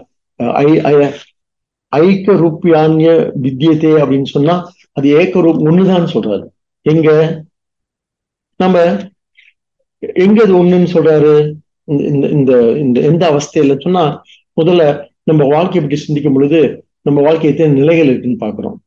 ஐக்க 1.94 2.34
ரூபியானிய 2.44 3.10
வித்தியதே 3.44 3.92
அப்படின்னு 4.04 4.34
சொன்னா 4.36 4.56
அது 4.98 5.08
ஏக்க 5.20 5.40
ரூப் 5.42 5.62
ஒண்ணுதான் 5.68 6.12
சொல்றாரு. 6.14 6.46
எங்க? 6.86 7.44
நம்ம 8.58 8.80
எங்க 10.00 10.44
அது 10.44 10.64
ஒண்ணுன்னு 10.64 10.94
சொல்றாரு? 10.94 11.54
இந்த 11.84 12.28
இந்த 12.28 12.72
இந்த 12.72 13.02
எந்த 13.02 13.32
அவஸ்தையில? 13.32 13.82
சொன்னா 13.82 14.24
முதல்ல 14.62 15.08
நம்ம 15.24 15.44
வாழ்க்கையை 15.44 15.82
பற்றி 15.82 15.96
சிந்திக்கும் 15.96 16.34
பொழுது 16.34 16.86
நம்ம 17.02 17.22
வாழ்க்கையை 17.22 17.70
நிலைகள் 17.70 18.08
இருக்குன்னு 18.08 18.46
பாக்குறோம் 18.46 18.78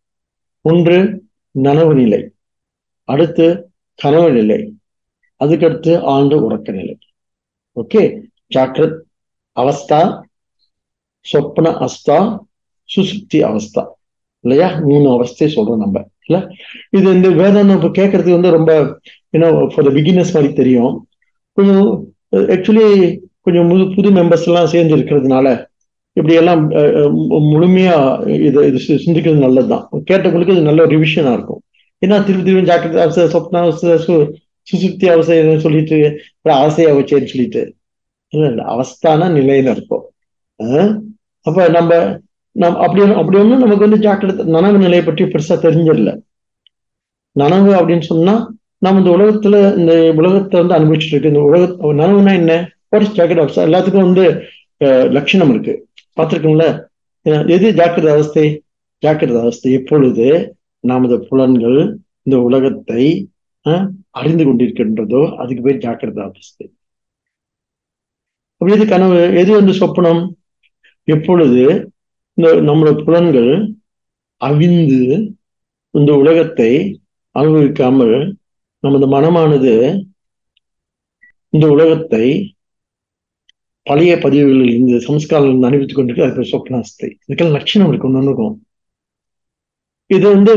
ஒன்று 0.61 1.25
நனவு 1.63 1.95
நிலை. 1.95 2.31
அடுத்து 3.05 3.71
கனவு 3.95 4.33
நிலை. 4.33 4.73
அதுக்கடுத்து 5.45 6.01
ஆண்டு 6.01 6.51
உறக்க 6.51 6.73
நிலை. 6.73 6.99
ஓகே? 7.77 8.21
ஜாக்கிரத் 8.55 8.99
அவஸ்தா 9.61 10.21
சொப்ன 11.33 11.87
அஸ்தா 11.87 12.39
சுசுப்தி 12.97 13.35
அவஸ்தா. 13.35 13.87
இல்லையா? 14.41 14.79
மூணு 14.79 15.23
அவஸ்தையை 15.23 15.49
சொல்றோம் 15.49 15.77
நம்ம. 15.77 16.09
இது 16.97 17.07
இந்த 17.17 17.29
வேதம் 17.41 17.77
இப்ப 17.77 17.91
கேட்கறதுக்கு 17.99 18.39
வந்து 18.39 18.57
ரொம்ப 18.57 18.73
ஏன்னா 19.37 19.49
ஃபார் 19.73 19.87
த 19.89 19.93
பிகினர்ஸ் 19.99 20.35
மாதிரி 20.37 20.51
தெரியும். 20.61 20.93
கொஞ்சம் 21.59 21.87
ஆக்சுவலி 22.55 22.87
கொஞ்சம் 23.47 23.69
புது 23.71 23.85
புது 23.97 24.09
மெம்பர்ஸ் 24.19 24.47
எல்லாம் 24.51 24.73
சேர்ந்து 24.75 24.97
இருக்கிறதுனால 24.97 25.47
இப்படி 26.17 26.35
எல்லாம் 26.41 26.63
முழுமையா 27.53 27.97
இதை 28.49 28.63
இது 28.71 28.79
சிந்திக்கிறது 29.05 29.45
நல்லதுதான். 29.47 29.85
கேட்டவங்களுக்கு 30.11 30.55
இது 30.57 30.69
நல்ல 30.71 30.85
ரிவிஷனா 30.95 31.33
இருக்கும். 31.39 31.61
ஏன்னா 32.03 32.17
திருப்பி 32.27 32.45
திருப்பி 32.47 32.71
ஜாக்கிரதை 32.71 33.01
அவசர 33.07 33.27
சொப்னா 33.35 33.61
சுசுப்தி 34.67 35.07
அவசை 35.15 35.37
சொல்லிட்டு 35.67 35.99
ஆசையா 36.57 36.91
வச்சேன்னு 36.99 37.31
சொல்லிட்டு. 37.33 37.63
இல்ல 38.33 38.47
இல்ல 38.53 38.63
அவஸ்தான 38.75 39.29
நிலையில 39.39 39.75
இருக்கும். 39.77 40.05
அப்ப 41.47 41.69
நம்ம 41.77 41.93
நம் 42.61 42.79
அப்படி 42.85 43.03
அப்படி 43.21 43.37
ஒன்றும் 43.41 43.63
நமக்கு 43.65 43.87
வந்து 43.87 44.05
ஜாக்கிரத 44.05 44.45
நனவு 44.55 44.79
நிலையை 44.85 45.03
பற்றி 45.05 45.25
பெருசா 45.33 45.57
தெரிஞ்சிடல. 45.65 46.13
நனவு 47.37 47.71
அப்படின்னு 47.79 48.07
சொன்னா 48.13 48.35
நம்ம 48.85 49.01
இந்த 49.03 49.11
உலகத்துல 49.17 49.57
இந்த 49.79 49.93
உலகத்தை 50.21 50.57
வந்து 50.61 50.77
அனுபவிச்சுட்டு 50.77 51.15
இருக்கு. 51.15 51.33
இந்த 51.33 51.43
உலக 51.49 51.93
நனவுனா 52.01 52.33
என்ன? 52.41 52.53
வாட் 52.93 53.17
ஜாக்கிரத 53.19 53.43
அவஸ்தா 53.45 53.67
எல்லாத்துக்கும் 53.69 54.07
வந்து 54.07 54.25
லட்சணம் 55.17 55.51
இருக்கு. 55.55 55.75
பார்த்துருக்கோங்களா 56.17 56.71
எது 57.57 57.67
ஜாக்கிரத 57.81 58.11
அவஸ்தை? 58.17 58.47
ஜாக்கிரத 59.03 59.39
அவஸ்தை. 59.45 59.71
எப்பொழுது 59.79 60.27
நமது 60.85 61.17
புலன்கள் 61.29 61.79
இந்த 62.27 62.37
உலகத்தை 62.49 63.05
அறிந்து 64.21 64.45
கொண்டிருக்கின்றதோ 64.47 65.23
அதுக்கு 65.43 65.63
பேர் 65.67 65.83
ஜாக்கிரத 65.85 66.21
அவஸ்தை. 66.29 66.67
அப்படி 68.61 68.75
எது 68.77 68.85
கனவு? 68.93 69.19
எது 69.41 69.51
வந்து 69.59 69.75
சொப்பனம்? 69.81 70.23
எப்பொழுது 71.09 71.63
இந்த 72.39 72.73
நம்மளோட 72.73 73.05
புலன்கள் 73.05 73.53
அவிந்து 74.41 75.01
இந்த 75.91 76.15
உலகத்தை 76.15 77.01
அனுபவிக்காமல் 77.35 78.37
நமது 78.81 79.07
மனமானது 79.07 79.75
இந்த 81.49 81.67
உலகத்தை 81.69 82.27
பழைய 83.83 84.19
பதிவுகளில் 84.19 84.75
இந்த 84.75 84.99
சம்ஸ்காரம் 84.99 85.63
அனுபவித்துக் 85.63 85.99
கொண்டிருக்கு. 85.99 86.27
அது 86.31 86.41
சொப்னாஸ்தை. 86.41 87.09
இதுக்கெல்லாம் 87.29 87.51
லட்சணம் 87.51 87.89
இருக்கு 87.89 88.23
இருக்கும் 88.23 88.55
இது 90.07 90.27
வந்து 90.29 90.53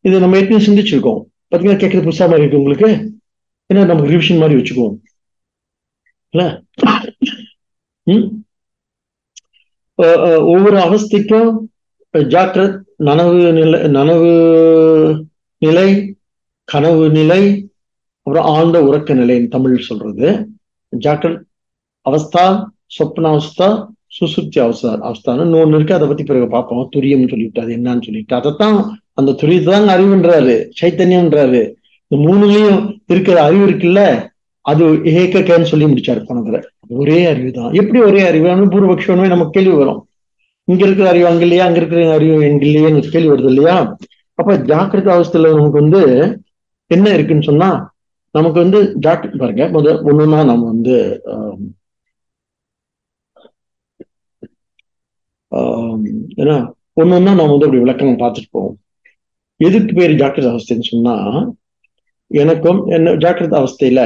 இது 0.00 0.20
நம்ம 0.20 0.38
ஏற்கனவே 0.38 0.66
சிந்திச்சிருக்கோம். 0.66 1.20
பார்த்தீங்கன்னா 1.50 1.80
கேட்கறது 1.82 2.06
புதுசா 2.06 2.24
மாதிரி 2.24 2.40
இருக்கு 2.40 2.62
உங்களுக்கு. 2.62 2.88
ஏன்னா 3.70 3.86
நமக்கு 3.86 4.10
ரிவிஷன் 4.10 4.38
மாதிரி 4.38 4.60
வச்சுக்குவோம். 4.60 4.96
இல்ல? 6.30 6.62
ஒவ்வொரு 10.52 10.76
அவஸ்தைக்கும் 10.76 11.50
ஜாக்கிரத் 12.34 12.78
நனவு 12.98 13.52
நிலை 13.52 13.80
நனவு 13.80 14.32
நிலை 15.58 15.88
கனவு 16.64 17.10
நிலை 17.10 17.42
அப்புறம் 18.22 18.48
ஆழ்ந்த 18.54 18.82
உறக்க 18.82 19.14
நிலைன்னு 19.14 19.48
தமிழ் 19.48 19.76
சொல்றது. 19.78 20.48
ஜாக்கிரத் 20.98 21.42
அவஸ்தா 22.10 22.44
சொப்னாவஸ்தா 22.98 23.68
சுசுப்தி 24.18 24.58
அவஸ்தா 24.64 24.90
அவஸ்தான்னு 25.08 25.40
இன்னொன்று 25.40 25.74
இருக்கு 25.74 25.94
அதை 25.94 26.08
பத்தி 26.08 26.24
பிறகு 26.24 26.48
பார்ப்போம். 26.48 26.88
துரியம்னு 26.96 27.28
சொல்லிட்டு 27.28 27.62
அது 27.62 27.76
என்னன்னு 27.76 28.02
சொல்லிட்டு 28.02 28.36
அதைத்தான் 28.36 28.78
அந்த 29.12 29.30
துரியத்தை 29.32 29.70
தான் 29.70 29.88
அறிவுன்றாரு 29.88 30.54
சைத்தன்யம்ன்றாரு. 30.80 31.62
இந்த 32.08 32.16
மூணுலயும் 32.24 32.78
இருக்கிற 33.06 33.42
அறிவு 33.42 33.64
இருக்குல்ல? 33.68 34.30
அது 34.64 34.84
ஏக்கக்கேன்னு 35.14 35.70
சொல்லி 35.70 35.86
முடிச்சாரு 35.86 36.20
போனதுல 36.22 36.58
ஒரே 36.96 37.18
அறிவு 37.26 37.50
தான் 37.52 37.74
எப்படி 37.80 37.98
ஒரே 38.08 38.20
அறிவு? 38.22 38.42
பூர்வபக்ஷமே 38.72 39.26
நமக்கு 39.28 39.56
கேள்வி 39.56 39.74
வரும். 39.78 40.00
இங்க 40.68 40.82
இருக்கிற 40.86 41.06
அறிவு 41.10 41.26
அங்க 41.30 41.44
இல்லையா? 41.46 41.64
அங்க 41.68 41.78
இருக்கிற 41.80 42.02
அறிவு 42.16 42.36
எங்க 42.48 42.64
இல்லையான்னு 42.66 43.12
கேள்வி 43.14 43.32
வருது 43.32 43.50
இல்லையா? 43.52 43.76
அப்ப 44.38 44.56
ஜாக்கிரத 44.70 45.08
அவஸ்தையில 45.14 45.50
நமக்கு 45.54 45.82
வந்து 45.82 46.00
என்ன 46.90 47.06
இருக்குன்னு 47.16 47.48
சொன்னா 47.48 47.70
நமக்கு 48.34 48.58
வந்து 48.60 48.78
ஜாக்கிரதை 49.04 49.38
பாருங்க 49.38 49.64
முத 49.74 49.88
ஒண்ணுன்னா 50.08 50.40
நம்ம 50.50 50.64
வந்து 50.72 50.96
ஏன்னா 56.38 56.56
ஒண்ணுன்னா 57.00 57.32
நம்ம 57.32 57.50
வந்து 57.52 57.66
அப்படி 57.66 57.82
விளக்கம் 57.82 58.22
பார்த்துட்டு 58.22 58.52
போவோம். 58.52 58.76
எதுக்கு 59.60 59.92
பேர் 59.94 60.18
ஜாக்கிரத 60.20 60.50
அவஸ்தைன்னு 60.52 60.90
சொன்னா 60.90 61.14
எனக்கும் 62.32 62.86
என்ன 62.86 63.10
ஜாக்கிரத 63.10 63.54
அவஸ்தையில 63.60 64.00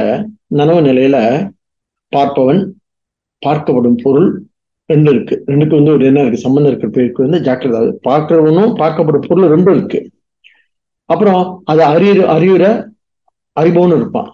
நனவு 0.55 0.81
நிலையில 0.89 1.17
பார்ப்பவன் 2.15 2.61
பார்க்கப்படும் 3.45 3.97
பொருள் 4.03 4.43
ரெண்டு 4.85 5.11
இருக்கு. 5.11 5.43
ரெண்டுக்கு 5.47 5.75
வந்து 5.79 5.91
ஒரு 5.91 6.05
என்ன 6.05 6.19
இருக்கு? 6.19 6.37
சம்பந்தம் 6.37 6.71
இருக்கிற 6.71 6.91
பேருக்கு 6.91 7.27
வந்து 7.27 7.51
ஜாக்கிரதா. 7.51 7.79
பார்க்கிறவனும் 8.09 8.71
பார்க்கப்படும் 8.81 9.27
பொருள் 9.27 9.51
ரெண்டும் 9.53 9.75
இருக்கு. 9.75 10.11
அப்புறம் 11.05 11.61
அதை 11.65 11.85
அறிய 11.85 12.11
அறியுற 12.13 12.65
அறிபவனும் 13.59 13.95
இருப்பான். 13.95 14.31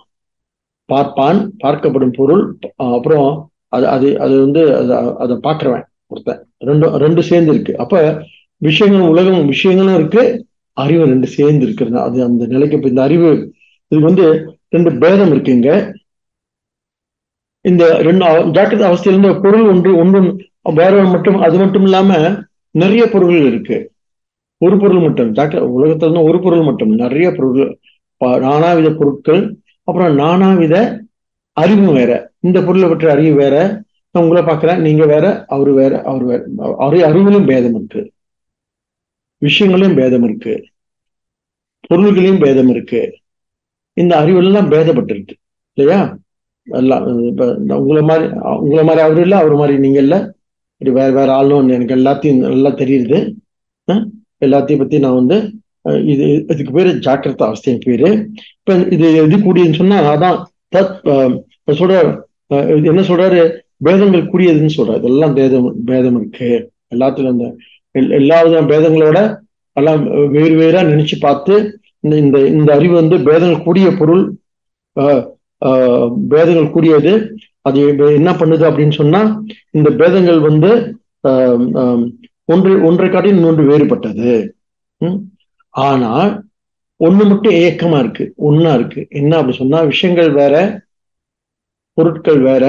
பார்ப்பான் 0.86 1.39
பார்க்கப்படும் 1.63 2.13
பொருள் 2.13 2.58
அப்புறம் 2.75 3.51
அது 3.67 3.88
அது 3.88 4.19
அது 4.19 4.39
வந்து 4.39 4.75
அதை 4.75 4.97
அதை 5.17 5.36
பார்க்கிறவன் 5.36 5.86
ஒருத்தன். 6.08 6.41
ரெண்டும் 6.65 6.95
ரெண்டு 6.95 7.23
சேர்ந்து 7.23 7.53
இருக்கு. 7.53 7.77
அப்ப 7.77 8.23
விஷயங்களும் 8.58 9.10
உலகம் 9.10 9.45
விஷயங்களும் 9.45 9.95
இருக்கு 9.95 10.45
அறிவு 10.77 11.06
ரெண்டு 11.06 11.27
சேர்ந்து 11.27 11.65
இருக்கிறது. 11.65 11.99
அது 11.99 12.23
அந்த 12.23 12.45
நிலைக்கு 12.45 12.75
இப்ப 12.75 12.89
இந்த 12.89 13.01
அறிவு 13.01 13.53
இது 13.93 14.01
வந்து 14.01 14.25
ரெண்டு 14.69 14.91
பேதம் 14.97 15.32
இருக்குங்க. 15.32 15.93
இந்த 17.62 17.84
ரெண்டு 18.08 18.25
ஜாக்கிரத 18.56 18.84
அவஸ்தையில 18.88 19.15
இருந்து 19.15 19.41
பொருள் 19.41 19.65
ஒன்று 19.71 19.91
ஒன்று 19.95 20.21
வேற 20.79 21.03
மட்டும் 21.03 21.38
அது 21.47 21.58
மட்டும் 21.58 21.84
இல்லாம 21.84 22.17
நிறைய 22.71 23.03
பொருள்கள் 23.12 23.45
இருக்கு. 23.51 23.77
ஒரு 24.58 24.75
பொருள் 24.79 25.01
மட்டும் 25.06 25.34
ஜாக்கிர 25.34 25.62
உலகத்துல 25.77 26.06
இருந்து 26.06 26.27
ஒரு 26.29 26.39
பொருள் 26.39 26.63
மட்டும் 26.63 26.91
நிறைய 27.03 27.32
பொருள்கள் 27.32 27.71
நானாவித 28.25 28.89
பொருட்கள் 28.97 29.41
அப்புறம் 29.84 30.17
நானாவித 30.17 30.75
அறிவு 31.58 31.91
வேற. 31.93 32.12
இந்த 32.39 32.63
பொருளை 32.63 32.89
பற்றி 32.89 33.08
அறிவு 33.08 33.36
வேற. 33.36 33.56
நான் 34.12 34.23
உங்களை 34.23 34.43
பார்க்கறேன் 34.43 34.84
நீங்க 34.88 35.06
வேற 35.06 35.45
அவரு 35.47 35.73
வேற 35.73 36.01
அவர் 36.12 36.23
வேற 36.23 36.43
அவரு 36.77 36.97
அறிவிலும் 37.08 37.45
பேதம் 37.45 37.75
இருக்கு. 37.75 38.01
விஷயங்களையும் 39.38 39.97
பேதம் 39.97 40.23
இருக்கு. 40.23 40.53
பொருள்களையும் 41.88 42.39
பேதம் 42.39 42.71
இருக்கு. 42.75 43.01
இந்த 43.97 44.13
அறிவெல்லாம் 44.21 44.69
பேதப்பட்டு 44.73 45.13
இருக்கு 45.15 45.36
இல்லையா? 45.77 45.99
எல்லாம் 46.67 47.06
இப்ப 47.29 47.45
உங்களை 47.82 48.01
மாதிரி 48.10 48.25
உங்களை 48.63 48.84
மாதிரி 48.88 49.01
அவரு 49.06 49.23
இல்லை 49.25 49.38
அவர் 49.41 49.56
மாதிரி 49.62 49.75
நீங்கள் 49.86 50.03
இல்ல. 50.06 50.15
இப்படி 50.82 50.93
வேற 50.99 51.10
வேற 51.17 51.29
ஆளும் 51.39 51.73
எனக்கு 51.75 51.97
எல்லாத்தையும் 51.97 52.39
நல்லா 52.45 52.71
தெரியுது. 52.82 53.17
எல்லாத்தையும் 54.45 54.82
பத்தி 54.82 54.97
நான் 55.03 55.19
வந்து 55.21 55.38
இது 56.12 56.25
இதுக்கு 56.53 56.73
பேர் 56.77 56.89
ஜாக்கிரத 57.06 57.43
அவஸ்தையின் 57.47 57.86
பேரு. 57.86 58.10
இப்போ 58.60 58.73
இது 58.95 59.08
எது 59.23 59.38
கூடியதுன்னு 59.47 59.82
சொன்னா 59.82 59.97
அதான் 60.13 60.38
தத் 60.75 60.93
சொல்ற 61.82 61.97
என்ன 62.91 63.03
சொல்றாரு? 63.10 63.41
பேதங்கள் 63.86 64.29
கூடியதுன்னு 64.32 64.75
சொல்கிறார் 64.75 64.99
இதெல்லாம் 65.01 65.34
பேதம் 65.39 65.69
பேதம் 65.89 66.17
இருக்கு. 66.19 66.49
எல்லாத்துலயும் 66.95 67.34
அந்த 67.36 67.47
எல்லா 68.19 68.38
விதமான 68.43 68.67
பேதங்களோட 68.71 69.19
எல்லாம் 69.77 70.01
வேறு 70.36 70.56
வேறா 70.62 70.82
நினைச்சு 70.91 71.15
பார்த்து 71.25 71.53
இந்த 72.06 72.16
இந்த 72.24 72.38
இந்த 72.58 72.70
அறிவு 72.78 72.96
வந்து 73.02 73.16
பேதங்கள் 73.28 73.66
கூடிய 73.68 73.89
பொருள் 74.00 74.24
பேதங்கள் 76.32 76.74
கூடியது 76.76 77.13
அது 77.68 77.82
என்ன 78.20 78.32
பண்ணுது 78.39 78.63
அப்படின்னு 78.70 78.96
சொன்னா 79.02 79.22
இந்த 79.78 79.89
பேதங்கள் 80.00 80.39
வந்து 80.50 80.72
ஒன்று 82.54 82.72
ஒன்றை 82.88 83.08
காட்டி 83.10 83.30
இன்னொன்று 83.36 83.63
வேறுபட்டது. 83.70 84.32
ஆனா 85.74 86.12
ஒண்ணு 87.00 87.24
மட்டும் 87.30 87.56
ஏக்கமா 87.66 88.00
இருக்கு 88.04 88.26
ஒன்னா 88.48 88.72
இருக்கு. 88.78 89.02
என்ன 89.20 89.38
அப்படி 89.38 89.56
சொன்னா 89.62 89.80
விஷயங்கள் 89.92 90.32
வேற 90.42 90.56
பொருட்கள் 91.98 92.42
வேற 92.50 92.66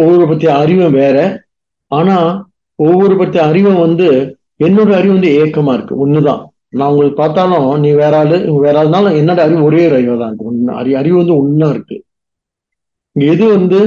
ஒவ்வொரு 0.00 0.24
பத்திய 0.30 0.50
அறிவும் 0.62 0.96
வேற. 1.02 1.16
ஆனா 1.90 2.16
ஒவ்வொரு 2.78 3.14
பத்திய 3.20 3.40
அறிவும் 3.50 3.82
வந்து 3.86 4.08
என்னோட 4.66 4.90
அறிவு 4.98 5.16
வந்து 5.16 5.32
ஏக்கமா 5.42 5.72
இருக்கு 5.76 5.94
ஒண்ணுதான். 6.04 6.42
நான் 6.72 6.90
உங்களுக்கு 6.92 7.18
பார்த்தாலும் 7.20 7.66
நீ 7.82 7.90
வேற 8.00 8.14
ஆளு 8.22 8.36
வேற 8.64 8.74
ஆளுனாலும் 8.80 9.16
என்னோட 9.20 9.40
அறிவு 9.46 9.60
ஒரே 9.68 9.82
அறிவு 9.90 10.16
தான். 10.22 10.34
இருக்கு 10.34 10.78
அறி 10.80 10.90
அறிவு 11.00 11.16
வந்து 11.20 11.34
ஒன்னா 11.42 11.68
இருக்கு. 11.74 11.96
எது 13.16 13.44
வந்து 13.56 13.80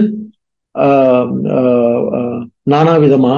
நானா 2.74 2.94
விதமா 3.06 3.34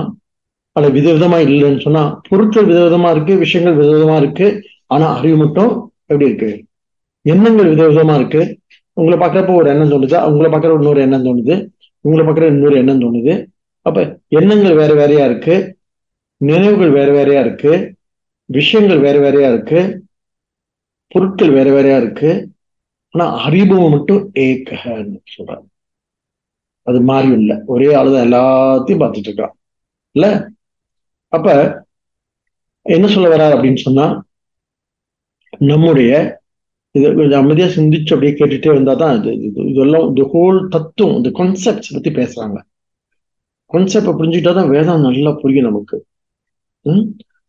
அல்ல 0.76 0.88
விதவிதமா 0.98 1.38
இல்லைன்னு 1.48 1.86
சொன்னா 1.86 2.04
பொருட்கள் 2.28 2.70
விதவிதமா 2.72 3.10
இருக்கு 3.16 3.34
விஷயங்கள் 3.44 3.80
விதவிதமா 3.80 4.16
இருக்கு 4.22 4.48
ஆனா 4.94 5.08
அறிவு 5.18 5.38
மட்டும் 5.42 5.72
எப்படி 6.10 6.30
இருக்கு? 6.30 6.52
எண்ணங்கள் 7.26 7.72
விதவிதமா 7.74 8.16
இருக்கு. 8.20 8.42
உங்களை 8.98 9.18
பார்க்கறப்ப 9.20 9.54
ஒரு 9.62 9.70
எண்ணம் 9.74 9.92
தோணுதா 9.94 10.20
உங்களை 10.30 10.50
பார்க்கற 10.54 10.78
இன்னொரு 10.80 11.02
எண்ணம் 11.06 11.26
தோணுது 11.28 11.56
உங்களை 12.06 12.24
பார்க்கற 12.26 12.48
இன்னொரு 12.54 12.76
எண்ணம் 12.82 13.04
தோணுது. 13.04 13.34
அப்ப 13.86 14.00
எண்ணங்கள் 14.40 14.80
வேற 14.82 14.92
வேறையா 15.00 15.24
இருக்கு 15.30 15.56
நினைவுகள் 16.42 16.92
வேற 16.98 17.10
வேறையா 17.18 17.42
இருக்கு 17.46 17.72
விஷயங்கள் 18.58 19.00
வேற 19.00 19.18
வேறையா 19.20 19.50
இருக்கு. 19.54 19.80
பொருட்கள் 21.08 21.52
வேற 21.52 21.72
வேறையா 21.72 21.98
இருக்கு. 21.98 22.32
ஆனா 23.14 23.26
அறிமுகம் 23.44 23.90
மட்டும் 23.90 24.32
ஏக்கன்னு 24.40 25.20
சொல்றாங்க. 25.36 25.68
அது 26.88 27.00
மாறி 27.02 27.30
இல்லை. 27.32 27.58
ஒரே 27.66 27.90
ஆளுதான் 27.96 28.26
எல்லாத்தையும் 28.28 29.02
பார்த்துட்டு 29.04 29.30
இருக்கான். 29.32 29.56
இல்ல? 30.16 30.28
அப்ப 31.34 31.48
என்ன 32.86 33.08
சொல்ல 33.08 33.28
வர்றாரு 33.34 33.54
அப்படின்னு 33.58 33.76
சொன்னா 33.76 34.06
நம்முடைய 35.60 36.12
இது 36.96 37.16
கொஞ்சம் 37.16 37.44
அமைதியா 37.44 37.68
சிந்திச்சு 37.68 38.14
அப்படியே 38.14 38.32
கேட்டுட்டே 38.32 38.74
வந்தா 38.74 38.94
தான் 38.94 39.24
இது 39.24 39.64
இதெல்லாம் 39.70 40.08
இந்த 40.08 40.24
ஹோல் 40.34 40.68
தத்துவம் 40.68 41.16
இந்த 41.16 41.30
கான்செப்ட்ஸ் 41.30 41.94
பத்தி 41.94 42.10
பேசுறாங்க. 42.12 42.58
கான்செப்ட் 43.66 44.08
புரிஞ்சுக்கிட்டா 44.08 44.54
தான் 44.54 44.70
வேதம் 44.70 45.02
நல்லா 45.02 45.32
புரியும் 45.32 45.66
நமக்கு. 45.66 45.98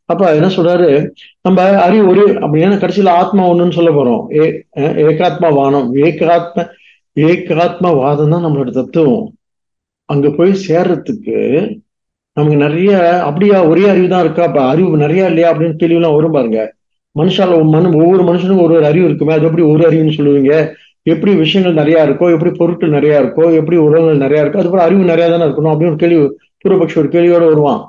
அப்ப 0.04 0.34
என்ன 0.34 0.46
சொல்றாரு? 0.46 1.08
நம்ம 1.42 1.78
அறிவு 1.78 2.08
ஒரு 2.08 2.24
அப்படின்னா 2.26 2.78
கடைசியில 2.82 3.08
ஆத்மா 3.08 3.48
ஒண்ணுன்னு 3.48 3.70
சொல்ல 3.70 3.90
போறோம். 3.90 4.22
ஏ 4.36 4.66
ஏகாத்மா 4.78 5.54
வானம். 5.54 5.94
ஏகாத்ம 5.94 6.66
ஏகாத்ம 7.16 7.96
வாதம் 7.96 8.30
தான் 8.30 8.44
நம்மளோட 8.44 8.70
தத்துவம். 8.70 9.34
அங்க 10.04 10.30
போய் 10.30 10.52
சேர்றதுக்கு 10.68 11.38
நமக்கு 12.32 12.56
நிறைய 12.56 13.20
அப்படியா 13.20 13.64
ஒரே 13.64 13.88
அறிவு 13.88 14.08
தான் 14.08 14.24
இருக்கா? 14.24 14.42
அப்ப 14.42 14.62
அறிவு 14.62 14.96
நிறைய 14.96 15.26
இல்லையா? 15.26 15.52
அப்படின்னு 15.52 15.80
கேள்விலாம் 15.82 16.14
வரும் 16.14 16.32
பாருங்க. 16.32 16.72
மனுஷால 17.18 17.64
மனு 17.64 17.88
ஒவ்வொரு 18.02 18.22
மனுஷனுக்கும் 18.22 18.62
ஒரு 18.62 18.74
ஒரு 18.74 18.86
அறிவு 18.86 19.04
இருக்குமே. 19.04 19.32
அது 19.32 19.44
எப்படி 19.44 19.62
ஒரு 19.62 19.90
அறிவுன்னு 19.90 20.16
சொல்லுவீங்க? 20.18 20.74
எப்படி 21.02 21.34
விஷயங்கள் 21.34 21.74
நிறைய 21.74 22.06
இருக்கோ 22.06 22.32
எப்படி 22.34 22.50
பொருட்கள் 22.50 22.88
நிறைய 22.88 23.22
இருக்கோ 23.22 23.54
எப்படி 23.54 23.76
உறவுகள் 23.76 24.16
நிறைய 24.16 24.44
இருக்கோ 24.44 24.60
அதுக்கப்புறம் 24.60 24.86
அறிவு 24.86 25.02
நிறையா 25.04 25.28
தானே 25.30 25.44
இருக்கணும் 25.44 25.72
அப்படின்னு 25.72 25.92
ஒரு 25.94 25.96
கேள்வி 25.96 26.18
பூர்வபக்ஷம் 26.62 26.98
ஒரு 26.98 27.08
கேள்வியோட 27.08 27.44
வருவான். 27.46 27.80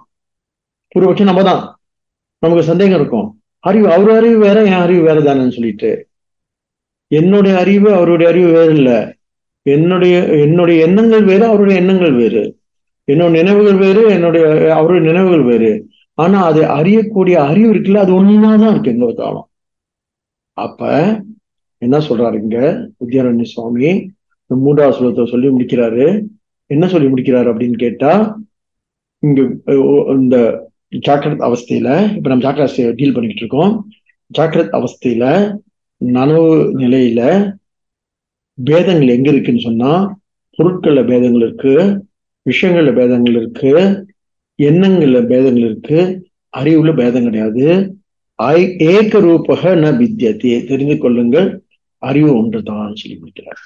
பூர்வபக்ஷம் 0.96 1.24
நம்ம 1.24 1.44
தான். 1.44 1.75
நமக்கு 2.46 2.70
சந்தேகம் 2.72 3.00
இருக்கும். 3.00 3.28
அறிவு 3.70 3.88
அவர் 3.96 4.12
அறிவு 4.18 4.38
வேற 4.46 4.58
என் 4.70 4.84
அறிவு 4.86 5.02
வேற 5.08 5.20
தானேன்னு 5.22 5.56
சொல்லிட்டு. 5.58 5.92
என்னுடைய 7.12 7.54
அறிவு 7.64 7.90
அவருடைய 7.98 8.28
அறிவு 8.32 8.50
வேறு 8.58 8.74
இல்லை. 8.80 9.00
என்னுடைய 9.66 10.16
என்னுடைய 10.46 10.80
எண்ணங்கள் 10.88 11.24
வேறு 11.30 11.46
அவருடைய 11.52 11.78
எண்ணங்கள் 11.82 12.16
வேறு. 12.22 12.44
என்னோட 13.12 13.32
நினைவுகள் 13.40 13.78
வேறு 13.84 14.02
என்னுடைய 14.16 14.46
அவருடைய 14.76 15.02
நினைவுகள் 15.10 15.46
வேறு. 15.50 15.72
ஆனா 16.24 16.38
அதை 16.50 16.64
அறியக்கூடிய 16.80 17.36
அறிவு 17.50 17.70
இருக்குல்ல 17.74 18.04
அது 18.04 18.12
ஒன்னாதான் 18.20 18.72
இருக்கு 18.72 18.92
எங்க 18.92 19.08
காலம் 19.14 19.48
அப்ப 20.58 20.90
என்ன 21.82 21.98
சொல்றாரு 22.08 22.36
இங்க? 22.42 22.58
வித்யாரண்ய 23.00 23.48
சுவாமி 23.54 23.90
மூன்றாவது 24.64 24.96
ஸ்லோகத்தை 24.98 25.26
சொல்லி 25.30 25.48
முடிக்கிறாரு. 25.48 26.06
என்ன 26.70 26.88
சொல்லி 26.88 27.08
முடிக்கிறாரு 27.08 27.50
அப்படின்னு 27.52 27.78
கேட்டா 27.84 28.12
இங்க 29.20 29.42
இந்த 30.16 30.36
ஜாக்கிரத் 30.92 31.46
அவஸ்தையில 31.48 32.16
இப்ப 32.16 32.30
நம்ம 32.30 32.52
ஜாக்கிரத 32.52 32.68
அவஸ்தையை 32.68 32.94
டீல் 32.96 33.14
பண்ணிக்கிட்டு 33.14 33.36
இருக்கோம். 33.36 33.90
ஜாக்கிரத் 34.38 34.76
அவஸ்தையில 34.78 35.24
நனவு 36.06 36.46
நிலையில 36.74 37.54
பேதங்கள் 38.54 39.08
எங்க 39.08 39.30
இருக்குன்னு 39.30 39.60
சொன்னா 39.60 40.20
பொருட்கள்ல 40.58 41.08
பேதங்கள் 41.08 41.42
இருக்கு 41.42 42.04
விஷயங்கள்ல 42.46 42.96
பேதங்கள் 42.96 43.36
இருக்கு 43.36 43.72
எண்ணங்கள்ல 44.60 45.28
பேதங்கள் 45.28 45.64
இருக்கு 45.64 46.28
அறிவுல 46.58 46.96
பேதம் 46.96 47.24
கிடையாது. 47.24 47.96
ஐ 48.36 48.76
ஏக 48.78 49.20
ரூபக 49.20 49.76
ந 49.76 49.92
வித்தியத்தையே 49.96 50.68
தெரிந்து 50.68 50.98
கொள்ளுங்கள் 50.98 51.64
அறிவு 51.98 52.38
ஒன்றுதான் 52.38 52.96
சொல்லி 52.96 53.18
முடிக்கிறார். 53.18 53.62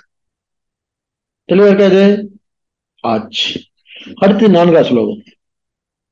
தெளிவா 1.50 1.66
இருக்காது? 1.66 2.32
ஆச்சு. 3.04 3.60
அடுத்து 4.16 4.50
நான்கா 4.50 4.82
ஸ்லோகம். 4.82 5.24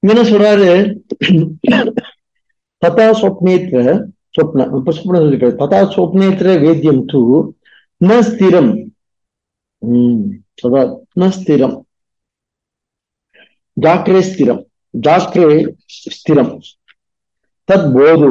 என்ன 0.04 0.22
சொல்றாரு 0.28 0.68
ததா 2.82 3.08
சொப்னேத்திர 3.20 3.84
சொப்ன 4.36 4.66
இப்ப 4.78 4.94
சொப்ன 4.94 5.20
சொல்லிருக்காரு. 5.20 5.56
ததா 5.62 5.80
சொப்னேத்திர 5.94 6.56
வேத்தியம் 6.64 7.04
தூ 7.08 7.22
ந 8.02 8.20
ஸ்திரம். 8.28 8.72
உம் 9.82 10.22
ததா 10.60 10.84
ந 11.18 11.30
ஸ்திரம். 11.36 11.78
ஜாக்கிரே 13.78 14.22
ஸ்திரம். 14.28 14.62
ஜாக்கிரே 14.94 15.50
ஸ்திரம். 16.12 16.54
தத் 17.70 17.88
போது 17.94 18.30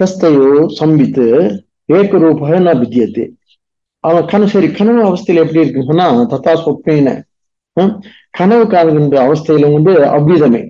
தஸ்தையோ 0.00 0.46
சம்பித்து 0.76 1.26
ஏகரூப 1.88 2.40
ந 2.60 2.74
வித்தியத்தை 2.80 3.24
அவன் 4.04 4.26
கனவு 4.26 4.50
சரி 4.50 4.68
கனவு 4.72 5.00
அவஸ்தையில 5.04 5.44
எப்படி 5.44 5.62
இருக்குன்னு 5.62 5.90
சொன்னா 5.90 6.04
தத்தா 6.32 6.52
சொப்னேன 6.62 7.14
கனவு 8.38 8.64
காணுகின்ற 8.74 9.16
அவஸ்தையில 9.26 9.70
வந்து 9.76 9.92
அவ்விதமே 10.16 10.62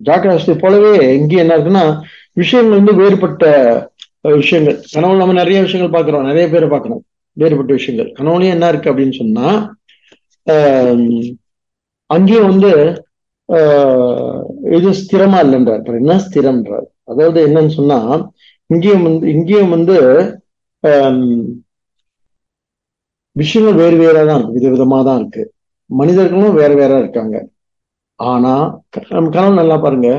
ஜாக்கிர 0.00 0.32
அவஸ்தை 0.34 0.54
போலவே 0.62 0.92
இங்கே 1.18 1.42
என்ன 1.42 1.56
இருக்குன்னா 1.56 1.84
விஷயங்கள் 2.40 2.78
வந்து 2.78 2.92
வேறுபட்ட 3.00 3.44
விஷயங்கள். 4.40 4.76
கனவுல 4.94 5.20
நம்ம 5.22 5.36
நிறைய 5.40 5.58
விஷயங்கள் 5.64 5.94
பார்க்கிறோம். 5.94 6.28
நிறைய 6.30 6.46
பேரை 6.52 6.68
பார்க்கணும் 6.72 7.02
வேறுபட்ட 7.36 7.72
விஷயங்கள். 7.78 8.10
கனவுலயும் 8.18 8.54
என்ன 8.56 8.68
இருக்கு 8.72 8.90
அப்படின்னு 8.92 9.16
சொன்னா 9.22 9.46
அங்கேயும் 12.10 12.48
வந்து 12.52 12.72
இது 14.76 14.88
ஸ்திரமா 15.00 15.38
இல்லைன்றார். 15.44 15.82
என்ன 16.02 16.14
ஸ்திரம்ன்றார். 16.26 16.86
அதாவது 17.10 17.38
என்னன்னு 17.48 17.72
சொன்னா 17.78 17.98
இங்கேயும் 18.70 19.06
வந்து 19.08 19.26
இங்கேயும் 19.34 19.74
வந்து 19.76 19.96
விஷயங்கள் 23.36 23.80
வேறு 23.82 23.96
வேறா 24.02 24.22
தான் 24.28 24.38
இருக்கு 24.38 24.56
விதவிதமா 24.58 24.98
தான் 25.08 25.18
இருக்கு. 25.20 25.42
மனிதர்களும் 25.90 26.58
வேற 26.60 26.70
வேற 26.80 26.92
இருக்காங்க. 27.02 27.36
ஆனா 28.20 28.52
நம்ம 29.16 29.30
கனவு 29.36 29.60
நல்லா 29.60 29.76
பாருங்க. 29.84 30.10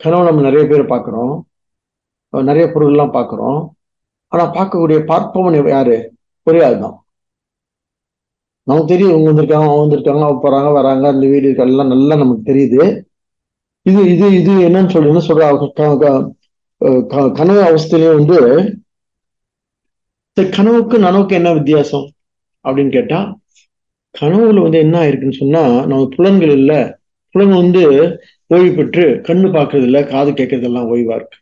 கனவு 0.00 0.28
நம்ம 0.28 0.42
நிறைய 0.48 0.64
பேர் 0.70 0.92
பார்க்குறோம். 0.92 1.34
நிறைய 2.32 2.66
பொருள்லாம் 2.74 3.16
பார்க்குறோம். 3.16 3.60
ஆனா 4.32 4.44
பார்க்கக்கூடிய 4.56 4.98
பார்ப்பவன் 5.10 5.56
யாரு? 5.76 5.96
ஒரே 6.46 6.60
ஆள் 6.66 6.82
தான். 6.84 6.96
நமக்கு 8.68 8.90
தெரியும் 8.92 9.12
இவங்க 9.12 9.28
வந்திருக்காங்க 9.30 9.66
அவங்க 9.66 9.82
வந்திருக்காங்க 9.84 10.24
அவங்க 10.26 10.42
போறாங்க 10.44 10.68
வராங்க 10.78 11.04
அந்த 11.12 11.26
வீடு 11.32 11.48
எல்லாம் 11.66 11.92
நல்லா 11.94 12.14
நமக்கு 12.22 12.44
தெரியுது. 12.52 12.80
இது 13.90 14.00
இது 14.12 14.26
இது 14.40 14.52
என்னன்னு 14.68 14.92
சொல்லி 14.94 15.12
என்ன 15.12 15.22
சொல்ற? 15.28 15.44
கனவு 17.38 17.60
அவஸ்தையிலேயே 17.68 18.12
வந்து 18.18 18.38
கனவுக்கு 20.56 20.96
நனவுக்கு 21.06 21.34
என்ன 21.40 21.50
வித்தியாசம்? 21.58 22.06
அப்படின்னு 22.64 22.92
கேட்டா 22.98 23.18
கனவுல 24.14 24.62
வந்து 24.62 24.78
என்ன 24.78 25.00
ஆயிருக்குன்னு 25.00 25.32
சொன்னா 25.32 25.62
நம்ம 25.86 26.08
புலன்கள் 26.16 26.50
இல்ல. 26.50 26.72
புலன் 27.34 27.54
வந்து 27.54 27.82
ஓய்வு 28.46 28.74
பெற்று 28.76 29.04
கண்ணு 29.26 29.48
பாக்குறது 29.56 29.82
இல்ல 29.82 30.04
காது 30.04 30.32
கேட்கறது 30.32 30.62
எல்லாம் 30.62 30.88
ஓய்வா 30.94 31.14
இருக்கு. 31.14 31.38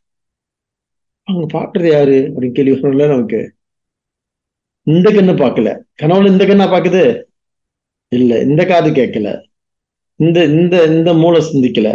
அவங்க 1.29 1.47
பாக்குறது 1.53 1.89
யாரு? 1.91 2.17
அப்படின்னு 2.29 2.53
கேள்வி 2.53 2.81
சொல்லல 2.81 3.09
நமக்கு. 3.09 3.41
இந்த 4.87 5.11
கண்ணு 5.11 5.35
பார்க்கல. 5.41 5.71
கனவுல 6.03 6.27
இந்த 6.27 6.47
கண்ணா 6.47 6.67
பாக்குது 6.73 7.03
இல்ல. 8.13 8.41
இந்த 8.41 8.65
காது 8.65 8.91
கேட்கல. 8.91 9.29
இந்த 10.21 10.45
இந்த 10.45 10.85
இந்த 10.85 11.15
மூளை 11.15 11.41
சிந்திக்கல. 11.43 11.91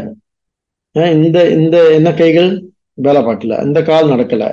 இந்த 1.16 1.50
இந்த 1.50 1.94
என்ன 1.94 2.14
கைகள்? 2.14 2.50
வேலை 2.98 3.22
பார்க்கல. 3.22 3.64
இந்த 3.64 3.82
கால் 3.82 4.10
நடக்கல. 4.10 4.44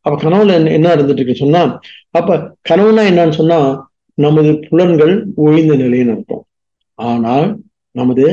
அப்ப 0.00 0.16
கனவுல 0.22 0.72
என்ன 0.72 0.94
இருந்துட்டு 0.94 1.12
இருக்கு 1.12 1.34
சொன்னா 1.34 1.60
அப்ப 2.10 2.36
கனவுனா 2.68 3.02
என்னன்னு 3.10 3.32
சொன்னா 3.32 3.58
நமது 4.18 4.50
புலன்கள் 4.68 5.14
ஓய்ந்த 5.36 5.74
நிலைன்னு 5.74 6.12
அர்த்தம். 6.14 6.44
ஆனால் 6.94 7.60
நமது 7.90 8.26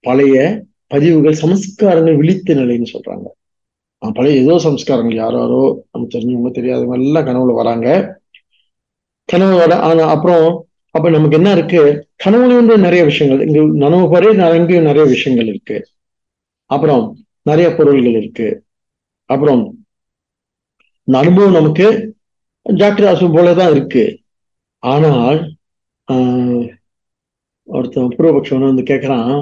பழைய 0.00 0.64
பதிவுகள் 0.86 1.36
சமஸ்காரங்கள் 1.42 2.16
விழித்த 2.16 2.54
நிலைன்னு 2.54 2.92
சொல்றாங்க. 2.92 3.26
பழைய 3.98 4.42
ஏதோ 4.42 4.54
சம்ஸ்காரங்கள் 4.64 5.14
யாரோ 5.14 5.38
யாரோ 5.38 5.86
நம்ம 5.92 6.08
தெரிஞ்சவங்க 6.14 6.50
தெரியாதவங்க 6.58 6.98
எல்லாம் 7.00 7.26
கனவுல 7.26 7.54
வராங்க. 7.54 8.18
கனவு 9.28 9.54
வர 9.56 9.72
ஆனா 9.78 10.04
அப்புறம் 10.08 10.46
அப்ப 10.90 11.10
நமக்கு 11.10 11.36
என்ன 11.36 11.52
இருக்கு? 11.52 11.82
கனவுல 12.24 12.54
வந்து 12.54 12.74
நிறைய 12.78 13.04
விஷயங்கள். 13.04 13.46
இங்க 13.46 13.60
நனவு 13.84 14.10
பாரு 14.10 14.28
அங்கேயும் 14.48 14.84
நிறைய 14.84 15.04
விஷயங்கள் 15.08 15.46
இருக்கு. 15.46 15.76
அப்புறம் 16.70 17.04
நிறைய 17.42 17.68
பொருள்கள் 17.76 18.18
இருக்கு. 18.20 18.48
அப்புறம் 19.30 19.62
இந்த 21.08 21.18
அனுபவம் 21.18 21.52
நமக்கு 21.52 21.86
ஜாக்கிராசம் 22.66 23.34
போலதான் 23.36 23.70
இருக்கு. 23.70 24.04
ஆனால் 24.82 25.40
ஆஹ் 26.08 26.64
ஒருத்தன் 27.68 28.14
பூர்வபக்ஷம் 28.14 28.64
வந்து 28.64 28.82
கேட்குறான் 28.82 29.32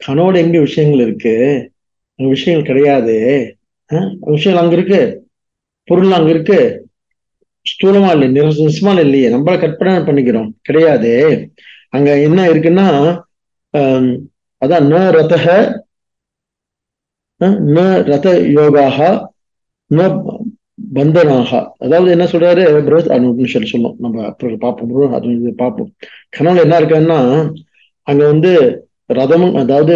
கனவோட 0.00 0.36
எங்க 0.36 0.58
விஷயங்கள் 0.60 1.00
இருக்கு? 1.00 1.34
அங்க 2.18 2.28
விஷயங்கள் 2.28 2.68
கிடையாது. 2.68 3.16
விஷயங்கள் 4.30 4.62
அங்க 4.62 4.74
இருக்கு. 4.74 5.00
பொருள் 5.88 6.12
அங்க 6.12 6.30
இருக்கு. 6.30 6.58
ஸ்தூலமா 7.66 8.10
இல்லை 8.14 8.26
நிசமா 8.60 8.92
இல்லையே. 9.00 9.28
நம்மள 9.34 9.54
கற்பனை 9.60 9.92
பண்ணிக்கிறோம். 10.02 10.50
கிடையாது. 10.62 11.12
அங்க 11.90 12.10
என்ன 12.20 12.40
இருக்குன்னா 12.52 12.86
ஆஹ் 13.74 14.12
அதான் 14.62 14.86
ந 14.88 15.00
ரதக 15.16 15.46
ந 17.68 17.78
ரத 18.06 18.26
யோகாக 18.52 18.98
ந 19.90 20.00
பந்தனாக. 20.78 21.50
அதாவது 21.78 22.08
என்ன 22.10 22.24
சொல்றாரு? 22.24 22.62
பிரதர் 22.86 23.14
அது 23.14 23.68
சொல்லும் 23.72 23.96
நம்ம 24.04 24.24
அப்புறம் 24.30 24.64
பார்ப்போம். 24.64 25.14
அது 25.18 25.28
இது 25.36 25.52
பார்ப்போம். 25.62 25.90
கனவுல 26.36 26.64
என்ன 26.66 26.80
இருக்காருன்னா 26.80 27.20
அங்க 28.06 28.22
வந்து 28.32 28.50
ரதமும் 29.10 29.56
அதாவது 29.62 29.94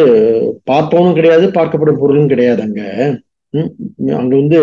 பார்ப்பவனும் 0.71 1.17
கிடையாது 1.19 1.47
பார்க்கப்படும் 1.57 2.01
பொருளும் 2.03 2.33
கிடையாது 2.33 2.61
அங்க. 2.63 2.83
அங்க 4.21 4.33
வந்து 4.43 4.61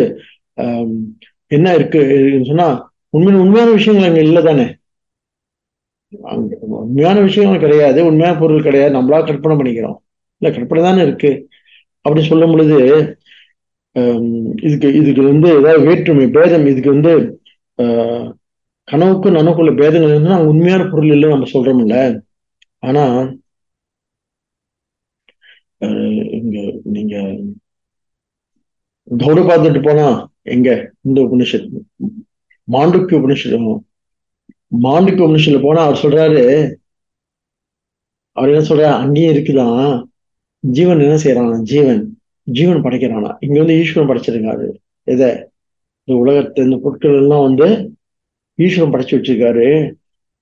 என்ன 1.51 1.73
இருக்கு 1.73 2.01
சொன்னா 2.49 2.67
உண்மையான 3.13 3.41
உண்மையான 3.43 3.69
விஷயங்கள் 3.77 4.09
அங்க 4.09 4.21
இல்லை 4.27 4.41
தானே. 4.43 4.65
அங்க 6.31 6.57
உண்மையான 6.81 7.17
விஷயங்கள் 7.19 7.63
கிடையாது 7.65 7.99
உண்மையான 8.05 8.35
பொருள் 8.39 8.65
கிடையாது. 8.67 8.95
நம்மளா 8.97 9.19
கற்பனை 9.27 9.55
பண்ணிக்கிறோம். 9.57 9.97
இல்ல 10.41 10.49
கற்பனை 10.57 10.81
தானே 10.83 11.01
இருக்கு. 11.07 11.31
அப்படின்னு 12.05 12.29
சொல்லும் 12.31 12.53
பொழுது 12.53 12.77
இதுக்கு 14.65 14.87
இதுக்கு 14.99 15.21
வந்து 15.23 15.47
ஏதாவது 15.53 15.85
வேற்றுமை 15.85 16.25
பேதம் 16.31 16.65
இதுக்கு 16.67 16.89
வந்து 16.93 17.11
ஆஹ், 17.79 18.27
கனவுக்கும் 18.87 19.35
நனவுக்குள்ள 19.35 19.71
பேதங்கள் 19.77 20.09
இருந்தா 20.09 20.35
அங்க 20.35 20.49
உண்மையான 20.49 20.83
பொருள் 20.89 21.11
இல்லை 21.11 21.29
நம்ம 21.29 21.47
சொல்றோம்ல. 21.53 21.97
ஆனா 22.83 23.03
ஆஹ், 25.81 26.07
இங்க 26.37 26.57
நீங்க 26.91 27.15
கௌட 29.07 29.39
பார்த்துட்டு 29.41 29.81
போனா 29.83 30.05
எங்க? 30.47 30.69
இந்த 31.01 31.19
உபனிஷத் 31.21 31.67
மாண்டுக்கு 32.67 33.13
உபனிஷத் 33.19 33.57
மாண்டுக்கு 34.81 35.21
உபனிஷத்துல 35.25 35.61
போனா 35.61 35.81
அவர் 35.83 36.01
சொல்றாரு 36.01 36.41
அவர் 38.35 38.51
என்ன 38.51 38.65
சொல்றாரு? 38.67 38.95
அங்கேயும் 38.97 39.33
இருக்குதான். 39.33 39.85
ஜீவன் 40.63 40.99
என்ன 40.99 41.17
செய்யறான் 41.23 41.63
ஜீவன். 41.63 42.01
ஜீவன் 42.47 42.83
படைக்கிறானா? 42.83 43.35
இங்க 43.39 43.57
வந்து 43.57 43.79
ஈஸ்வரன் 43.79 44.09
படைச்சிருக்காரு. 44.09 44.67
எதை? 45.03 45.29
இந்த 46.03 46.19
உலகத்தை 46.19 46.63
இந்த 46.63 46.77
பொருட்கள் 46.77 47.15
எல்லாம் 47.15 47.41
வந்து 47.41 47.91
ஈஸ்வரன் 48.55 48.93
படைச்சு 48.93 49.15
வச்சிருக்காரு. 49.17 49.93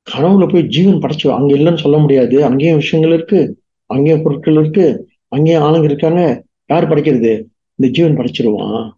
கனவுல 0.08 0.52
போய் 0.52 0.64
ஜீவன் 0.64 1.00
படைச்சு 1.00 1.28
அங்க 1.28 1.56
இல்லைன்னு 1.56 1.78
சொல்ல 1.78 1.98
முடியாது. 1.98 2.46
அங்கேயும் 2.46 2.76
விஷயங்கள் 2.76 3.14
இருக்கு 3.14 3.60
அங்கேயும் 3.86 4.22
பொருட்கள் 4.22 4.54
இருக்கு 4.54 5.08
அங்கேயும் 5.28 5.64
ஆளுங்க 5.64 5.84
இருக்காங்க. 5.84 6.44
யார் 6.66 6.90
படைக்கிறது? 6.90 7.32
இந்த 7.76 7.92
ஜீவன் 7.92 8.18
படைச்சிருவான். 8.18 8.92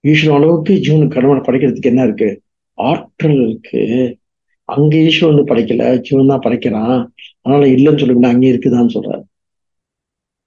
ஈஸ்வரன் 0.00 0.42
அளவுக்கு 0.42 0.78
ஜீவன் 0.78 1.08
கணவனை 1.08 1.42
படைக்கிறதுக்கு 1.42 1.90
என்ன 1.92 2.02
இருக்கு? 2.02 2.42
ஆற்றல் 2.74 3.48
இருக்கு. 3.48 3.82
அங்க 4.64 4.96
ஈஸ்வரன் 4.96 5.34
வந்து 5.34 5.54
படைக்கல 5.54 5.98
ஜீவன் 6.00 6.26
தான் 6.26 6.40
படைக்கிறான். 6.40 7.06
அதனால 7.42 7.66
இல்லைன்னு 7.66 7.98
சொல்லுங்க 7.98 8.28
அங்கே 8.28 8.52
இருக்குதான்னு 8.52 8.94
சொல்றாரு. 8.94 9.24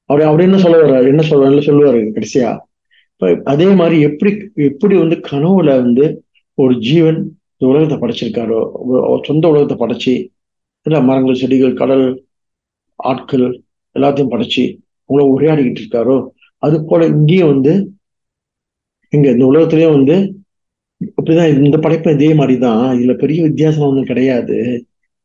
அவர் 0.09 0.23
அவர் 0.29 0.45
என்ன 0.47 0.57
சொல்ல 0.63 0.77
வர்றாரு 0.81 1.07
என்ன 1.11 1.23
சொல்றாரு 1.29 1.67
சொல்லுவாரு? 1.69 1.99
கடைசியா 2.17 2.51
அதே 3.43 3.67
மாதிரி 3.79 3.97
எப்படி 4.07 4.31
எப்படி 4.69 4.95
வந்து 4.97 5.15
கனவுல 5.31 5.69
வந்து 5.83 6.05
ஒரு 6.57 6.73
ஜீவன் 6.87 7.19
இந்த 7.57 7.65
உலகத்தை 7.71 7.97
படைச்சிருக்காரோ 8.01 8.59
சொந்த 9.27 9.45
உலகத்தை 9.47 9.75
படைச்சு 9.77 10.13
இல்லை 10.85 10.99
மரங்கள் 11.03 11.39
செடிகள் 11.41 11.79
கடல் 11.81 12.05
ஆட்கள் 12.99 13.45
எல்லாத்தையும் 13.95 14.33
படைச்சு 14.33 14.63
உங்களை 15.09 15.25
உரையாடிக்கிட்டு 15.35 15.81
இருக்காரோ 15.83 16.17
அது 16.63 16.77
போல 16.85 17.07
இங்கேயும் 17.15 17.51
வந்து 17.53 17.73
இங்க 19.13 19.27
இந்த 19.35 19.45
உலகத்திலயும் 19.51 19.97
வந்து 19.97 20.15
இப்படிதான் 21.01 21.51
இந்த 21.65 21.77
படைப்பு 21.77 22.13
இதே 22.13 22.29
மாதிரிதான். 22.33 22.83
இதுல 22.97 23.13
பெரிய 23.13 23.39
வித்தியாசம் 23.43 23.85
ஒன்றும் 23.87 24.09
கிடையாது. 24.11 24.57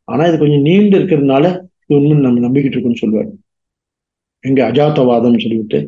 ஆனா 0.09 0.23
இது 0.27 0.37
கொஞ்சம் 0.39 0.67
நீண்டு 0.69 0.99
இருக்கிறதுனால 0.99 1.45
இது 1.87 1.99
உண்மை 1.99 2.17
நம்ம 2.19 2.43
நம்பிக்கிட்டு 2.47 2.77
இருக்கோம்னு 2.77 3.03
சொல்லுவாரு. 3.03 3.33
எங்க 4.45 4.61
அஜாத்தவாதம் 4.71 5.43
சொல்லிவிட்டு 5.45 5.79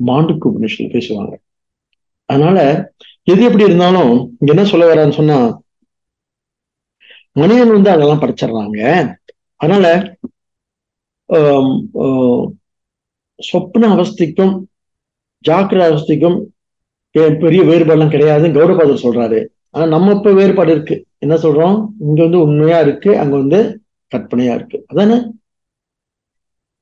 மாண்டுக்கு 0.00 0.48
உபநிஷத்துல 0.50 0.88
பேசுவாங்க. 0.94 1.34
அதனால 2.28 2.58
எது 3.32 3.40
எப்படி 3.48 3.68
இருந்தாலும் 3.68 4.12
இங்க 4.40 4.50
என்ன 4.54 4.64
சொல்ல 4.72 4.86
வரான்னு 4.90 5.18
சொன்னா 5.20 5.38
மனிதன் 7.36 7.74
வந்து 7.76 7.90
அதெல்லாம் 7.94 8.22
படிச்சிடுறாங்க. 8.22 8.78
அதனால 9.60 9.86
சொப்ன 13.38 13.88
அவஸ்திக்கும் 13.96 14.54
ஜாக்கிர 15.44 15.80
அவஸ்திக்கும் 15.90 16.38
பெரிய 17.42 17.60
வேறுபாடுலாம் 17.68 18.12
கிடையாதுன்னு 18.14 18.56
கௌரவபாதர் 18.56 19.04
சொல்றாரு. 19.04 19.38
ஆனா 19.74 19.84
நம்ம 19.94 20.12
இப்ப 20.16 20.32
வேறுபாடு 20.32 20.70
இருக்கு. 20.74 20.96
என்ன 21.18 21.34
சொல்றோம்? 21.44 21.76
இங்க 22.06 22.20
வந்து 22.26 22.40
உண்மையா 22.46 22.78
இருக்கு 22.80 23.10
அங்க 23.22 23.34
வந்து 23.42 23.60
கற்பனையா 24.12 24.54
இருக்கு. 24.58 24.78
அதானே? 24.86 25.16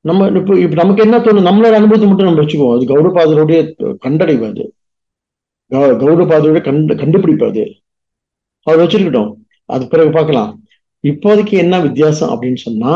நம்ம 0.07 0.27
இப்ப 0.39 0.59
இப்ப 0.59 0.75
நமக்கு 0.75 1.01
என்ன 1.01 1.17
தோணும்? 1.17 1.47
நம்மளோட 1.47 1.73
அனுபவத்தை 1.73 2.07
மட்டும் 2.07 2.27
நம்ம 2.27 2.41
வச்சுக்குவோம். 2.41 2.75
அது 2.75 2.85
கௌரவபாதருடைய 2.85 3.59
கண்டடைவு 4.05 4.45
அது. 4.47 4.63
கௌரவபாதருடைய 6.01 6.63
கண்டு 6.63 6.95
கண்டுபிடிப்பு 6.95 7.45
அது. 7.47 7.63
அவர் 8.67 8.79
வச்சிருக்கட்டும். 8.79 9.31
அது 9.69 9.87
பிறகு 9.87 10.11
பார்க்கலாம். 10.11 10.51
இப்போதைக்கு 11.03 11.55
என்ன 11.57 11.79
வித்தியாசம் 11.79 12.31
அப்படின்னு 12.33 12.55
சொன்னா 12.57 12.93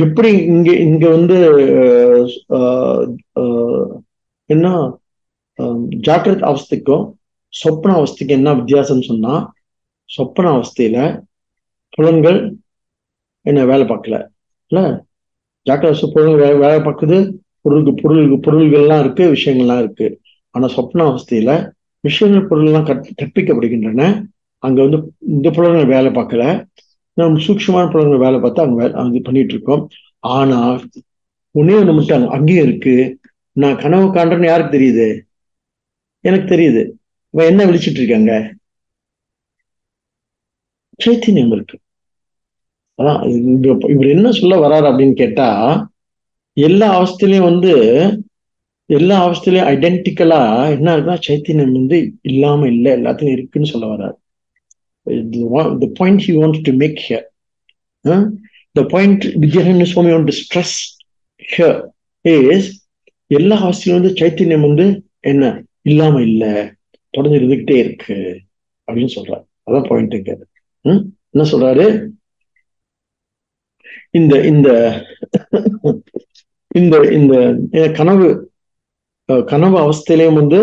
எப்படி 0.00 0.30
இங்க 0.46 0.70
இங்க 0.80 1.08
வந்து 1.08 1.36
ஆஹ், 2.50 3.06
ஆஹ், 3.40 3.86
என்ன 4.50 4.66
ஆஹ், 5.58 5.78
ஜாக்கிரத் 6.06 6.46
அவஸ்தைக்கும் 6.48 7.04
சொப்பன 7.52 7.96
அவஸ்தைக்கும் 7.96 8.38
என்ன 8.38 8.54
வித்தியாசம்னு 8.54 9.02
சொன்னா 9.02 9.34
சொப்பன 10.10 10.50
அவஸ்தையில 10.52 10.98
புலன்கள் 11.90 12.38
என்ன 13.46 13.64
வேலை 13.64 13.86
பார்க்கல. 13.86 14.16
இல்ல? 14.72 15.04
ஜாக்கிரத 15.66 16.12
புலன்கள் 16.12 16.40
வேலை 16.42 16.56
வேலை 16.56 16.78
பார்க்குது. 16.78 17.34
பொருளுக்கு 17.60 17.94
பொருளுக்கு 17.94 18.36
பொருள்கள்லாம் 18.46 19.00
இருக்கு 19.00 19.32
விஷயங்கள்லாம் 19.32 19.78
இருக்கு. 19.78 20.20
ஆனா 20.50 20.66
சொப்ன 20.66 21.02
அவஸ்தையில 21.02 21.70
விஷயங்கள் 22.00 22.48
பொருள்லாம் 22.48 22.86
கற் 22.86 23.14
கற்பிக்கப்படுகின்றன. 23.22 24.28
அங்க 24.58 24.82
வந்து 24.82 25.12
இந்த 25.20 25.50
புலன்கள் 25.50 25.86
வேலை 25.86 26.10
பார்க்கல. 26.12 26.66
நம்ம 27.14 27.40
சூக்ஷமான 27.40 27.90
புலன்கள் 27.90 28.18
வேலை 28.18 28.40
பார்த்து 28.40 28.62
அங்க 28.62 28.86
வேலை 28.86 29.08
இது 29.08 29.22
பண்ணிட்டு 29.22 29.54
இருக்கோம். 29.54 29.88
ஆனா 30.18 30.80
உன்னே 31.50 31.74
ஒன்று 31.74 31.92
மட்டும் 31.92 32.28
அங்கேயும் 32.28 32.66
இருக்கு. 32.66 33.18
நான் 33.52 33.78
கனவு 33.78 34.14
காண்றேன்னு 34.14 34.44
யாருக்கு 34.44 34.78
தெரியுது? 34.78 35.08
எனக்கு 36.20 36.54
தெரியுது. 36.54 36.82
இவன் 37.30 37.46
என்ன 37.46 37.64
விழிச்சிட்டு 37.64 38.00
இருக்காங்க? 38.02 38.32
சைத்தன்யம் 41.04 41.52
இருக்கு 41.52 41.81
அதான் 42.98 43.20
இவர் 43.94 44.14
என்ன 44.16 44.30
சொல்ல 44.30 44.54
வர்றாரு 44.64 44.86
அப்படின்னு 44.90 45.16
கேட்டா 45.22 45.48
எல்லா 46.56 46.88
அவஸ்தையிலையும் 46.98 47.48
வந்து 47.50 47.72
எல்லா 48.86 49.16
அவஸ்தையிலையும் 49.26 49.68
ஐடென்டிக்கலா 49.74 50.40
என்ன 50.74 50.94
இருக்குன்னா 50.94 51.20
சைத்தன்யம் 51.28 51.78
வந்து 51.78 51.98
இல்லாம 52.22 52.66
இல்லை 52.66 52.90
எல்லாத்துலயும் 52.92 53.36
இருக்குன்னு 53.36 53.72
சொல்ல 53.72 53.86
வர்றாரு. 53.92 54.16
The 55.82 55.88
point 56.00 56.22
he 56.26 56.32
want 56.40 56.58
to 56.62 56.72
make 56.82 56.98
here 57.06 57.26
the 58.76 58.82
point 58.94 59.22
point 59.22 59.42
Vidyaranya 59.44 59.86
Swami 59.92 60.12
want 60.12 60.30
to 60.30 60.36
stress 60.40 60.76
here 61.54 61.78
is 62.54 62.70
எல்லா 63.38 63.56
அவஸ்தையிலும் 63.66 64.00
வந்து 64.00 64.14
சைத்தன்யம் 64.20 64.66
வந்து 64.68 64.86
என்ன? 65.30 65.44
இல்லாம 65.90 66.20
இல்லை 66.28 66.52
தொடர்ந்து 67.14 67.38
இருந்துகிட்டே 67.40 67.76
இருக்கு 67.84 68.16
அப்படின்னு 68.88 69.14
சொல்றாரு. 69.16 69.44
அதான் 69.66 69.88
பாயிண்ட் 69.88 70.16
இங்க 70.18 70.32
என்ன 70.84 71.44
சொல்றாரு? 71.52 71.86
இந்த 74.14 74.34
இந்த 74.50 74.68
இந்த 76.74 76.94
இந்த 77.18 77.34
கனவு 77.96 78.26
கனவு 79.48 79.76
அவஸ்தையிலையும் 79.82 80.40
வந்து 80.40 80.58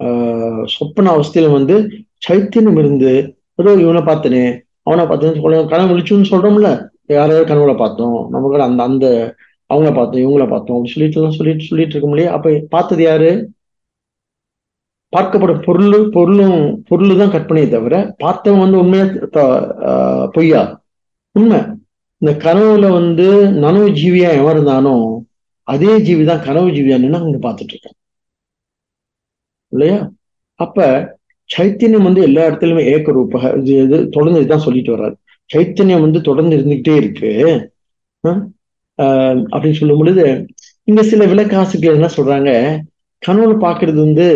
ஆஹ், 0.00 0.64
சொப்பன 0.74 1.12
அவஸ்தையிலும் 1.12 1.56
வந்து 1.56 1.76
சைத்தியம் 2.22 2.78
இருந்து 2.78 3.12
ஏதோ 3.58 3.70
இவனை 3.82 4.02
பார்த்தனே 4.04 4.44
அவனை 4.86 5.04
பார்த்தேன்னு 5.04 5.42
சொல்ல 5.44 5.62
கனவு 5.70 5.90
விழிச்சுன்னு 5.92 6.30
சொல்றோம்ல 6.30 6.70
யாரையாவது 7.10 7.48
கனவுல 7.48 7.74
பார்த்தோம் 7.78 8.18
நமக்கு 8.32 8.66
அந்த 8.66 8.82
அந்த 8.84 9.06
அவங்கள 9.70 9.90
பார்த்தோம் 9.94 10.22
இவங்கள 10.24 10.44
பார்த்தோம் 10.48 10.76
அப்படி 10.76 10.92
சொல்லிட்டு 10.92 11.18
எல்லாம் 11.18 11.36
சொல்லிட்டு 11.36 11.68
சொல்லிட்டு 11.68 11.94
இருக்க 11.94 12.08
முடியாது 12.10 12.34
அப்ப 12.36 12.46
பார்த்தது 12.74 13.02
யாரு? 13.04 13.30
பார்க்கப்படும் 15.12 15.62
பொருள் 15.66 15.86
பொருளும் 16.14 16.58
பொருள் 16.88 17.20
தான் 17.20 17.32
கற்பனையை 17.34 17.68
தவிர 17.70 17.94
பார்த்தவன் 18.22 18.62
வந்து 18.64 18.80
உண்மையா 18.82 19.04
பொய்யா? 20.34 20.62
உண்மை. 21.34 21.60
இந்த 22.22 22.32
கனவுல 22.44 22.90
வந்து 22.90 23.26
நனவு 23.64 23.88
ஜீவியா 24.00 24.30
எவன் 24.40 24.54
இருந்தானோ 24.54 24.94
அதே 25.68 25.92
ஜீவி 25.98 26.24
தான் 26.24 26.44
கனவு 26.44 26.68
ஜீவியா 26.70 26.98
நின்று 26.98 27.18
அங்க 27.20 27.38
பார்த்துட்டு 27.46 27.72
இருக்கேன் 27.74 27.96
இல்லையா? 29.72 29.98
அப்ப 30.60 30.78
சைத்தன்யம் 31.50 32.06
வந்து 32.08 32.22
எல்லா 32.22 32.42
இடத்துலயுமே 32.48 32.84
ஏக்க 32.92 33.12
ரூப 33.12 33.40
இது 33.62 34.08
தொடர்ந்து 34.08 34.40
இதுதான் 34.40 34.64
சொல்லிட்டு 34.66 34.96
வர்றாரு. 34.96 35.16
சைத்தன்யம் 35.50 36.00
வந்து 36.00 36.20
தொடர்ந்து 36.20 36.56
இருந்துகிட்டே 36.56 36.94
இருக்கு. 36.96 37.30
ஆஹ் 38.98 39.40
அப்படின்னு 39.54 39.78
சொல்லும் 39.80 39.98
பொழுது 39.98 40.24
இங்க 40.88 41.02
சில 41.02 41.24
விளக்காசுகள் 41.26 41.96
என்ன 41.98 42.08
சொல்றாங்க 42.16 42.50
கனவுல 43.22 43.54
பாக்குறது 43.66 43.98
வந்து 44.06 44.26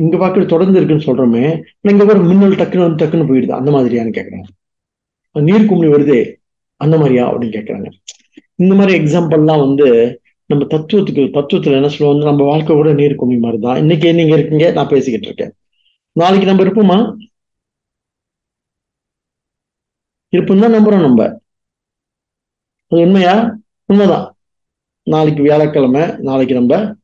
இங்க 0.00 0.16
பாக்குறது 0.16 0.46
தொடர்ந்து 0.46 0.78
இருக்குன்னு 0.80 1.08
சொல்றோமே 1.08 1.44
இங்க 1.90 2.04
ஒரு 2.04 2.20
மின்னல் 2.20 2.58
டக்குன்னு 2.60 2.86
வந்து 2.86 3.00
டக்குன்னு 3.02 3.28
போயிடுது. 3.30 3.48
அந்த 3.50 3.70
மாதிரியான்னு 3.70 4.16
கேக்குறாங்க. 4.16 4.48
நீர் 5.36 5.68
குமிழி 5.70 5.90
வருதே. 5.94 6.20
அந்த 6.80 6.96
மாதிரியா 6.98 7.32
அப்படின்னு 7.32 7.56
கேட்குறாங்க 7.56 7.88
இந்த 8.54 8.74
மாதிரி 8.74 8.98
எக்ஸாம்பிள்லாம் 8.98 9.62
வந்து 9.66 10.20
நம்ம 10.46 10.64
தத்துவத்துக்கு 10.64 11.24
தத்துவத்துல 11.36 11.72
என்ன 11.72 11.88
சொல்லுவோம்? 11.88 12.24
நம்ம 12.24 12.44
வாழ்க்கை 12.44 12.76
கூட 12.76 12.92
நீர் 12.92 13.14
கும்மி 13.14 13.36
மாதிரி 13.36 13.62
தான் 13.62 13.76
இன்னைக்கு 13.76 14.14
நீங்க 14.14 14.36
இருக்கீங்க 14.36 14.70
நான் 14.70 14.88
பேசிக்கிட்டு 14.88 15.26
இருக்கேன். 15.26 15.52
நாளைக்கு 16.12 16.46
நம்ம 16.46 16.64
இருப்போமா? 16.64 17.16
இருப்போம் 20.28 20.60
தான் 20.60 20.72
நம்புறோம் 20.72 21.00
நம்ம. 21.00 21.24
அது 22.88 23.00
உண்மையா? 23.00 23.56
உண்மைதான். 23.84 24.36
நாளைக்கு 25.02 25.42
வியாழக்கிழமை 25.42 26.02
நாளைக்கு 26.18 26.54
நம்ம 26.54 26.94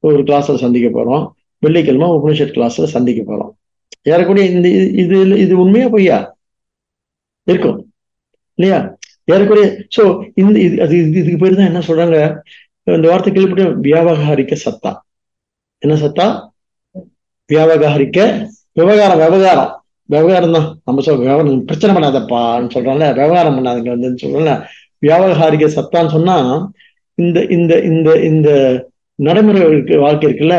ஒரு 0.00 0.22
கிளாஸ்ல 0.22 0.54
சந்திக்க 0.54 0.88
போறோம். 0.88 1.30
வெள்ளிக்கிழமை 1.58 2.08
உபனிஷத் 2.08 2.56
கிளாஸ்ல 2.56 2.84
சந்திக்க 2.84 3.20
போறோம். 3.22 3.50
ஏறக்கூடிய 4.08 4.50
இந்த 4.50 4.68
இது 5.02 5.40
இது 5.40 5.58
உண்மையா 5.58 5.88
பொய்யா? 5.88 6.36
இருக்கும். 7.42 7.92
இல்லையா? 8.54 8.95
ஏறக்குறைய 9.28 9.66
சோ 9.96 10.02
இந்த 10.42 10.56
இது 10.66 10.76
அது 10.84 10.94
இதுக்கு 11.20 11.38
பேர் 11.42 11.58
தான் 11.58 11.70
என்ன 11.70 11.80
சொல்றாங்க? 11.88 12.18
இந்த 12.86 13.06
வார்த்தை 13.10 13.30
கேள்விப்பட்ட 13.30 13.64
வியாபகாரிக்க 13.86 14.56
சத்தா. 14.64 14.90
என்ன 15.82 15.94
சத்தா? 16.02 16.26
வியாபகாரிக்க 17.50 18.18
விவகாரம் 18.76 19.20
விவகாரம். 19.24 19.70
விவகாரம் 20.08 20.56
தான். 20.56 20.68
நம்ம 20.86 21.02
சொல் 21.06 21.20
விவகாரம் 21.22 21.64
பிரச்சனை 21.68 21.92
பண்ணாதப்பான்னு 21.96 22.74
சொல்றோம்ல 22.74 23.06
விவகாரம் 23.18 23.56
பண்ணாதீங்க 23.58 23.92
வந்து 23.94 24.22
சொல்றோம்ல 24.24 24.52
வியாபகாரிக 25.02 25.68
சத்தான்னு 25.76 26.14
சொன்னா 26.16 26.36
இந்த 27.18 27.38
இந்த 27.56 27.72
இந்த 27.90 28.08
இந்த 28.28 28.48
நடைமுறை 29.18 29.60
வாழ்க்கை 30.04 30.26
இருக்குல்ல 30.28 30.56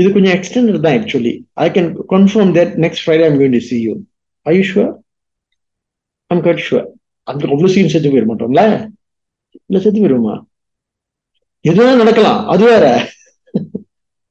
இது 0.00 0.06
கொஞ்சம் 0.12 0.34
எக்ஸ்டெண்டட் 0.36 0.84
தான் 0.84 0.96
actually 0.98 1.32
I 1.64 1.66
can 1.74 1.90
confirm 2.14 2.52
that 2.58 2.72
next 2.84 3.04
Friday 3.04 3.26
I'm 3.28 3.38
going 3.40 3.56
to 3.58 3.62
see 3.68 3.78
you 3.86 3.94
I 4.46 4.54
you 4.58 4.62
sure 4.70 4.92
I'm 6.30 6.44
got 6.48 6.62
sure 6.66 6.86
அந்த 7.30 7.42
அவ்வளவு 7.52 7.74
செத்து 7.94 8.08
போயிட 8.12 8.26
மாட்டோம்ல 8.30 8.62
இல்ல 9.68 9.80
செத்து 9.84 10.00
போயிருமா? 10.00 10.34
எதுவும் 11.64 12.00
நடக்கலாம். 12.02 12.40
அது 12.52 12.64
வேற. 12.70 12.84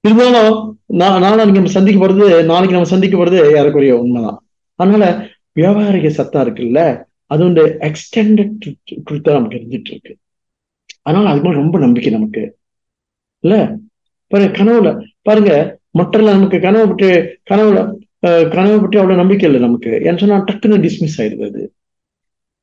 இருந்தாலும் 0.03 0.57
நான் 0.99 1.23
நாளைக்கு 1.23 1.57
நம்ம 1.57 1.73
சந்திக்க 1.77 1.97
போறது 2.01 2.25
நாளைக்கு 2.51 2.75
நம்ம 2.75 2.91
சந்திக்க 2.93 3.15
போறது 3.17 3.39
யாருக்குரிய 3.55 3.95
உண்மைதான். 4.03 4.39
அதனால 4.79 5.05
வியாபாரிக 5.59 6.09
சத்தம் 6.17 6.43
இருக்குல்ல? 6.45 6.81
அது 7.33 7.41
வந்து 7.47 7.63
எக்ஸ்டெண்டட் 7.87 8.51
ட்ரூத்தா 9.07 9.35
நமக்கு 9.37 9.57
இருந்துட்டு 9.59 9.91
இருக்கு. 9.93 10.13
அதனால 11.07 11.29
அது 11.31 11.41
மாதிரி 11.43 11.61
ரொம்ப 11.61 11.77
நம்பிக்கை 11.85 12.11
நமக்கு. 12.17 12.43
இல்ல? 13.43 13.55
பாருங்க 14.31 14.51
கனவுல 14.59 14.89
பாருங்க 15.27 15.51
மற்றல 15.99 16.31
நமக்கு 16.37 16.57
கனவு 16.65 16.87
பற்றி 16.89 17.09
கனவுல 17.51 17.79
கனவு 18.55 18.77
பற்றி 18.81 18.97
அவ்வளவு 19.01 19.21
நம்பிக்கை 19.21 19.45
இல்லை 19.49 19.61
நமக்கு. 19.67 19.91
ஏன்னு 20.07 20.21
சொன்னா 20.23 20.37
டக்குன்னு 20.47 20.83
டிஸ்மிஸ் 20.85 21.19
ஆயிடுது 21.23 21.45
அது. 21.49 21.63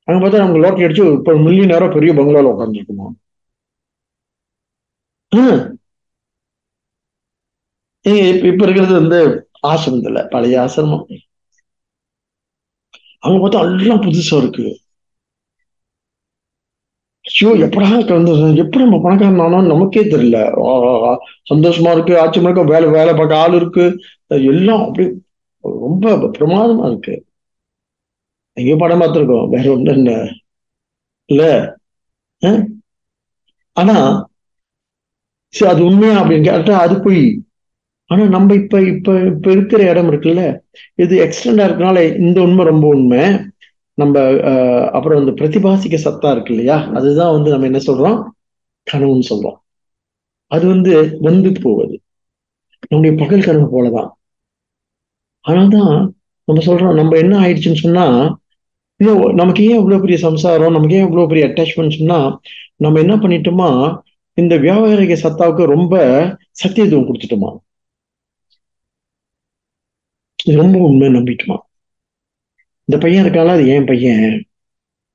அங்க 0.09 0.19
பார்த்தா 0.19 0.41
நமக்கு 0.41 0.63
லோட்டரி 0.63 0.87
அடிச்சு 0.87 1.05
இப்போ 1.15 1.35
மில்லியன் 1.41 1.73
நேரம் 1.73 1.95
பெரிய 1.95 2.13
பங்களால 2.15 2.53
உட்காந்துருக்குமா 2.55 3.09
இப்ப 8.49 8.63
இருக்கிறது 8.65 8.95
வந்து 8.95 9.19
ஆசிரமத்துல 9.67 10.23
பழைய 10.31 10.57
ஆசிரமம். 10.63 11.05
அங்க 13.23 13.37
பார்த்தா 13.39 13.63
எல்லாம் 13.73 14.05
புதுசா 14.05 14.37
இருக்கு. 14.37 14.67
ஐயோ 17.25 17.51
எப்படா 17.65 17.87
கலந்து 18.03 18.33
எப்படி 18.63 18.83
நம்ம 18.85 18.99
பணக்காரன் 19.03 19.41
நமக்கே 19.67 20.03
தெரியல. 20.07 20.39
சந்தோஷமா 21.51 21.93
இருக்கு 21.93 22.15
ஆச்சரியமா 22.21 22.51
இருக்கு 22.51 22.73
வேலை 22.73 22.89
வேலை 22.91 23.15
பார்க்க 23.15 23.41
ஆள் 23.41 23.55
இருக்கு. 23.55 23.87
எல்லாம் 24.49 24.83
அப்படி 24.87 25.07
ரொம்ப 25.85 26.07
பிரமாதமா 26.37 26.87
இருக்கு. 26.87 27.15
எங்கேயோ 28.57 28.77
படம் 28.77 29.01
பார்த்துருக்கோம். 29.01 29.49
வேற 29.49 29.67
ஒண்ணு 29.77 29.93
என்ன 29.95 30.11
இல்ல? 31.31 31.43
ஆனா 33.77 33.97
சரி 35.55 35.71
அது 35.71 35.83
உண்மையா 35.85 36.17
அப்படின்னு 36.21 36.49
கேட்டா 36.49 36.75
அது 36.79 36.95
போய். 37.03 37.23
ஆனா 38.11 38.25
நம்ம 38.27 38.55
இப்ப 38.55 38.81
இப்ப 38.85 39.15
இப்ப 39.27 39.51
இருக்கிற 39.51 39.81
இடம் 39.91 40.09
இருக்குல்ல 40.11 40.43
இது 40.97 41.15
எக்ஸ்டெண்டா 41.25 41.65
இருக்கனால 41.67 41.99
இந்த 42.19 42.39
உண்மை 42.43 42.65
ரொம்ப 42.65 42.87
உண்மை. 42.89 43.21
நம்ம 43.99 44.15
அப்புறம் 44.93 45.21
இந்த 45.21 45.33
பிரதிபாசிக்க 45.33 45.99
சத்தா 46.05 46.31
இருக்கு 46.31 46.53
இல்லையா? 46.55 46.79
அதுதான் 46.95 47.33
வந்து 47.33 47.51
நம்ம 47.51 47.67
என்ன 47.67 47.81
சொல்றோம்? 47.87 48.19
கனவுன்னு 48.87 49.31
சொல்றோம். 49.31 49.59
அது 50.51 50.65
வந்து 50.67 50.93
வந்து 51.21 51.51
போவது. 51.63 51.95
நம்முடைய 52.83 53.13
பகல் 53.19 53.43
கனவு 53.43 53.67
போலதான். 53.73 54.11
ஆனால்தான் 55.45 55.95
நம்ம 56.49 56.63
சொல்றோம் 56.67 56.95
நம்ம 56.95 57.17
என்ன 57.17 57.35
ஆயிடுச்சுன்னு 57.39 57.83
சொன்னா 57.83 58.05
ஏன் 59.09 59.35
நமக்கு 59.35 59.63
ஏன் 59.69 59.77
இவ்வளவு 59.77 60.01
பெரிய 60.01 60.19
சம்சாரம்? 60.19 60.73
நமக்கு 60.73 60.95
ஏன் 60.95 61.07
இவ்வளவு 61.09 61.29
பெரிய 61.29 61.47
அட்டாச்மெண்ட்ஸ்னா 61.49 62.19
நம்ம 62.77 63.01
என்ன 63.01 63.15
பண்ணிட்டோமா 63.17 63.69
இந்த 64.35 64.55
வியாபாரிக 64.59 65.15
சத்தாவுக்கு 65.15 65.65
ரொம்ப 65.75 65.95
சத்தியத்துவம் 66.63 67.07
கொடுத்துட்டோமா? 67.09 67.51
இது 70.45 70.57
ரொம்ப 70.57 70.79
உண்மை 70.79 71.09
நம்பிட்டுமா? 71.09 71.57
இந்த 72.89 72.97
பையன் 73.03 73.23
இருக்காங்களா 73.23 73.57
அது 73.57 73.67
ஏன் 73.69 73.85
பையன்? 73.85 74.25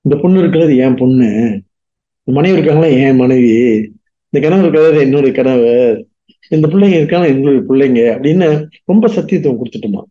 இந்த 0.05 0.15
பொண்ணு 0.21 0.39
இருக்கிறது 0.39 0.77
ஏன் 0.77 0.95
பொண்ணு? 0.95 1.27
இந்த 2.23 2.31
மனைவி 2.37 2.57
இருக்காங்களா? 2.59 2.91
ஏன் 3.05 3.15
மனைவி? 3.15 3.51
இந்த 4.33 4.39
கனவு 4.47 4.61
இருக்கிறது 4.63 4.99
என்னுடைய 4.99 5.31
கனவு 5.35 5.73
இந்த 6.49 6.67
பிள்ளைங்க 6.67 6.97
இருக்காங்க 7.01 7.27
எங்களுடைய 7.27 7.63
பிள்ளைங்க 7.69 8.01
அப்படின்னு 8.15 8.47
ரொம்ப 8.85 9.07
சத்தியத்துவம் 9.07 9.59
கொடுத்துட்டோமா? 9.61 10.01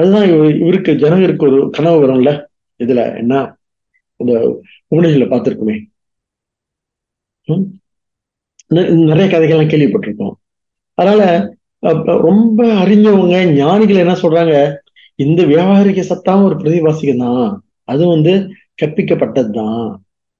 அதுதான் 0.00 0.26
இவருக்கு 0.60 0.92
ஜனகருக்கு 1.02 1.46
ஒரு 1.48 1.58
கனவு 1.76 1.98
வரும்ல 2.02 2.32
இதுல 2.80 3.00
என்ன? 3.22 3.34
இந்த 4.20 4.32
உபநிஷில 4.92 5.26
பார்த்துருக்குமே. 5.32 5.76
நிறைய 9.08 9.26
கதைகள்லாம் 9.30 9.72
கேள்விப்பட்டிருக்கோம் 9.72 10.34
அதனால 10.98 11.22
ரொம்ப 12.28 12.60
அறிஞ்சவங்க 12.82 13.36
ஞானிகள் 13.58 14.02
என்ன 14.04 14.14
சொல்றாங்க? 14.22 14.54
இந்த 15.18 15.40
வியாபாரிக 15.52 16.02
சத்தாவும் 16.10 16.46
ஒரு 16.48 16.56
பிரதிவாசிகம் 16.60 17.22
தான். 17.24 17.48
அது 17.88 18.02
வந்து 18.06 18.32
கற்பிக்கப்பட்டது 18.82 19.50
தான். 19.58 19.88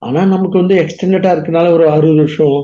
ஆனா 0.03 0.21
நமக்கு 0.35 0.57
வந்து 0.63 0.75
எக்ஸ்டெண்டடா 0.83 1.31
இருக்கனால 1.37 1.73
ஒரு 1.77 1.85
அறுபது 1.95 2.21
வருஷம் 2.23 2.59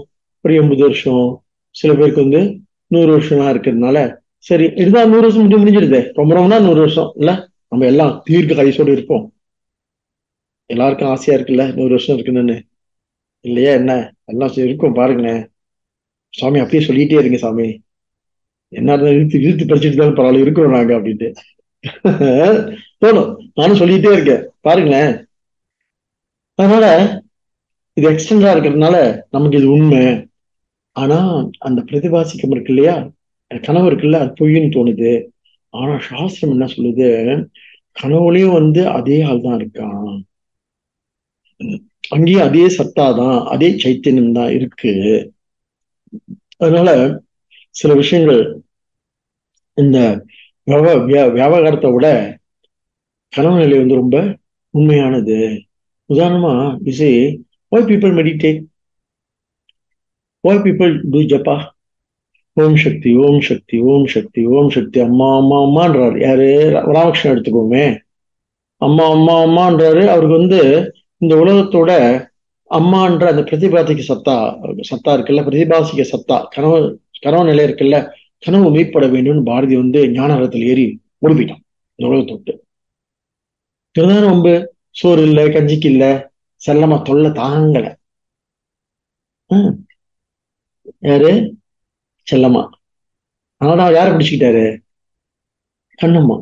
ஒரு 0.45 0.53
எண்பது 0.61 0.83
வருஷம் 0.87 1.27
சில 1.75 1.91
பேருக்கு 1.95 2.25
வந்து 2.25 2.43
நூறு 2.91 3.11
வருஷம்லாம் 3.17 3.53
இருக்கிறதுனால 3.55 3.99
சரி 4.47 4.67
இதுதான் 4.77 5.09
நூறு 5.09 5.23
வருஷம் 5.23 5.43
முடிஞ்சு 5.43 5.61
முடிஞ்சிருது 5.61 6.01
ரொம்ப 6.19 6.33
ரொம்பனா 6.37 6.59
நூறு 6.63 6.81
வருஷம் 6.81 7.11
இல்ல? 7.17 7.31
நம்ம 7.73 7.87
எல்லாம் 7.87 8.13
தீர்க்க 8.27 8.55
கைசோடு 8.55 8.93
இருப்போம். 8.93 9.25
எல்லாருக்கும் 10.71 11.11
ஆசையா 11.11 11.37
இருக்குல்ல 11.37 11.65
நூறு 11.75 11.91
வருஷம் 11.91 12.17
இருக்குன்னு. 12.17 12.57
இல்லையா 13.45 13.73
என்ன? 13.73 13.93
எல்லாம் 14.25 14.55
இருக்கும் 14.65 14.97
பாருங்களேன் 14.97 15.43
சாமி 16.35 16.59
அப்படியே 16.59 16.87
சொல்லிட்டே 16.87 17.19
இருங்க 17.19 17.39
சாமி. 17.39 17.67
என்ன 18.73 18.95
இழுத்து 19.11 19.37
இழுத்து 19.41 19.65
படிச்சுட்டு 19.65 19.97
தான் 19.97 20.17
பரவாயில்ல 20.17 20.45
இருக்கிறோம் 20.45 20.77
நாங்க 20.77 20.93
அப்படின்ட்டு. 20.99 21.29
தோணும். 23.03 23.31
நானும் 23.55 23.81
சொல்லிட்டே 23.81 24.11
இருக்கேன். 24.13 24.43
பாருங்களேன் 24.61 25.13
அதனால 26.59 26.85
இது 27.97 28.07
எக்ஸ்டெண்டா 28.11 28.51
இருக்கிறதுனால 28.53 28.97
நமக்கு 29.31 29.59
இது 29.59 29.69
உண்மை. 29.71 30.03
ஆனா 30.97 31.19
அந்த 31.61 31.81
பிரதிபாசிக்கம் 31.89 32.51
இருக்கு 32.51 32.73
இல்லையா? 32.75 32.97
கனவு 33.51 33.87
இருக்குல்ல 33.91 34.21
அது 34.23 34.33
பொய்ன்னு 34.41 34.69
தோணுது. 34.77 35.13
ஆனா 35.75 35.95
சாஸ்திரம் 36.09 36.55
என்ன 36.55 36.67
சொல்லுது? 36.75 37.09
கனவுலயும் 37.97 38.57
வந்து 38.61 38.81
அதே 38.99 39.19
ஆள் 39.29 39.45
தான் 39.47 39.59
இருக்கான். 39.61 40.15
அங்கேயும் 42.15 42.47
அதே 42.49 42.65
சத்தா 42.79 43.07
தான் 43.21 43.39
அதே 43.55 43.69
சைத்தன்யம் 43.85 44.37
தான் 44.39 44.51
இருக்கு. 44.57 44.93
அதனால 46.59 46.91
சில 47.75 47.91
விஷயங்கள் 47.95 48.43
இந்த 49.79 49.99
வியாபாரத்தை 51.39 51.89
விட 51.95 52.07
கனவு 53.33 53.59
நிலை 53.63 53.77
வந்து 53.79 54.01
ரொம்ப 54.03 54.17
உண்மையானது. 54.75 55.37
உதாரணமா 56.11 56.53
இசை 56.91 57.11
why 57.73 57.89
people 57.91 58.13
meditate 58.19 58.61
why 60.45 60.63
people 60.65 60.93
do 61.13 61.21
japa 61.33 61.57
Om 62.61 62.77
Shakti 62.83 63.11
Om 63.17 63.41
Shakti 63.41 63.77
Om 63.93 64.07
Shakti 64.07 64.43
Om 64.57 64.71
Shakti. 64.71 64.99
அம்மா 65.01 65.27
அம்மா 65.37 65.57
அம்மான்றாரு. 65.65 66.19
யாரு? 66.21 66.47
ராமகிருஷ்ணன் 66.87 67.35
எடுத்துக்கோமே. 67.35 67.85
அம்மா 68.77 69.05
அம்மா 69.11 69.35
அம்மான்றாரு. 69.45 70.03
அவருக்கு 70.07 70.37
வந்து 70.37 70.61
இந்த 71.19 71.35
உலகத்தோட 71.35 71.91
அம்மான்ற 72.71 73.25
அந்த 73.33 73.43
பிரதிபாதிக்க 73.49 74.03
சத்தா 74.13 74.37
சத்தா 74.91 75.11
இருக்குல்ல 75.17 75.43
பிரதிபாசிக்க 75.49 76.05
சத்தா 76.13 76.37
கனவு 76.51 76.79
கனவு 77.21 77.45
நிலை 77.45 77.65
இருக்குல்ல 77.65 77.99
கனவு 78.39 78.71
மீட்பட 78.71 79.07
வேண்டும்னு 79.07 79.43
பாரதி 79.43 79.77
வந்து 79.77 80.01
ஞானகத்தில் 80.09 80.67
ஏறி 80.67 80.87
முடிப்பிட்டான் 81.23 81.63
இந்த 81.99 82.09
உலகத்தொட்டு 82.11 82.55
இருந்தாலும் 83.95 84.31
ரொம்ப 84.31 84.49
சோறு 84.91 85.23
இல்லை 85.23 85.45
கஞ்சிக்கு 85.45 85.87
இல்லை 85.87 86.11
செல்லமா 86.63 86.97
தொல்லை 87.03 87.31
தாங்கலை. 87.31 87.93
யாரு? 91.01 91.31
செல்லம்மா. 92.27 92.63
அதனால 93.61 93.83
அவர் 93.83 93.95
யாரை 93.95 94.13
பிடிச்சுக்கிட்டாரு? 94.13 94.65
கண்ணம்மா. 95.99 96.37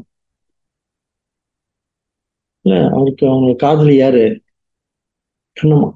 இல்ல 2.65 2.89
அவருக்கு 2.91 3.25
அவங்க 3.29 3.55
காதலி 3.55 3.97
யாரு? 3.97 4.25
கண்ணம்மா. 5.57 5.91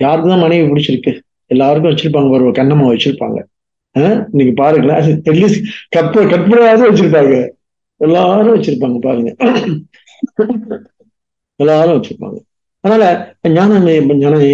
யாருக்குதான் 0.00 0.40
மனைவி 0.40 0.70
பிடிச்சிருக்கு? 0.70 1.12
எல்லாருக்கும் 1.50 1.90
வச்சிருப்பாங்க 1.92 2.30
ஒரு 2.30 2.50
கண்ணம்மா 2.50 2.86
வச்சிருப்பாங்க. 2.92 3.38
இன்னைக்கு 4.30 4.52
பாருங்களேன் 4.54 5.02
அட்லீஸ்ட் 5.22 5.66
கற்ப 5.88 6.24
கற்பனையாவது 6.24 6.86
வச்சிருப்பாங்க. 6.88 7.34
எல்லாரும் 8.00 8.54
வச்சிருப்பாங்க 8.54 8.98
பாருங்க. 8.98 9.30
எல்லாரும் 11.60 11.96
வச்சிருப்பாங்க. 11.96 12.38
அதனால 12.84 13.04
ஞானம் 13.48 13.86
ஞானம் 14.16 14.44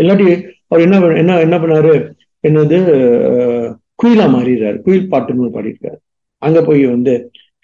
இல்லாட்டி 0.00 0.26
அவர் 0.68 0.82
என்ன 0.84 0.98
என்ன 1.22 1.38
என்ன 1.40 1.56
பண்ணாரு? 1.58 1.94
என்னது 2.44 2.78
குயிலா 3.98 4.26
மாறிடுறாரு 4.28 4.78
குயில் 4.82 5.10
பாட்டுன்னு 5.10 5.54
பாடியிருக்காரு 5.56 5.98
அங்க 6.42 6.58
போய் 6.62 6.84
வந்து 6.86 7.14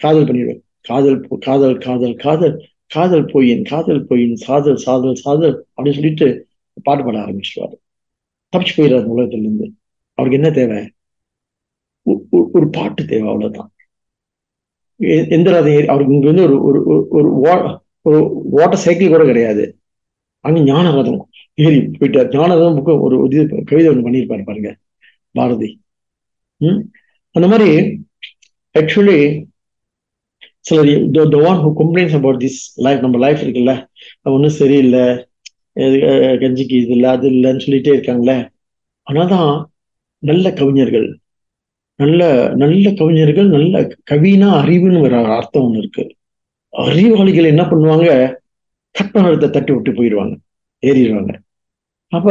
காதல் 0.01 0.27
பண்ணிடுவார் 0.29 0.61
காதல் 0.85 1.19
காதல் 1.45 1.77
காதல் 1.79 2.17
காதல் 2.17 2.57
காதல் 2.91 3.25
பொய்யின் 3.25 3.65
காதல் 3.65 4.03
பொய்யின் 4.07 4.37
சாதல் 4.43 4.81
சாதல் 4.85 5.17
சாதல் 5.17 5.57
அப்படின்னு 5.69 5.99
சொல்லிட்டு 5.99 6.27
பாட்டு 6.83 7.05
பாட 7.05 7.17
ஆரம்பிச்சிருவாரு 7.19 7.77
தப்பிச்சு 8.53 8.75
போயிடுறாரு 8.77 9.09
உலகத்துல 9.15 9.43
இருந்து 9.43 9.67
அவருக்கு 10.19 10.39
என்ன 10.41 10.51
தேவை 10.51 10.81
ஒரு 12.55 12.67
பாட்டு 12.73 13.03
தேவை 13.05 13.27
அவ்வளவுதான் 13.29 13.71
எந்த 15.31 15.49
ரதம் 15.51 15.89
அவருக்கு 15.89 16.15
இங்க 16.15 16.29
வந்து 16.29 16.45
ஒரு 16.47 16.57
ஒரு 16.67 16.81
ஒரு 17.15 17.31
ஒரு 18.07 18.21
ஓட்ட 18.59 18.77
சைக்கிள் 18.77 19.15
கூட 19.15 19.25
கிடையாது 19.25 19.65
அங்க 20.45 20.59
ஞான 20.63 20.87
ரதம் 20.91 21.21
ஏறி 21.59 21.79
போயிட்டார். 21.99 22.31
ஞானதான் 22.35 22.77
புக்கு 22.79 23.01
ஒரு 23.01 23.17
இது 23.31 23.65
கவிதை 23.65 23.89
ஒன்று 23.91 24.07
பண்ணியிருப்பாரு 24.07 24.45
பாருங்க 24.45 24.71
பாரதி. 25.35 25.69
ம்? 26.61 26.81
அந்த 27.35 27.47
மாதிரி 27.49 27.69
ஆக்சுவலி 28.75 29.19
சிலர் 30.61 30.91
the 31.29 31.39
one 31.49 31.61
who 31.65 31.71
complaints 31.81 32.17
about 32.19 32.43
this 32.43 32.61
life 32.77 33.01
நம்ம 33.01 33.19
லைஃப் 33.19 33.43
இருக்குல்ல 33.45 33.73
ஒன்றும் 34.23 34.57
சரியில்லை 34.61 35.05
கஞ்சிக்கு 36.43 36.77
இது 36.83 36.93
இல்லை 36.97 37.11
அது 37.11 37.27
இல்லைன்னு 37.31 37.65
சொல்லிட்டே 37.67 37.93
இருக்காங்களே 37.97 38.37
ஆனாதான் 39.07 39.51
நல்ல 40.23 40.53
கவிஞர்கள் 40.53 41.07
நல்ல 41.99 42.23
நல்ல 42.55 42.93
கவிஞர்கள் 42.93 43.49
நல்ல 43.49 43.75
கவினா 44.11 44.49
அறிவுன்னு 44.61 45.01
ஒரு 45.01 45.17
அர்த்தம் 45.37 45.65
ஒன்று 45.65 45.79
இருக்கு. 45.79 46.05
அறிவாளிகள் 46.73 47.45
என்ன 47.45 47.63
பண்ணுவாங்க? 47.63 48.09
கற்பனத்தை 48.95 49.51
தட்டி 49.51 49.73
விட்டு 49.73 49.93
போயிடுவாங்க 49.93 50.35
ஏறிடுவாங்க. 50.83 51.33
அப்ப 52.13 52.29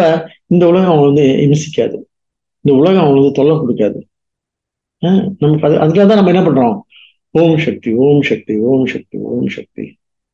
இந்த 0.54 0.64
உலகம் 0.72 0.92
அவங்க 0.92 1.08
வந்து 1.12 1.26
இமிசிக்காது. 1.46 1.98
இந்த 2.66 2.74
உலகம் 2.82 3.04
அவங்க 3.04 3.20
வந்து 3.22 3.38
தொல்லை 3.40 3.56
கொடுக்காது. 3.62 4.00
நமக்கு 5.42 5.66
அது 5.68 5.76
அதுக்காக 5.84 6.06
தான் 6.10 6.20
நம்ம 6.20 6.32
என்ன 6.34 6.44
பண்றோம்? 6.48 6.76
ஓம் 7.40 7.58
சக்தி 7.66 7.90
ஓம் 8.06 8.22
சக்தி 8.30 8.54
ஓம் 8.70 8.86
சக்தி 8.94 9.18
ஓம் 9.32 9.50
சக்தி 9.56 9.86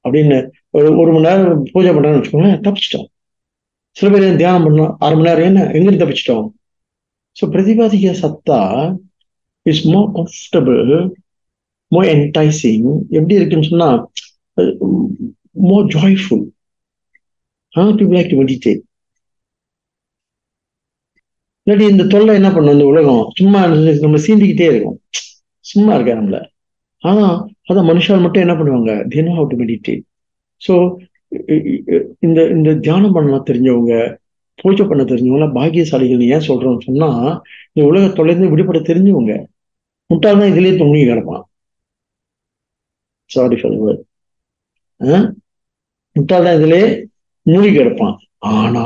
அப்படின்னு 0.06 0.38
ஒரு 0.78 0.88
ஒரு 1.02 1.10
மணி 1.14 1.26
நேரம் 1.28 1.64
பூஜை 1.74 1.92
பண்றோம்னு 1.96 2.20
வச்சுக்கோங்களேன் 2.20 2.62
தப்பிச்சிட்டோம். 2.66 3.08
சில 3.98 4.10
பேர் 4.14 4.40
தியானம் 4.42 4.66
பண்ணோம் 4.68 4.94
அரை 5.06 5.16
மணி 5.18 5.28
நேரம் 5.30 5.48
என்ன 5.50 5.64
எங்கிருந்து 5.76 6.04
தப்பிச்சிட்டோம். 6.04 6.48
ஸோ 7.38 7.44
பிரதிபாதிக்க 7.54 8.14
சத்தா 8.22 8.60
is 9.66 9.84
more 9.94 10.08
comfortable 10.18 10.86
more 11.92 12.08
enticing 12.16 12.88
எப்படி 13.18 13.38
இருக்குன்னு 13.40 13.70
சொன்னா 13.72 13.90
more 15.70 15.88
joyful 15.96 16.46
to 18.00 18.08
like 18.16 18.32
to 18.34 18.40
meditate 18.44 18.82
இல்லாட்டி 21.68 21.86
இந்த 21.94 22.04
தொல்லை 22.14 22.34
என்ன 22.40 22.50
பண்ணும் 22.54 22.76
இந்த 22.76 22.86
உலகம்? 22.92 23.24
சும்மா 23.40 23.60
நம்ம 24.06 24.20
சீண்டிக்கிட்டே 24.26 24.68
இருக்கும். 24.72 24.98
சும்மா 25.66 25.92
இருக்க 25.96 26.14
நம்மள. 26.20 26.38
ஆனா 27.04 27.26
அதான் 27.70 27.90
மனுஷால் 27.92 28.24
மட்டும் 28.24 28.44
என்ன 28.46 28.56
பண்ணுவாங்க? 28.60 28.92
தினம் 29.14 29.38
ஹவு 29.38 29.48
டு 29.52 29.58
மெடிடேட் 29.62 30.02
ஸோ 30.62 30.74
இந்த 32.26 32.40
இந்த 32.56 32.70
தியானம் 32.86 33.16
பண்ணலாம் 33.16 33.48
தெரிஞ்சவங்க 33.50 33.94
பூஜை 34.62 34.84
பண்ண 34.90 35.04
தெரிஞ்சவங்க 35.12 35.48
பாக்கியசாலிகள் 35.58 36.24
ஏன் 36.36 36.48
சொல்றோம்னு 36.50 36.86
சொன்னா 36.88 37.10
இந்த 37.72 37.82
உலக 37.90 38.06
தொலைந்து 38.20 38.52
விடுபட 38.54 38.80
தெரிஞ்சவங்க. 38.90 39.34
முட்டாள் 40.10 40.40
தான் 40.42 40.52
இதுலயே 40.54 40.74
தொங்கி 40.82 41.04
கிடப்பான். 41.10 41.44
சாரி 43.30 43.58
ஃபார் 43.62 43.78
வேர்ட் 43.84 44.04
முட்டாள் 46.16 46.46
தான் 46.48 46.58
இதுலயே 46.60 46.88
மூழ்கி 47.46 47.72
கிடப்பான். 47.78 48.16
ஆனா 48.56 48.86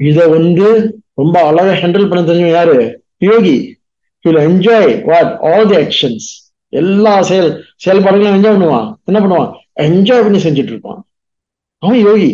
இத 0.00 0.18
வந்து 0.36 0.66
ரொம்ப 1.20 1.36
அழகா 1.48 1.72
ஹேண்டில் 1.80 2.08
பண்ண 2.10 2.20
தெரிஞ்சவங்க 2.24 2.56
யாரு? 2.58 2.76
யோகி. 3.28 3.56
You'll 4.24 4.40
enjoy 4.48 4.92
what 5.08 5.32
all 5.50 5.68
the 5.70 5.76
actions 5.84 6.28
எல்லா 6.80 7.14
செயல் 7.30 7.50
செயல்பாடுகளும் 7.84 8.36
என்ஜாய் 8.38 8.58
பண்ணுவான். 8.58 8.88
என்ன 9.04 9.18
பண்ணுவான்? 9.20 9.52
என்ஜாய் 9.80 10.24
பண்ணி 10.24 10.42
செஞ்சுட்டு 10.44 10.72
இருப்பான். 10.72 11.00
அவன் 11.78 11.98
யோகி. 11.98 12.30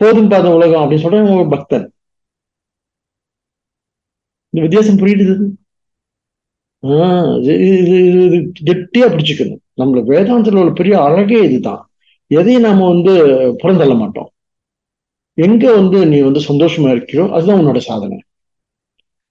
போதும் 0.00 0.28
பார்த்த 0.28 0.54
உலகம் 0.54 0.82
அப்படின்னு 0.82 1.04
சொல்ற 1.04 1.38
ஒரு 1.38 1.48
பக்தன். 1.48 1.86
இந்த 4.50 4.68
வித்தியாசம் 4.68 4.98
புரியுது 5.02 5.24
இது? 5.26 5.36
கெட்டியா 8.68 9.06
பிடிச்சுக்கணும். 9.12 9.60
நம்மள 9.80 10.00
வேதாந்தத்துல 10.12 10.60
உள்ள 10.60 10.72
பெரிய 10.80 10.94
அழகே 11.02 11.40
இதுதான். 11.48 11.82
எதையும் 12.38 12.62
நாம 12.62 12.88
வந்து 12.88 13.12
புறந்தள்ள 13.62 13.96
மாட்டோம். 13.96 14.30
எங்க 15.38 15.72
வந்து 15.72 16.06
நீ 16.06 16.18
வந்து 16.20 16.40
சந்தோஷமா 16.40 16.88
இருக்கியோ 16.94 17.24
அதுதான் 17.30 17.60
உன்னோட 17.60 17.78
சாதனை. 17.80 18.18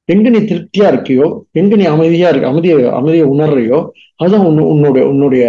எங்க 0.10 0.30
நீ 0.30 0.40
திருப்தியா 0.42 0.88
இருக்கியோ 0.92 1.26
எங்க 1.52 1.76
நீ 1.76 1.86
அமைதியா 1.86 2.30
இருக்க 2.30 2.48
அமைதிய 2.48 2.76
அமைதியை 2.92 3.26
உணர்றையோ 3.28 3.80
அதுதான் 4.16 4.46
உன் 4.46 4.60
உன்னுடைய 4.66 5.04
உன்னுடைய 5.08 5.44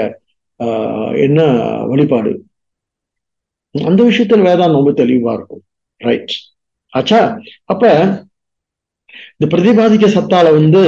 ஆஹ் 0.60 1.16
என்ன 1.18 1.40
வழிபாடு. 1.86 2.32
அந்த 3.74 4.00
விஷயத்துல 4.02 4.46
வேதாந்தம் 4.48 4.78
ரொம்ப 4.80 4.92
தெளிவா 4.92 5.32
இருக்கும். 5.32 5.62
ரைட் 6.00 6.32
ஆச்சா? 6.92 7.20
அப்ப 7.64 7.82
இந்த 9.34 9.46
பிரதிபாதிக்க 9.46 10.06
சத்தால 10.08 10.52
வந்து 10.52 10.82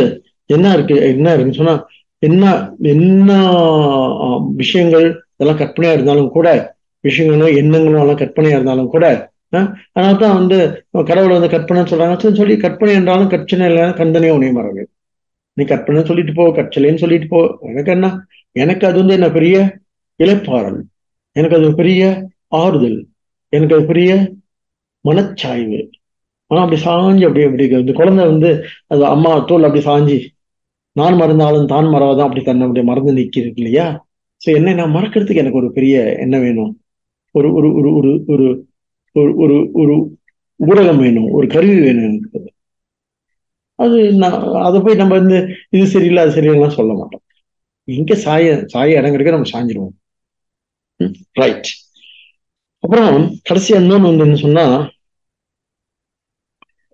என்ன 0.50 0.72
இருக்கு 0.72 0.96
என்ன 1.08 1.26
இருக்குன்னு 1.32 1.60
சொன்னா 1.60 1.76
என்ன 2.22 2.44
என்ன 2.86 3.30
விஷயங்கள் 4.54 5.06
இதெல்லாம் 5.34 5.60
கற்பனையா 5.60 5.92
இருந்தாலும் 5.92 6.30
கூட 6.30 6.48
விஷயங்களும் 7.04 7.56
எண்ணங்களும் 7.56 8.00
எல்லாம் 8.00 8.18
கற்பனையா 8.18 8.56
இருந்தாலும் 8.58 8.88
கூட 8.88 9.04
அதனால 9.52 10.14
தான் 10.16 10.36
வந்து 10.38 10.56
கடவுளை 11.10 11.32
வந்து 11.36 11.50
கற்பனை 11.54 11.82
சொல்றாங்க. 11.82 12.36
சொல்லி 12.40 12.56
கற்பனை 12.56 12.94
என்றாலும் 12.94 13.32
கற்பனை 13.34 13.66
இல்லைன்னா 13.70 13.94
கந்தனே 14.00 14.30
உனைய 14.36 14.52
மறவு. 14.52 14.84
நீ 15.56 15.64
கற்பனை 15.64 16.00
சொல்லிட்டு 16.04 16.32
போ 16.32 16.44
கற்சலைன்னு 16.58 17.02
சொல்லிட்டு 17.04 17.28
போ. 17.28 17.40
எனக்கு 17.70 17.90
என்ன? 17.90 18.06
எனக்கு 18.56 18.86
அது 18.86 18.98
வந்து 19.02 19.16
என்ன 19.18 19.28
பெரிய 19.30 19.56
இலைப்பாறல் 20.20 20.80
எனக்கு 21.36 21.56
அது 21.56 21.68
பெரிய 21.74 22.02
ஆறுதல். 22.62 22.98
எனக்கு 23.52 23.74
அது 23.74 23.84
பெரிய 23.86 24.10
மனச்சாய்வு. 25.04 25.80
ஆனா 26.50 26.60
அப்படி 26.64 26.78
சாஞ்சு 26.82 27.24
அப்படி 27.28 27.44
அப்படி 27.44 27.64
இந்த 27.82 27.92
குழந்தை 27.92 28.24
வந்து 28.26 28.50
அது 28.88 29.02
அம்மா 29.04 29.30
தோல் 29.50 29.66
அப்படி 29.68 29.82
சாஞ்சி 29.84 30.18
நான் 30.96 31.16
மறந்தாலும் 31.16 31.66
தான் 31.66 31.88
மறவாதான் 31.94 32.26
அப்படி 32.28 32.42
தன்னை 32.42 32.66
அப்படி 32.66 32.82
மறந்து 32.84 33.12
நிற்கிறது 33.12 33.60
இல்லையா? 33.60 33.86
ஸோ 34.42 34.48
என்ன 34.58 34.74
நான் 34.74 34.94
மறக்கிறதுக்கு 34.96 35.42
எனக்கு 35.42 35.60
ஒரு 35.62 35.70
பெரிய 35.72 35.94
என்ன 36.24 36.38
வேணும்? 36.38 36.72
ஒரு 37.34 37.48
ஒரு 37.58 37.68
ஒரு 37.98 38.10
ஒரு 38.34 38.46
ஒரு 39.14 39.30
ஒரு 39.44 39.56
ஒரு 39.80 39.94
ஊடகம் 40.60 41.02
வேணும் 41.04 41.30
ஒரு 41.36 41.46
கருவி 41.54 41.78
வேணும் 41.86 42.06
எனக்கு 42.08 42.40
அது 43.78 43.98
நான் 44.22 44.34
அதை 44.66 44.78
போய் 44.80 45.00
நம்ம 45.00 45.14
வந்து 45.20 45.38
இது 45.76 45.84
சரியில்லை 45.94 46.20
அது 46.24 46.34
சரியில்லாம் 46.36 46.76
சொல்ல 46.78 46.92
மாட்டோம். 46.98 47.22
எங்க 47.88 48.14
சாய 48.24 48.44
சாய 48.72 48.98
இடம் 48.98 49.14
கிடைக்க 49.14 49.36
நம்ம 49.36 49.50
சாஞ்சிருவோம். 49.54 49.94
ரைட் 51.40 51.70
அப்புறம் 52.84 53.14
கடைசியா 53.48 53.76
இன்னொன்று 53.82 54.10
வந்து 54.10 54.24
என்ன 54.26 54.38
சொன்னா 54.44 54.64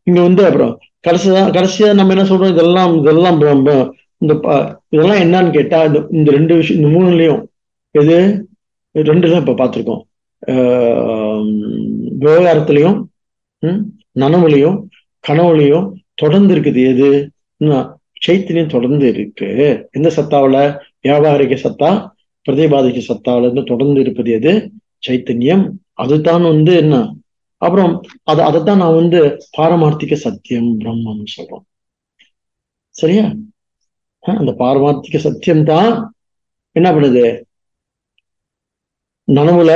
இங்க 0.07 0.21
வந்து 0.27 0.43
அப்புறம் 0.49 0.73
கடைசிதான் 1.07 1.53
கடைசியா 1.57 1.89
நம்ம 1.99 2.15
என்ன 2.15 2.25
சொல்றோம்? 2.31 2.53
இதெல்லாம் 2.55 2.93
இதெல்லாம் 3.01 3.39
இந்த 4.23 4.33
இதெல்லாம் 4.93 5.23
என்னன்னு 5.25 5.53
கேட்டா 5.57 5.79
இந்த 5.89 6.01
இந்த 6.19 6.31
ரெண்டு 6.37 6.55
விஷயம் 6.61 6.81
இந்த 6.81 6.91
மூணுலயும் 6.97 7.41
எது? 7.95 8.17
ரெண்டு 8.95 9.31
தான் 9.33 9.43
இப்ப 9.45 9.55
பார்த்துருக்கோம். 9.61 10.03
விவகாரத்திலையும் 12.23 12.99
நனவுலையும் 14.23 14.79
கனவுலையும் 15.25 15.89
தொடர்ந்து 16.15 16.53
இருக்குது 16.55 16.83
எது? 16.93 17.11
சைத்தன்யம் 18.27 18.75
தொடர்ந்து 18.75 19.07
இருக்கு 19.13 19.47
எந்த 19.91 20.09
சத்தாவுல? 20.17 20.57
வியாபாரிக 21.07 21.59
சத்தா 21.65 21.91
பிரதிபாதிக 22.47 22.99
சத்தாவுல 23.09 23.47
இருந்து 23.47 23.63
தொடர்ந்து 23.65 24.01
இருப்பது 24.01 24.31
எது? 24.39 24.53
சைத்தன்யம். 25.07 25.65
அதுதான் 26.03 26.43
வந்து 26.43 26.73
என்ன? 26.83 26.95
அப்புறம் 27.63 27.93
அது 28.23 28.41
அதைத்தான் 28.43 28.83
நான் 28.83 28.99
வந்து 29.01 29.21
பாரமார்த்திக 29.59 30.15
சத்தியம் 30.27 30.71
பிரம்மம்னு 30.81 31.27
சொல்றோம். 31.37 31.65
சரியா? 33.01 33.25
அந்த 34.23 34.53
பாரமார்த்திக 34.59 35.19
சத்தியம் 35.27 35.65
தான் 35.65 35.93
என்ன 36.77 36.89
பண்ணுது? 36.93 37.27
நனவுல 39.29 39.73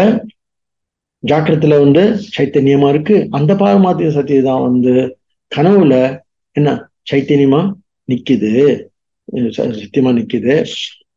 ஜாக்கிரத்துல 1.25 1.77
வந்து 1.85 2.03
சைத்தன்யமா 2.35 2.89
இருக்கு. 2.95 3.17
அந்த 3.37 3.53
பாரமாத்திய 3.61 4.09
சக்தி 4.17 4.37
தான் 4.49 4.65
வந்து 4.69 4.93
கனவுல 5.53 5.95
என்ன? 6.57 6.71
சைத்தன்யமா 7.11 7.61
நிக்குது. 8.09 8.53
சத்தியமா 9.57 10.11
நிக்குது 10.19 10.55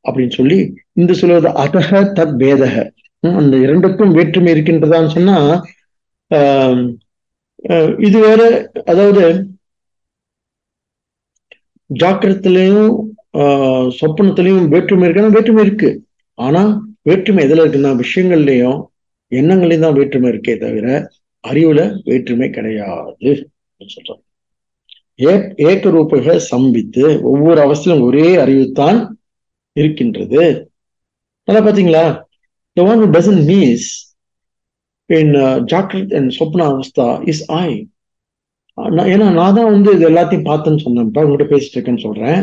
அப்படின்னு 0.05 0.33
சொல்லி 0.39 0.57
இந்த 0.99 1.11
சொல்வது 1.21 1.49
அதக 1.63 1.99
தத் 2.17 2.37
பேதக 2.41 2.75
அந்த 3.23 3.55
இரண்டுக்கும் 3.65 4.15
வேற்றுமை 4.17 4.49
இருக்கின்றதான்னு 4.55 5.15
சொன்னா 5.15 5.37
இது 8.07 8.17
வேற 8.25 8.41
அதாவது 8.91 9.23
ஜாக்கிரத்திலையும் 11.89 12.91
சொப்பனத்திலையும் 13.99 14.67
வேற்றுமை 14.73 15.05
இருக்குன்னா 15.07 15.35
வேற்றுமை 15.35 15.63
இருக்கு. 15.65 15.89
ஆனா 16.37 16.61
வேற்றுமை 17.09 17.41
எதுல 17.47 17.63
இருக்குன்னா 17.63 17.91
விஷயங்கள்லயும் 18.03 18.79
எண்ணங்களில் 19.31 19.83
தான் 19.85 19.97
வேற்றுமை 19.97 20.29
இருக்கே 20.31 20.53
தவிர 20.57 20.87
அறிவுல 21.43 21.81
வேற்றுமை 22.03 22.49
கிடையாது 22.49 23.31
சொல்றோம் 23.81 24.21
ஏ 25.25 25.33
ஏக்கரூபக 25.69 26.35
சம்பித்து 26.51 27.21
ஒவ்வொரு 27.31 27.59
அவசியம் 27.61 28.01
ஒரே 28.01 28.27
அறிவுத்தான் 28.35 28.99
இருக்கின்றது. 29.75 30.43
நல்லா 31.47 31.61
பாத்தீங்களா? 31.67 32.05
The 32.77 32.83
one 32.83 32.99
who 33.01 33.07
doesn't 33.17 33.41
miss 33.51 33.83
in 35.09 35.29
ஜாக்கிரத் 35.71 36.13
and 36.17 36.31
swapna 36.39 36.65
avastha 36.71 37.07
is 37.31 37.43
I 37.51 37.69
ஏன்னா 39.13 39.27
நான் 39.39 39.55
தான் 39.57 39.71
வந்து 39.75 39.89
இது 39.95 40.09
எல்லாத்தையும் 40.09 40.47
பார்த்தேன்னு 40.49 40.83
சொன்னேன். 40.85 41.07
உங்ககிட்ட 41.13 41.45
பேசிட்டு 41.53 41.75
இருக்கேன்னு 41.75 42.05
சொல்றேன். 42.07 42.39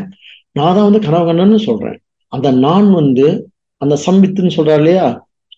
நான் 0.59 0.75
தான் 0.77 0.87
வந்து 0.89 1.01
கனவு 1.07 1.27
கண்ணன்னு 1.29 1.61
சொல்றேன். 1.69 1.99
அந்த 2.33 2.49
நான் 2.67 2.89
வந்து 2.93 3.27
அந்த 3.77 3.95
சம்பித்துன்னு 4.07 4.57
சொல்றா 4.57 4.75
இல்லையா? 4.81 5.07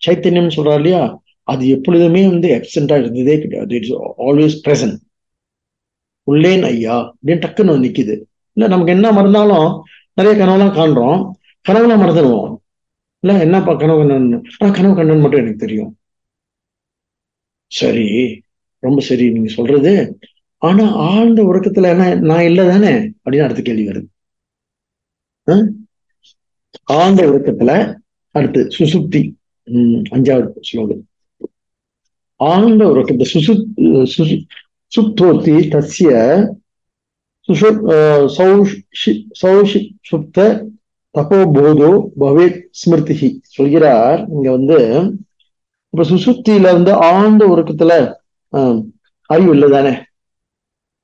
சைத்தன்யம் 0.07 0.55
சொல்றா 0.55 0.75
இல்லையா? 0.75 1.21
அது 1.43 1.69
எப்பொழுதுமே 1.69 2.27
வந்து 2.27 2.47
எப்சென்டா 2.49 2.99
இருந்ததே 2.99 3.41
கிடையாது. 3.41 3.75
இட்ஸ் 3.75 3.91
ஆல்வேஸ் 4.17 4.57
பிரசன்ட் 4.67 4.97
உள்ளேன் 6.31 6.61
ஐயா 6.61 7.13
அப்படின்னு 7.13 7.29
டக்குன்னு 7.29 7.65
வந்து 7.65 7.87
நிக்குது. 7.87 8.15
இல்ல 8.53 8.67
நமக்கு 8.67 8.91
என்ன 8.91 9.11
மறந்தாலும் 9.11 9.83
நிறைய 10.13 10.45
கனவுலாம் 10.45 10.77
காண்றோம். 10.79 11.31
கனவுலாம் 11.69 12.01
மறந்துடுவோம். 12.01 12.55
இல்ல 13.19 13.39
என்னப்பா 13.39 13.75
கனவு 13.75 14.07
கண்ணன்? 14.07 14.43
கனவு 14.57 14.95
கண்ணன் 14.95 15.19
மட்டும் 15.19 15.39
எனக்கு 15.39 15.57
தெரியும். 15.57 15.97
சரி 17.67 18.05
ரொம்ப 18.79 19.01
சரி 19.01 19.31
நீங்க 19.31 19.49
சொல்றது. 19.49 20.19
ஆனா 20.57 20.95
ஆழ்ந்த 20.95 21.43
உறக்கத்துல 21.43 21.89
என்ன 21.89 22.15
நான் 22.15 22.43
இல்லை 22.43 22.67
தானே? 22.67 22.89
அப்படின்னு 22.89 23.43
அடுத்த 23.43 23.61
கேள்வி 23.61 23.87
வருது. 23.87 24.07
ஆழ்ந்த 26.83 27.25
உறக்கத்துல 27.25 27.95
அடுத்து 28.31 28.67
சுசுப்தி. 28.79 29.21
அஞ்சாவது 30.09 30.61
ஸ்லோகம் 30.61 31.03
ஆழ்ந்த 32.39 32.83
உறக்கத்தை 32.87 33.25
சுசு 33.25 33.53
சுசு 34.05 34.35
சுத்தோத்தி 34.91 35.55
தஸ்ய 35.69 36.11
சுசு 37.49 37.69
சௌஷி 39.41 39.79
சுப்த 40.09 40.37
தபோபோதோ 41.15 41.91
பவேத் 42.19 42.59
ஸ்மிருதி 42.71 43.29
சொல்கிறார் 43.49 44.19
இங்க 44.29 44.47
வந்து 44.51 44.77
இப்ப 45.93 46.03
சுசுப்தியில 46.03 46.73
வந்து 46.73 46.91
ஆழ்ந்த 47.07 47.43
உறக்கத்துல 47.45 47.93
ஆஹ் 48.53 48.79
அறிவு 49.29 49.53
இல்லை 49.53 49.69
தானே 49.69 49.93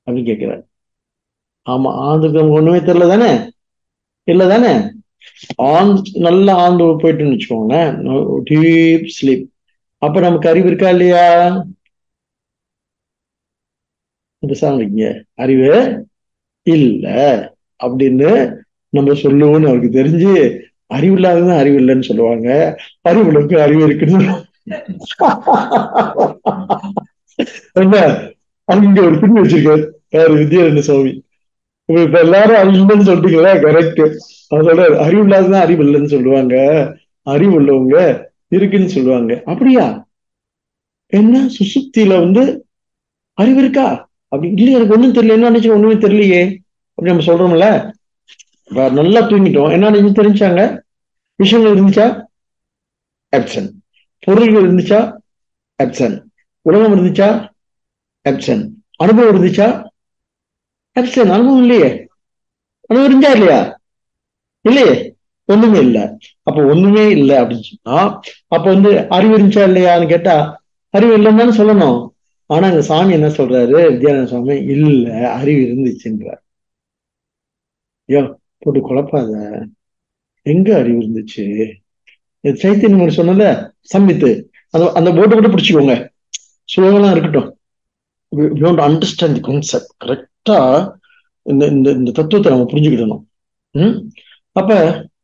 அப்படின்னு 0.07 0.29
கேட்கிறார் 0.29 0.63
ஆமா 1.67 1.89
ஆழ்ந்துக்கு 2.03 2.55
ஒண்ணுமே 2.57 2.79
தெரியல 2.79 3.07
தானே 3.07 3.31
இல்லை 4.27 4.47
தானே 4.47 4.73
ஆன் 5.55 6.01
நல்லா 6.13 6.69
ஆந்து 6.69 6.81
போயிட்டுன்னு 6.81 7.39
வச்சுக்கோங்களேன். 7.39 8.01
டீப் 8.49 9.07
ஸ்லீப் 9.21 9.45
அப்ப 9.97 10.19
நமக்கு 10.19 10.49
அறிவு 10.49 10.67
இருக்கா 10.67 10.89
இல்லையா? 10.89 11.65
அறிவு 15.35 16.05
இல்ல. 16.63 17.09
அப்படின்னு 17.83 18.55
நம்ம 18.89 19.13
சொல்லுவோம்னு 19.13 19.67
அவருக்கு 19.67 20.03
தெரிஞ்சு 20.03 20.59
அறிவு 20.85 21.17
இல்லாததான் 21.17 21.57
அறிவு 21.57 21.79
இல்லைன்னு 21.79 22.01
சொல்லுவாங்க. 22.01 22.79
அறிவுகளுக்கு 23.01 23.61
அறிவு 23.61 23.83
இருக்குன்னு 23.83 24.45
என்ன 27.73 27.97
அங்க 28.65 29.01
ஒரு 29.01 29.19
பின் 29.19 29.33
வச்சிருக்காரு. 29.33 29.89
யாரு 30.09 30.35
வித்யாரண்ய 30.35 30.79
சுவாமி. 30.79 31.22
இப்ப 31.85 32.19
எல்லாரும் 32.19 32.55
அறிவுன்னு 32.55 33.07
சொல்றீங்களா 33.09 33.51
கரெக்ட் 33.63 34.01
அதோட 34.55 34.95
அறிவு 34.97 35.27
இல்லாததான் 35.27 35.61
அறிவு 35.61 35.83
இல்லைன்னு 35.83 36.05
சொல்லுவாங்க. 36.05 36.55
அறிவு 37.23 37.61
உள்ளவங்க 37.61 38.23
இருக்குன்னு 38.47 38.89
சொல்லுவாங்க. 38.89 39.41
அப்படியா? 39.45 40.07
என்ன? 41.13 41.49
சுசுப்தியில 41.57 42.19
வந்து 42.19 42.65
அறிவு 43.33 43.59
இருக்கா? 43.59 44.09
அப்படி 44.27 44.51
இல்லையே 44.51 44.73
எனக்கு 44.73 44.93
ஒண்ணும் 44.93 45.13
தெரியல. 45.13 45.31
என்ன 45.31 45.51
நினைச்சு 45.51 45.71
ஒண்ணுமே 45.71 45.93
தெரியலையே. 45.93 46.57
அப்படி 46.93 47.15
நம்ம 47.15 47.23
சொல்றோம்ல. 47.25 47.91
நல்லா 48.91 49.21
தூங்கிட்டோம். 49.21 49.71
என்ன 49.71 49.91
நினைச்சு 49.91 50.19
தெரிஞ்சாங்க? 50.19 50.79
விஷயங்கள் 51.35 51.75
இருந்துச்சா? 51.75 52.25
ஆப்சன் 53.35 53.69
பொருள்கள் 54.19 54.71
இருந்துச்சா? 54.71 54.99
ஆப்சன் 55.83 56.23
உலகம் 56.61 56.95
இருந்துச்சா? 56.95 57.49
ஆப்சன் 58.29 58.69
அனுபவம் 58.95 59.35
இருந்துச்சா? 59.35 59.67
அரசியல் 60.95 61.29
அனுபவம் 61.29 61.61
இல்லையே? 61.61 61.89
அனுபவம் 62.87 63.09
இருந்தா 63.09 63.31
இல்லையா? 63.31 63.79
இல்லையே? 64.61 64.95
ஒண்ணுமே 65.45 65.79
இல்ல. 65.79 66.17
அப்ப 66.43 66.65
ஒண்ணுமே 66.65 67.09
இல்லை 67.09 67.35
அப்படின்னு 67.35 67.67
சொன்னா 67.69 67.97
அப்ப 68.47 68.65
வந்து 68.73 69.09
அறிவு 69.09 69.33
இருந்துச்சா 69.37 69.63
இல்லையான்னு 69.69 70.07
கேட்டா 70.07 70.35
அறிவு 70.89 71.17
இல்லைன்னு 71.17 71.39
தானே 71.41 71.55
சொல்லணும். 71.57 71.99
ஆனா 72.45 72.67
இந்த 72.69 72.81
சாமி 72.81 73.13
என்ன 73.13 73.27
சொல்றாரு? 73.27 73.77
வித்யானந்த 73.93 74.25
சுவாமி 74.25 74.55
இல்ல 74.75 75.31
அறிவு 75.31 75.61
இருந்துச்சுன்றார். 75.69 76.41
ஐயோ 78.05 78.21
போட்டு 78.59 78.79
குழப்பாத. 78.79 79.31
எங்க 80.41 80.77
அறிவு 80.77 80.99
இருந்துச்சு? 81.01 81.45
சைத்தன்யம் 82.43 83.17
சொன்னல 83.19 83.45
சம்பித்து 83.93 84.31
அந்த 84.69 84.85
அந்த 84.93 85.09
போட்டை 85.13 85.33
கூட 85.37 85.47
பிடிச்சிக்கோங்க. 85.47 85.95
சுலகம்லாம் 86.73 87.11
இருக்கட்டும். 87.11 87.49
அண்டர்ஸ்டாண்ட் 88.87 89.33
தி 89.33 89.39
கான்செப்ட் 89.39 89.91
கரெக்ட் 90.05 90.29
இந்த 91.45 91.67
இந்த 91.67 91.91
இந்த 91.91 92.11
தத்துவத்தை 92.11 92.51
நம்ம 92.51 92.65
புரிஞ்சுக்கிடணும். 92.71 93.23
ம்? 93.75 93.95
அப்ப 94.51 94.71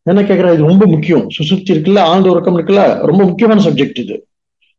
என்ன 0.03 0.21
கேட்கற 0.21 0.53
இது 0.53 0.63
ரொம்ப 0.63 0.85
முக்கியம். 0.85 1.29
சுசுப்தி 1.29 1.73
இருக்குல்ல 1.73 1.99
ஆழ்ந்த 1.99 2.29
உறக்கம் 2.29 2.57
இருக்குல்ல 2.57 3.05
ரொம்ப 3.05 3.23
முக்கியமான 3.23 3.61
சப்ஜெக்ட் 3.61 3.99
இது. 3.99 4.25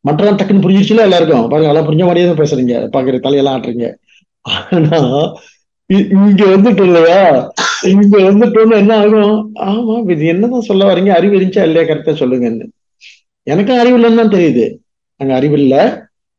மற்றெல்லாம் 0.04 0.38
டக்குன்னு 0.38 0.62
புரிஞ்சிச்சுல 0.62 1.02
எல்லாருக்கும்? 1.02 1.48
பாருங்க 1.48 1.68
எல்லாம் 1.68 1.86
புரிஞ்ச 1.86 2.04
மாதிரியே 2.04 2.26
தான் 2.26 2.40
பேசுறீங்க. 2.40 2.90
பாக்குற 2.92 3.20
தலையெல்லாம் 3.20 3.56
ஆட்டுறீங்க. 3.56 3.88
ஆனா 4.44 4.98
இங்க 5.90 6.44
வந்துட்டு 6.44 6.82
இல்லையா? 6.82 7.50
இங்க 7.82 8.18
வந்துட்டோன்னு 8.18 8.76
என்ன 8.76 8.96
ஆகும்? 8.98 9.54
ஆமா 9.54 10.10
இது 10.10 10.26
என்னதான் 10.26 10.60
சொல்ல 10.60 10.84
வரீங்க? 10.84 11.08
அறிவு 11.08 11.40
இருந்துச்சா 11.40 11.62
இல்லையா? 11.62 11.88
கரெக்டா 11.88 12.12
சொல்லுங்கன்னு. 12.14 12.66
எனக்கும் 13.42 13.78
அறிவு 13.78 13.96
இல்லைன்னு 13.98 14.16
தான் 14.16 14.34
தெரியுது. 14.34 14.64
அங்க 15.16 15.34
அறிவு 15.34 15.56
இல்ல. 15.58 15.74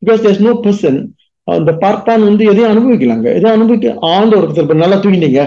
பிகாஸ் 0.06 0.24
தேர்ஸ் 0.26 0.40
நோ 0.40 0.54
பர்சன் 0.64 1.00
அந்த 1.44 1.72
பார்ப்பான் 1.74 2.24
வந்து 2.24 2.46
எதையும் 2.46 2.72
அனுபவிக்கலாங்க. 2.72 3.28
எதையும் 3.30 3.52
அனுபவிக்க 3.52 3.96
ஆழ்ந்த 4.00 4.38
ஒரு 4.38 4.54
இப்ப 4.56 4.74
நல்லா 4.74 4.96
தூங்கினீங்க. 4.96 5.42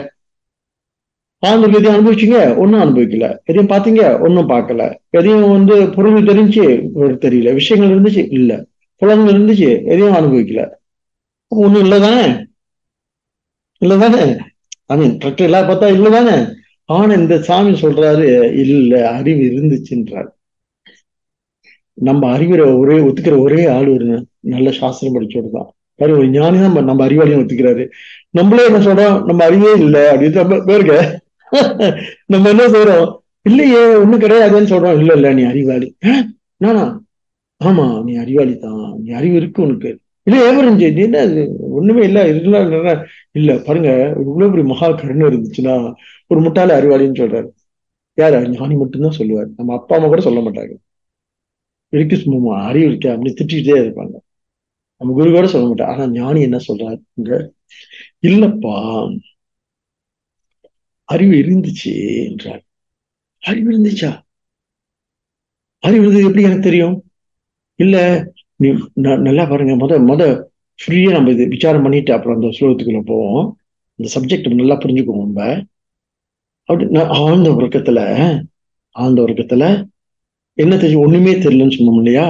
ஆழ்ந்த 1.43 1.79
எதையும் 1.79 1.95
அனுபவிச்சீங்க? 1.95 2.57
ஒன்னும் 2.57 2.81
அனுபவிக்கல. 2.81 3.37
எதையும் 3.45 3.73
பார்த்தீங்க? 3.73 4.21
ஒன்னும் 4.21 4.49
பார்க்கல. 4.49 4.83
எதையும் 5.11 5.51
வந்து 5.51 5.89
பொருள் 5.89 6.23
தெரிஞ்சு 6.23 6.65
தெரியல. 7.25 7.53
விஷயங்கள் 7.53 7.95
இருந்துச்சு? 7.95 8.27
இல்ல. 8.31 8.53
புலங்கள் 9.03 9.35
இருந்துச்சு? 9.35 9.71
எதையும் 9.85 10.15
அனுபவிக்கல. 10.15 10.63
ஒண்ணும் 11.49 11.85
இல்லதானே? 11.85 12.25
இல்லதானே? 13.83 14.39
ஐ 14.87 14.97
மீன் 14.97 15.19
கரெக்ட் 15.19 15.41
எல்லாம் 15.41 15.69
பார்த்தா 15.69 15.89
இல்லதானே? 15.97 16.37
ஆனா 16.89 17.13
இந்த 17.15 17.39
சாமி 17.39 17.71
சொல்றாரு 17.71 18.25
இல்ல 18.59 19.11
அறிவு 19.11 19.45
இருந்துச்சுன்றார். 19.51 20.29
நம்ம 21.99 22.33
அறிவுரை 22.33 22.73
ஒரே 22.73 22.97
ஒத்துக்கிற 22.99 23.39
ஒரே 23.39 23.67
ஆள் 23.67 23.89
ஒரு 23.89 24.09
நல்ல 24.41 24.71
சாஸ்திரம் 24.71 25.15
படிச்சோடு 25.15 25.51
தான். 25.53 25.75
பாரு 25.99 26.13
ஒரு 26.19 26.29
ஞானி 26.29 26.59
தான் 26.59 26.89
நம்ம 26.91 27.07
அறிவாளியும் 27.09 27.43
ஒத்துக்கிறாரு. 27.43 27.85
நம்மளே 28.31 28.65
என்ன 28.65 28.79
சொல்றோம்? 28.79 29.25
நம்ம 29.25 29.45
அறிவே 29.45 29.73
இல்லை 29.73 30.01
அப்படின்னு 30.13 30.41
நம்ம 30.43 30.59
நம்ம 32.29 32.49
என்ன 32.49 32.65
சொல்றோம்? 32.69 33.07
இல்லையே 33.43 33.97
ஒண்ணும் 34.03 34.21
கிடையாதுன்னு 34.21 34.73
சொல்றோம். 34.73 34.99
இல்ல 34.99 35.13
இல்ல 35.15 35.33
நீ 35.33 35.43
அறிவாளி. 35.43 35.89
நானா? 36.57 36.85
ஆமா 37.61 38.03
நீ 38.05 38.15
அறிவாளி 38.15 38.59
தான். 38.59 38.99
நீ 39.03 39.11
அறிவு 39.13 39.37
இருக்கு 39.37 39.63
உனக்கு. 39.63 39.91
இல்ல 40.27 40.37
ஏவரஞ்சு 40.49 40.93
நீ 40.95 41.03
என்ன 41.03 41.19
ஒண்ணுமே 41.79 42.03
இல்ல 42.05 42.29
இதெல்லாம் 42.29 42.65
இல்ல 42.67 42.93
இல்ல 43.33 43.53
பாருங்க 43.67 43.91
இவ்வளவு 44.23 44.51
பெரிய 44.51 44.67
மகா 44.73 44.91
கருணை 44.93 45.27
இருந்துச்சுன்னா 45.27 45.75
ஒரு 46.31 46.41
முட்டாள 46.41 46.71
அறிவாளின்னு 46.81 47.21
சொல்றாரு. 47.23 47.49
யாரு? 48.19 48.49
ஞானி 48.49 48.75
மட்டும்தான் 48.75 49.19
சொல்லுவார். 49.21 49.49
நம்ம 49.57 49.75
அப்பா 49.75 49.95
அம்மா 49.97 50.09
கூட 50.09 50.21
சொல்ல 50.21 50.41
மாட்டாங்க. 50.41 50.75
இருக்கு 51.93 52.17
சும்மா 52.17 52.55
அறிவு 52.69 52.87
இருக்கா 52.91 53.11
அப்படின்னு 53.11 53.39
திட்டிக்கிட்டே 53.41 53.77
இருப்பாங்க. 53.85 54.15
நம்ம 55.05 55.15
குரு 55.15 55.31
கூட 55.31 55.47
சொல்ல 55.47 55.67
மாட்டோம். 55.67 55.89
ஆனா 55.89 56.07
ஞானி 56.13 56.41
என்ன 56.41 56.61
சொல்றாருங்க? 56.69 57.33
இல்லப்பா 58.23 58.75
அறிவு 61.09 61.35
இருந்துச்சு 61.35 61.93
என்றார். 62.25 62.63
அறிவு 63.43 63.69
இருந்துச்சா? 63.73 64.11
அறிவு 65.83 66.03
இருந்தது 66.03 66.25
எப்படி 66.25 66.43
எனக்கு 66.43 66.63
தெரியும்? 66.63 66.97
இல்ல 67.79 67.97
நீ 68.61 68.69
நல்லா 69.21 69.45
பாருங்க. 69.45 69.75
முத 69.77 69.99
முத 70.05 70.23
ஃப்ரீயா 70.79 71.11
நம்ம 71.11 71.31
இது 71.31 71.49
விசாரம் 71.49 71.83
பண்ணிட்டு 71.83 72.13
அப்புறம் 72.13 72.37
அந்த 72.37 72.49
ஸ்லோகத்துக்குள்ள 72.57 73.03
போவோம். 73.07 73.45
இந்த 73.99 74.09
சப்ஜெக்ட் 74.15 74.49
நல்லா 74.55 74.75
புரிஞ்சுக்குவோம் 74.75 75.27
நம்ம. 75.27 75.41
அப்படி 76.69 76.85
நான் 76.91 77.11
ஆழ்ந்த 77.19 77.51
உறக்கத்துல 77.51 78.01
ஆழ்ந்த 78.97 79.23
உறக்கத்துல 79.23 79.65
என்ன 80.59 80.77
தெரியும் 80.77 81.03
ஒண்ணுமே 81.03 81.33
தெரியலன்னு 81.35 81.77
சொன்னோம் 81.79 81.97
இல்லையா? 81.97 82.27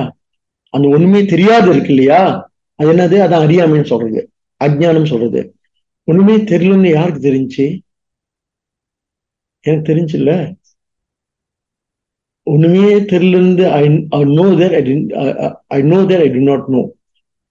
அந்த 0.74 0.88
ஒண்ணுமே 0.88 1.24
தெரியாது 1.24 1.70
இருக்கு 1.70 1.88
இல்லையா? 1.88 2.20
அது 2.78 2.88
என்னது? 2.92 3.16
அதான் 3.24 3.44
அறியாமைன்னு 3.46 3.84
சொல்றது. 3.84 4.20
அஜ்ஞானம் 4.60 5.10
சொல்றது. 5.12 5.40
ஒண்ணுமே 6.08 6.36
தெரியலன்னு 6.36 6.90
யாருக்கு 6.90 7.20
தெரிஞ்சு? 7.30 7.66
எனக்கு 9.60 9.86
தெரிஞ்சுல்ல? 9.92 10.32
ஒண்ணுமே 12.46 12.94
தெரியலன்னு 13.12 13.64
I 14.10 14.24
know 14.38 14.46
there 14.56 14.74
I 14.74 14.82
I 15.66 15.82
know 15.82 15.98
there 16.04 16.20
I 16.20 16.28
do 16.28 16.40
not 16.40 16.66
know 16.68 16.82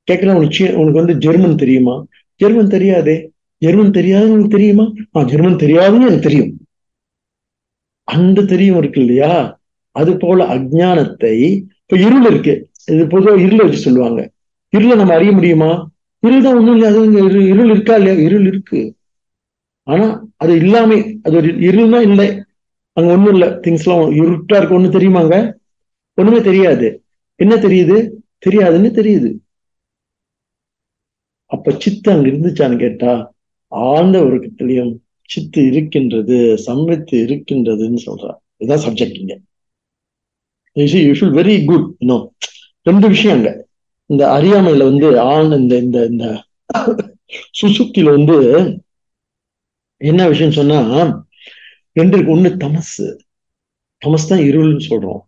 கேட்கலாம் 0.07 0.35
உனக்கு 0.35 0.65
உனக்கு 0.75 1.01
வந்து 1.01 1.15
ஜெர்மன் 1.17 1.55
தெரியுமா? 1.55 1.95
ஜெர்மன் 2.39 2.73
தெரியாதே. 2.75 3.15
ஜெர்மன் 3.61 3.91
தெரியாதுன்னு 3.91 4.35
உனக்கு 4.35 4.55
தெரியுமா? 4.57 4.85
ஆ 5.15 5.23
ஜெர்மன் 5.23 5.61
தெரியாதுன்னு 5.63 6.07
எனக்கு 6.07 6.27
தெரியும். 6.27 6.51
அந்த 8.07 8.45
தெரியும் 8.45 8.77
இருக்கு 8.77 8.99
இல்லையா? 9.01 9.33
அது 9.95 10.17
போல 10.17 10.45
அஜ்ஞானத்தை 10.55 11.33
இப்ப 11.81 11.97
இருள் 11.97 12.25
இருக்கு. 12.31 12.53
இது 12.91 13.07
பொதுவாக 13.07 13.41
இருளை 13.41 13.65
வச்சு 13.65 13.79
சொல்லுவாங்க. 13.79 14.21
இருளை 14.73 14.95
நம்ம 14.95 15.13
அறிய 15.13 15.31
முடியுமா? 15.31 15.91
இருள் 16.19 16.41
தான் 16.41 16.55
ஒண்ணும் 16.55 16.75
இல்லை 16.75 16.89
அது 16.89 17.29
இரு- 17.29 17.47
இருள் 17.47 17.69
இருக்கா 17.69 17.95
இல்லையா? 17.95 18.21
இருள் 18.21 18.45
இருக்கு. 18.45 18.95
ஆனா 19.83 20.25
அது 20.35 20.55
இல்லாம 20.55 20.93
அது 21.23 21.35
ஒரு 21.35 21.47
இருள்னா 21.47 21.99
இல்லை. 21.99 22.43
அங்க 22.93 23.11
ஒண்ணும் 23.11 23.33
இல்லை. 23.33 23.47
திங்ஸ் 23.47 23.87
எல்லாம் 23.87 24.11
இருட்டா 24.11 24.57
இருக்கு. 24.57 24.79
ஒண்ணு 24.79 25.01
தெரியுமாங்க 25.01 25.53
ஒண்ணுமே 26.13 26.41
தெரியாது. 26.41 27.03
என்ன 27.35 27.55
தெரியுது? 27.55 28.09
தெரியாதுன்னு 28.45 28.91
தெரியுது. 28.99 29.35
அப்ப 31.45 31.75
சித்து 31.79 32.11
அங்க 32.11 32.27
இருந்துச்சான்னு 32.27 32.77
கேட்டா 32.77 33.33
ஆழ்ந்த 33.67 34.21
உறக்கத்திலையும் 34.21 34.97
சித்து 35.27 35.65
இருக்கின்றது 35.65 36.59
சம்மித்து 36.65 37.11
இருக்கின்றதுன்னு 37.11 37.97
சொல்றா. 38.05 38.35
இதுதான் 38.57 38.91
சப்ஜெக்ட் 38.91 39.19
இங்க. 39.19 39.39
வெரி 41.19 41.65
குட் 41.65 41.95
இன்னும் 41.97 42.33
ரெண்டு 42.81 43.07
விஷயம் 43.07 43.37
அங்க. 43.37 43.67
இந்த 44.05 44.27
அறியாமையில 44.27 44.83
வந்து 44.83 45.19
ஆழ்ந்த 45.19 45.55
இந்த 45.55 45.77
இந்த 45.77 46.05
இந்த 46.05 46.43
சுசுக்கில 47.61 48.03
வந்து 48.03 48.37
என்ன 49.97 50.27
விஷயம் 50.27 50.51
சொன்னா 50.51 50.79
ரெண்டு 51.91 52.17
இருக்கு 52.17 52.35
ஒண்ணு 52.35 52.61
தமஸ் 52.63 53.17
தமஸ் 54.05 54.27
தான் 54.27 54.39
இருள்னு 54.39 54.79
சொல்றோம். 54.89 55.19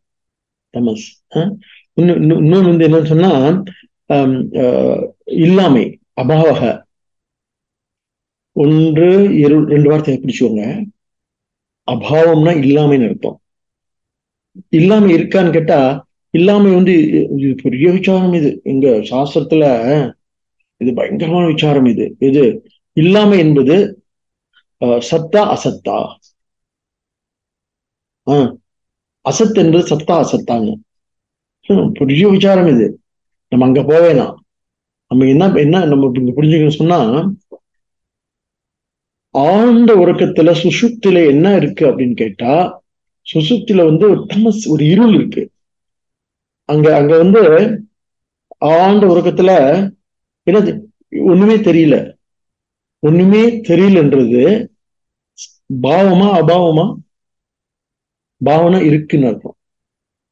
தமஸ். 0.74 1.06
ஆஹ் 1.36 1.56
இன்னொன்னு 2.02 2.64
வந்து 2.64 2.88
என்னன்னு 2.88 3.06
சொன்னா 3.06 3.64
இல்லாமை 5.26 6.00
அபாவக. 6.22 6.84
ஒன்று 8.52 9.38
இருள் 9.38 9.66
ரெண்டு 9.66 9.90
வார்த்தையை 9.90 10.24
பிடிச்சுக்கோங்க. 10.24 10.86
அபாவம்னா 11.92 12.52
இல்லாமைன்னு 12.66 13.08
அர்த்தம். 13.10 13.40
இல்லாமை 14.70 15.16
இருக்கான்னு 15.16 15.52
கேட்டா 15.52 16.05
இல்லாமை 16.36 16.72
வந்து 16.74 16.94
இது 17.36 17.50
பெரிய 17.64 17.88
விசாரம் 17.92 18.34
இது. 18.34 18.50
எங்க 18.64 18.88
சாஸ்திரத்துல 19.10 19.66
இது 20.82 20.92
பயங்கரமான 20.94 21.46
விசாரம் 21.54 21.90
இது. 21.94 22.06
இது 22.22 22.44
இல்லாமை 22.98 23.38
என்பது 23.40 23.76
ஆஹ், 24.82 25.02
சத்தா 25.10 25.42
அசத்தா. 25.54 25.98
ஆஹ் 28.28 28.50
அசத் 29.26 29.60
என்பது 29.62 29.84
சத்தா 29.92 30.16
அசத்தாங்க 30.24 30.70
பெரிய 32.00 32.24
விசாரம் 32.30 32.68
இது. 32.68 32.88
நம்ம 33.52 33.66
அங்க 33.66 33.82
போவேனா? 33.84 34.26
நம்ம 35.12 35.26
என்ன 35.26 35.46
என்ன 35.64 35.86
நம்ம 35.86 36.06
புரிஞ்சுக்கணும் 36.38 36.80
சொன்னா 36.80 37.00
ஆழ்ந்த 39.36 39.92
உறக்கத்துல 39.96 40.50
சுசுப்தில 40.64 41.26
என்ன 41.28 41.56
இருக்கு 41.56 41.84
அப்படின்னு 41.90 42.16
கேட்டா 42.16 42.54
சுசுப்தில 43.28 43.86
வந்து 43.86 44.06
ஒரு 44.10 44.22
தமஸ் 44.34 44.64
ஒரு 44.74 44.84
இருள் 44.88 45.14
இருக்கு. 45.14 45.44
அங்க 46.70 46.96
அங்க 46.96 47.18
வந்து 47.18 47.42
ஆழ்ந்த 48.70 49.06
உறக்கத்துல 49.08 49.52
என்னது? 50.48 50.72
ஒண்ணுமே 51.26 51.56
தெரியல. 51.62 51.96
ஒண்ணுமே 53.04 53.42
தெரியலன்றது 53.68 54.44
பாவமா 55.84 56.28
அபாவமா? 56.40 56.86
பாவனா 58.42 58.80
இருக்குன்னு 58.82 59.28
அர்த்தம். 59.28 59.58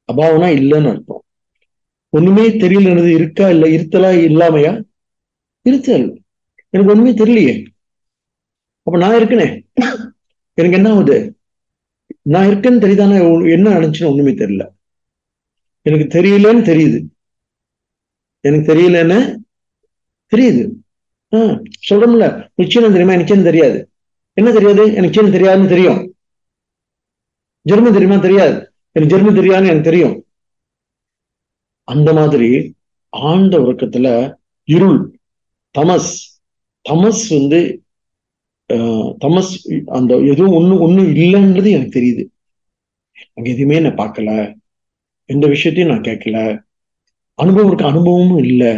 அபாவனா 0.10 0.48
இல்லைன்னு 0.54 0.90
அர்த்தம். 0.90 1.22
ஒண்ணுமே 2.14 2.46
தெரியலன்றது 2.58 3.12
இருக்கா 3.14 3.50
இல்ல 3.50 3.68
இருத்தலா 3.68 4.12
இல்லாமையா? 4.24 4.74
இருத்தல். 5.66 6.08
எனக்கு 6.74 6.92
ஒண்ணுமே 6.92 7.12
தெரியலையே. 7.14 7.54
அப்ப 8.88 8.98
நான் 8.98 9.16
இருக்கனே. 9.16 9.48
எனக்கு 10.58 10.78
என்ன 10.78 10.92
ஆகுது? 10.92 11.18
நான் 12.26 12.48
இருக்கேன்னு 12.48 12.84
தெரியுதானே 12.84 13.18
என்ன 13.52 13.70
நினைச்சுன்னு 13.70 14.12
ஒண்ணுமே 14.12 14.32
தெரியல. 14.34 14.64
எனக்கு 15.84 16.22
தெரியலன்னு 16.22 16.66
தெரியுது. 16.66 17.06
எனக்கு 18.40 18.74
தெரியலன்னு 18.74 19.36
தெரியுது. 20.36 20.70
ஆஹ் 21.32 21.64
சொல்றோம்ல. 21.90 22.50
நிச்சயம் 22.56 22.92
தெரியுமா? 22.92 23.16
நிச்சயம் 23.16 23.44
தெரியாது. 23.44 23.90
என்ன 24.34 24.52
தெரியாது? 24.52 24.94
எனக்கு 24.94 25.22
சீனம் 25.22 25.42
தெரியாதுன்னு 25.42 25.68
தெரியும். 25.68 26.16
ஜெர்மன் 27.62 27.94
தெரியுமா? 27.94 28.18
தெரியாது. 28.18 28.74
எனக்கு 28.92 29.18
ஜெர்மன் 29.18 29.38
தெரியாதுன்னு 29.38 29.66
எனக்கு 29.66 29.82
தெரியும். 29.82 30.26
அந்த 31.84 32.14
மாதிரி 32.14 32.76
ஆழ்ந்த 33.10 33.60
உறக்கத்துல 33.60 34.36
இருள் 34.64 35.18
தமஸ். 35.78 36.40
தமஸ் 36.90 37.30
வந்து 37.30 37.78
ஆஹ், 38.74 39.16
தமஸ் 39.20 39.82
அந்த 39.86 40.18
எதுவும் 40.18 40.64
ஒண்ணு 40.64 40.80
ஒண்ணும் 40.80 41.16
இல்லைன்றது 41.16 41.70
எனக்கு 41.70 42.00
தெரியுது. 42.00 42.26
அங்க 43.34 43.50
எதுவுமே 43.50 43.80
நான் 43.80 43.96
பார்க்கல. 43.96 44.56
எந்த 45.30 45.47
விஷயத்தையும் 45.47 45.93
நான் 45.93 46.03
கேட்கல. 46.03 46.38
அனுபவம் 47.39 47.67
இருக்க 47.67 47.86
அனுபவமும் 47.88 48.43
இல்லை. 48.43 48.71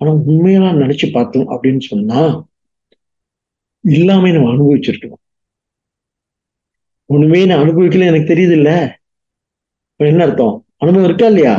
ஆனா 0.00 0.10
உண்மையா 0.10 0.58
நான் 0.60 0.80
நினைச்சு 0.80 1.12
பார்த்தோம் 1.12 1.48
அப்படின்னு 1.48 1.80
சொன்னா 1.80 2.20
இல்லாம 3.84 4.30
நம்ம 4.30 4.50
அனுபவிச்சிருக்கோம். 4.52 5.20
ஒண்ணுமே 7.10 7.46
நான் 7.46 7.62
அனுபவிக்கல 7.64 8.06
எனக்கு 8.06 8.34
தெரியுது 8.34 8.52
இல்ல 8.52 8.70
என்ன 10.00 10.24
அர்த்தம்? 10.24 10.54
அனுபவம் 10.76 11.08
இருக்கா 11.08 11.26
இல்லையா? 11.26 11.54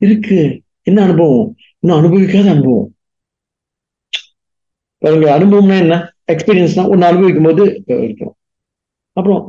இருக்கு. 0.00 0.38
என்ன 0.82 1.02
அனுபவம்? 1.02 1.48
இன்னும் 1.78 1.98
அனுபவிக்காத 1.98 2.50
அனுபவம். 2.50 2.88
பாருங்க 5.02 5.38
அனுபவம்னா 5.38 5.78
என்ன? 5.78 5.96
எக்ஸ்பீரியன்ஸ்னா 6.32 6.82
ஒண்ணு 6.92 7.08
அனுபவிக்கும் 7.10 7.42
போது 7.42 7.64
இருக்கும் 8.04 8.34
அப்புறம் 9.16 9.42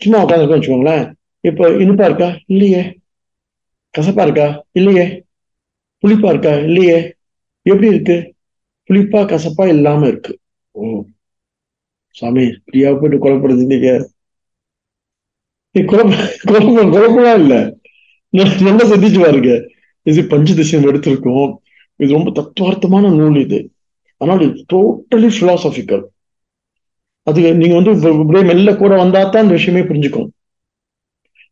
சும்மா 0.00 0.18
உட்காந்துருக்கோம் 0.24 0.58
வச்சுக்கோங்களேன். 0.58 1.04
இப்போ 1.44 1.64
இனிப்பா 1.82 2.04
இருக்கா 2.06 2.28
இல்லையே. 2.48 2.82
கசப்பா 3.94 4.22
இருக்கா? 4.22 4.46
இல்லையே. 4.72 5.06
புளிப்பா 6.02 6.28
இருக்கா? 6.30 6.52
இல்லையே. 6.64 6.98
எப்படி 7.66 7.88
இருக்கு? 7.88 8.16
புளிப்பா 8.90 9.20
கசப்பா 9.26 9.66
இல்லாம 9.68 10.06
இருக்கு. 10.06 10.32
ஓ. 10.74 10.82
சாமி 12.16 12.44
இப்படியா 12.52 12.90
போயிட்டு 12.94 13.18
குழப்பறது 13.20 13.64
நீங்க 13.64 13.88
குழப்பம் 16.44 16.92
குழப்பமா 16.92 17.32
இல்ல. 17.34 17.54
நல்லா 18.58 18.84
சிந்திச்சு 18.90 19.20
பாருங்க. 19.20 19.50
இது 20.06 20.20
பஞ்சதிசயம் 20.24 20.88
எடுத்திருக்கோம். 20.88 21.52
இது 22.00 22.10
ரொம்ப 22.12 22.30
தத்துவார்த்தமான 22.38 23.12
நூல் 23.16 23.38
இது. 23.40 23.58
ஆனால் 24.20 24.40
இது 24.40 24.64
டோட்டலி 24.72 25.28
பிலாசபிக்கல் 25.36 26.04
அது 27.26 27.40
நீங்க 27.54 27.74
வந்து 27.80 27.92
மெல்ல 28.50 28.70
கூட 28.76 28.92
வந்தா 28.96 29.20
தான் 29.26 29.44
இந்த 29.44 29.54
விஷயமே 29.54 29.82
புரிஞ்சுக்கும். 29.82 30.28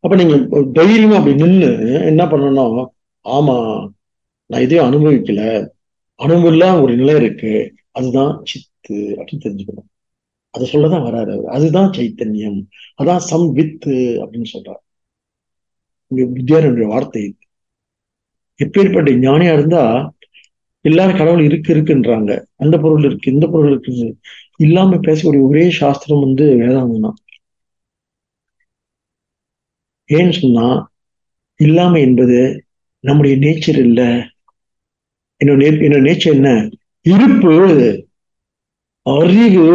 அப்ப 0.03 0.15
நீங்க 0.17 0.37
தைரியமா 0.73 1.17
அப்படி 1.17 1.35
நின்னு 1.35 1.69
என்ன 2.05 2.23
பண்ணணும்? 2.27 2.87
ஆமா 3.25 3.57
நான் 4.47 4.61
இதையும் 4.61 4.89
அனுபவிக்கல. 4.89 5.43
அனுபவம் 6.21 6.83
ஒரு 6.83 6.97
நிலை 6.97 7.15
இருக்கு. 7.17 7.53
அதுதான் 7.91 8.41
சித்து 8.45 8.97
அப்படின்னு 9.19 9.45
தெரிஞ்சுக்கணும். 9.45 9.89
அதை 10.51 10.69
சொல்லதான் 10.73 11.05
வராரு 11.09 11.37
அதுதான் 11.57 11.91
சைத்தன்யம். 11.91 12.61
அதான் 13.03 13.23
சம் 13.31 13.53
வித்து 13.53 13.95
அப்படின்னு 14.25 14.51
சொல்றாரு. 14.53 14.83
இங்க 16.09 16.23
வித்யாரண்ய 16.37 16.87
வார்த்தை 16.87 17.23
இது. 17.23 17.37
எப்பேற்பட்ட 18.59 19.11
ஞானியா 19.27 19.53
இருந்தா 19.53 19.83
எல்லாரும் 20.81 21.17
கடவுள் 21.17 21.45
இருக்கு 21.45 21.75
இருக்குன்றாங்க. 21.75 22.45
அந்த 22.57 22.79
பொருள் 22.79 23.05
இருக்கு 23.05 23.33
இந்த 23.33 23.47
பொருள் 23.47 23.71
இருக்குன்னு 23.71 24.17
இல்லாம 24.57 24.97
பேசக்கூடிய 24.97 25.43
ஒரே 25.49 25.71
சாஸ்திரம் 25.71 26.21
வந்து 26.21 26.45
வேதாந்தம் 26.57 27.01
தான். 27.01 27.17
ஏன்னு 30.13 30.41
சொன்னா 30.41 30.91
இல்லாமை 31.57 32.01
என்பது 32.01 32.65
நம்முடைய 33.01 33.37
நேச்சர் 33.37 33.79
இல்லை. 33.79 34.05
என்னோட 35.45 35.65
என்னோட 35.85 36.01
நேச்சர் 36.01 36.33
என்ன? 36.33 36.71
இருப்பு 37.01 38.07
அறிவு 39.03 39.73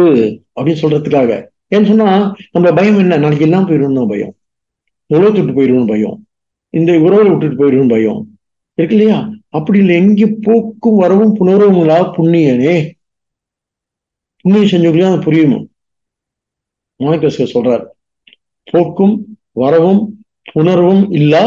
அப்படின்னு 0.54 0.76
சொல்றதுக்காக. 0.82 1.46
ஏன்னு 1.74 1.86
சொன்னா 1.86 2.36
நம்ம 2.50 2.72
பயம் 2.72 2.98
என்ன? 2.98 3.16
நாளைக்கு 3.16 3.44
எல்லாம் 3.44 3.68
போயிடணும்னு 3.68 4.08
பயம். 4.08 4.34
உலகத்தை 5.06 5.42
விட்டு 5.42 5.60
போயிடும் 5.60 5.86
பயம். 5.86 6.26
இந்த 6.70 7.00
உறவை 7.00 7.28
விட்டுட்டு 7.28 7.56
போயிடும் 7.56 7.88
பயம். 7.88 8.38
இருக்கு 8.74 8.96
இல்லையா? 8.96 9.30
அப்படி 9.48 9.78
இல்லை. 9.78 9.96
எங்க 9.96 10.28
போக்கும் 10.42 10.96
வரவும் 10.96 11.38
புணர்வுங்களா 11.38 12.12
புண்ணியனே. 12.16 12.90
புண்ணியம் 14.40 14.68
செஞ்சவங்களே 14.68 15.12
அது 15.12 15.32
புரியுமா? 15.32 15.66
மாணிக்கஸ்கர் 16.98 17.54
சொல்றார் 17.54 17.86
போக்கும் 18.64 19.38
வரவும் 19.52 20.17
உணர்வும் 20.52 21.10
இல்லா 21.10 21.42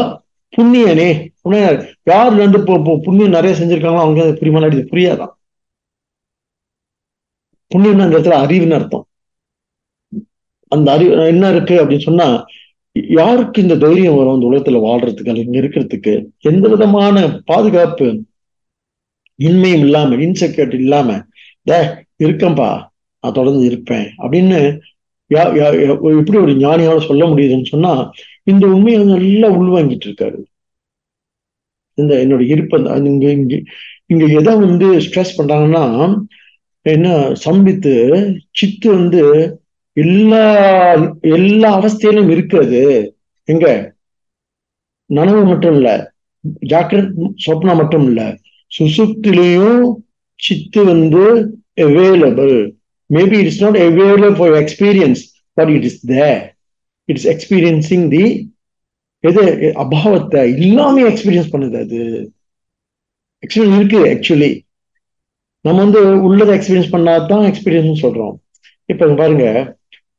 புண்ணியனே. 0.56 1.10
புண்ணிய 1.42 1.64
யார் 2.04 2.32
ரெண்டு 2.34 2.58
புண்ணியம் 3.04 3.30
நிறைய 3.30 3.52
செஞ்சிருக்காங்களோ 3.58 4.04
அவங்க 4.04 4.22
அது 4.22 4.38
புரியுமா 4.40 4.72
இது 4.72 4.88
புரியாதான் 4.90 5.32
புண்ணியம்னா 7.70 8.02
அந்த 8.02 8.18
இடத்துல 8.18 8.40
அறிவுன்னு 8.44 8.72
அர்த்தம். 8.72 9.06
அந்த 10.68 10.92
அறிவு 10.92 11.26
என்ன 11.26 11.50
இருக்கு 11.50 11.84
அப்படின்னு 11.84 12.08
சொன்னா 12.08 12.26
யாருக்கு 13.10 13.62
இந்த 13.62 13.76
தைரியம் 13.76 14.16
வரும் 14.16 14.34
இந்த 14.34 14.46
உலகத்துல 14.46 14.80
வாழ்றதுக்கு 14.86 15.30
அல்ல 15.30 15.42
இங்க 15.42 15.58
இருக்கிறதுக்கு? 15.60 16.12
எந்த 16.38 16.68
விதமான 16.68 17.16
பாதுகாப்பு 17.44 18.06
இன்மையும் 19.38 19.84
இல்லாம 19.86 20.16
இன்செக்யூரிட்டி 20.16 20.74
இல்லாம 20.74 21.22
டே 21.62 21.78
இருக்கம்பா 22.16 22.90
நான் 23.20 23.32
தொடர்ந்து 23.32 23.64
இருப்பேன் 23.64 24.14
அப்படின்னு 24.18 24.58
எப்படி 25.32 26.38
ஒரு 26.38 26.52
ஞானியால 26.56 27.06
சொல்ல 27.06 27.24
முடியுதுன்னு 27.24 27.64
சொன்னா 27.64 27.92
இந்த 28.42 28.66
உண்மையை 28.66 29.04
நல்லா 29.04 29.48
உள்வாங்கிட்டு 29.50 30.06
இருக்காரு. 30.08 30.38
இந்த 31.98 32.14
என்னோட 32.16 32.40
இருப்ப 32.46 32.76
இங்க 33.04 33.30
இங்க 33.30 33.54
இங்க 34.06 34.24
எதை 34.32 34.54
வந்து 34.56 34.86
ஸ்ட்ரெஸ் 34.98 35.36
பண்றாங்கன்னா 35.38 35.84
என்ன 36.86 37.08
சம்பித்து 37.34 37.94
சித்து 38.50 38.90
வந்து 38.90 39.22
எல்லா 39.96 40.44
எல்லா 41.32 41.80
அவஸ்தையிலும் 41.80 42.30
இருக்கிறது. 42.30 42.82
எங்க? 43.48 43.66
நனவு 45.10 45.44
மட்டும் 45.44 45.74
இல்ல. 45.74 45.88
ஜாக்கிரத் 46.66 47.12
சொப்னா 47.46 47.74
மட்டும் 47.76 48.06
இல்ல. 48.06 48.20
சுசுப்திலையும் 48.70 49.80
சித்து 50.40 50.84
வந்து 50.84 51.24
available 51.76 52.56
maybe 53.16 53.38
it's 53.44 53.62
not 53.64 53.78
available 53.86 54.34
for 54.38 54.54
experience 54.62 55.22
but 55.58 55.70
it 55.76 55.86
is 55.90 56.00
there 56.14 56.40
it's 57.08 57.28
experiencing 57.34 58.06
the 58.16 58.24
எது 59.30 59.42
அபாவத்தை 59.84 60.42
இல்லாம 60.66 61.02
எக்ஸ்பீரியன்ஸ் 61.10 61.52
பண்ணுது 61.54 61.76
அது. 61.84 62.00
எக்ஸ்பீரியன்ஸ் 63.42 63.78
இருக்கு 63.80 64.00
ஆக்சுவலி 64.12 64.52
நம்ம 65.64 65.78
வந்து 65.84 66.00
உள்ளதை 66.26 66.52
எக்ஸ்பீரியன்ஸ் 66.58 66.94
பண்ணாதான் 66.94 67.44
எக்ஸ்பீரியன்ஸ் 67.50 68.02
சொல்றோம். 68.04 68.36
இப்போ 68.92 69.06
பாருங்க 69.20 69.44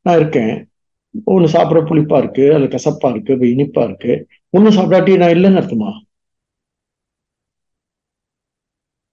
நான் 0.06 0.18
இருக்கேன். 0.20 0.54
ஒன்று 1.34 1.48
சாப்பிட்ற 1.56 1.82
புளிப்பா 1.90 2.18
இருக்கு 2.22 2.46
அது 2.56 2.66
கசப்பா 2.76 3.10
இருக்கு 3.14 3.34
இப்போ 3.36 3.48
இனிப்பா 3.54 3.84
இருக்கு. 3.90 4.14
ஒன்றும் 4.56 4.76
சாப்பிடாட்டி 4.78 5.14
நான் 5.22 5.34
இல்லைன்னு 5.36 5.60
அர்த்தமா? 5.62 5.92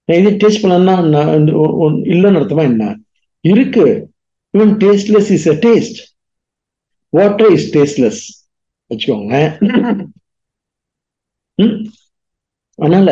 நான் 0.08 0.20
இது 0.20 0.30
டேஸ்ட் 0.42 0.62
பண்ணா 0.64 0.94
இல்லைன்னு 2.14 2.40
அர்த்தமா 2.40 2.64
என்ன? 2.72 2.84
இருக்கு. 3.44 3.84
Even 4.54 4.74
tasteless 4.84 5.30
is 5.36 5.48
a 5.48 5.56
taste 5.66 6.00
water 7.12 7.52
is 7.56 7.68
tasteless 7.76 8.22
வச்சுக்கோங்க. 8.90 9.34
அதனால 12.78 13.10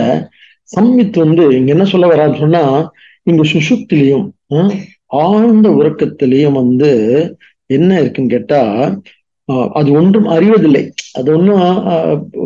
சம்மித் 0.71 1.19
வந்து 1.25 1.45
இங்க 1.59 1.71
என்ன 1.73 1.85
சொல்ல 1.93 2.07
வரான்னு 2.07 2.39
சொன்னா 2.39 2.63
இங்க 3.23 3.43
சுசுப்திலையும் 3.53 4.27
ஆழ்ந்த 5.23 5.69
உறக்கத்திலையும் 5.81 6.59
வந்து 6.63 6.91
என்ன 7.71 8.01
இருக்குன்னு 8.01 8.35
கேட்டா 8.37 8.61
அது 9.79 9.91
ஒன்றும் 9.93 10.27
அறிவதில்லை. 10.29 10.83
அது 11.19 11.29
ஒன்றும் 11.37 11.63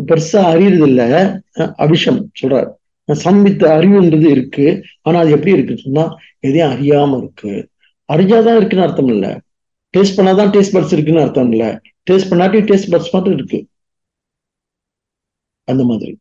பெருசா 0.09 0.41
அறியறதில்லை. 0.53 1.07
அபிஷம் 1.85 2.19
சொல்றார். 2.41 2.69
சம்மித்த 3.09 3.63
அறிவுன்றது 3.77 4.27
இருக்கு. 4.35 4.65
ஆனா 5.01 5.17
அது 5.19 5.31
எப்படி 5.31 5.55
இருக்குன்னு 5.55 5.85
சொன்னா 5.87 6.05
எதையும் 6.39 6.73
அறியாம 6.73 7.17
இருக்கு. 7.21 7.53
அறிஞ்சாதான் 8.13 8.55
இருக்குன்னு 8.55 8.85
அர்த்தம் 8.85 9.07
இல்லை. 9.07 9.29
டேஸ்ட் 9.97 10.17
பண்ணாதான் 10.17 10.53
டேஸ்ட் 10.55 10.75
பட்ஸ் 10.75 10.93
இருக்குன்னு 10.93 11.21
அர்த்தம் 11.21 11.51
இல்லை. 11.51 11.67
டேஸ்ட் 12.11 12.31
பண்ணாட்டி 12.31 12.61
டேஸ்ட் 12.69 12.91
பட்ஸ் 12.91 13.11
மட்டும் 13.11 13.33
இருக்கு. 13.33 13.67
அந்த 15.63 15.83
மாதிரி. 15.83 16.17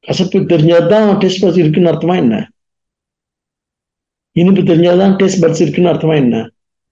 கசப்பு 0.00 0.38
தெரிஞ்சாதான் 0.38 1.12
டேஸ்ட் 1.22 1.42
பட்ஸ் 1.42 1.58
இருக்குன்னு 1.58 1.92
அர்த்தமா 1.92 2.16
என்ன? 2.16 2.50
இனிப்பு 4.32 4.60
தெரிஞ்சாதான் 4.60 5.16
டேஸ்ட் 5.20 5.40
பட்ஸ் 5.40 5.60
இருக்குன்னு 5.60 5.92
அர்த்தமா 5.92 6.14
என்ன? 6.14 6.50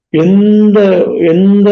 எந்த 0.09 0.81
எந்த 1.29 1.69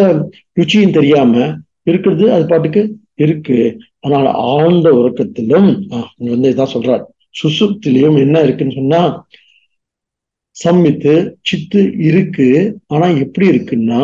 ருச்சியும் 0.61 0.93
தெரியாம 0.93 1.57
இருக்கிறது 1.83 2.33
அது 2.33 2.47
பாட்டுக்கு 2.47 2.99
இருக்கு. 3.15 3.81
அதனால 4.01 4.31
ஆழ்ந்த 4.31 4.91
உறக்கத்திலும் 4.91 5.71
வந்து 6.17 6.51
இதான் 6.51 6.75
சொல்றார். 6.75 7.05
சுசுப்திலையும் 7.43 8.19
என்ன 8.19 8.41
இருக்குன்னு 8.41 8.75
சொன்னா 8.75 9.27
சம்மித்து 10.65 11.15
சித்து 11.49 11.81
இருக்கு. 12.09 12.49
ஆனா 12.87 13.07
எப்படி 13.25 13.47
இருக்குன்னா 13.51 14.03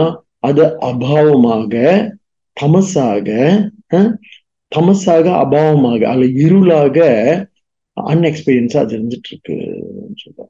அது 0.48 0.64
அபாவமாக 0.90 1.72
தமசாக 2.56 3.28
தமசாக 4.72 5.26
அபாவமாக 5.42 6.02
அல்ல 6.12 6.24
இருளாக 6.46 6.98
அன்எக்ஸ்பீரியன்ஸா 7.96 8.78
அது 8.84 8.94
இருந்துட்டு 8.98 9.30
இருக்கு 9.32 9.56
சொல்ற 10.22 10.46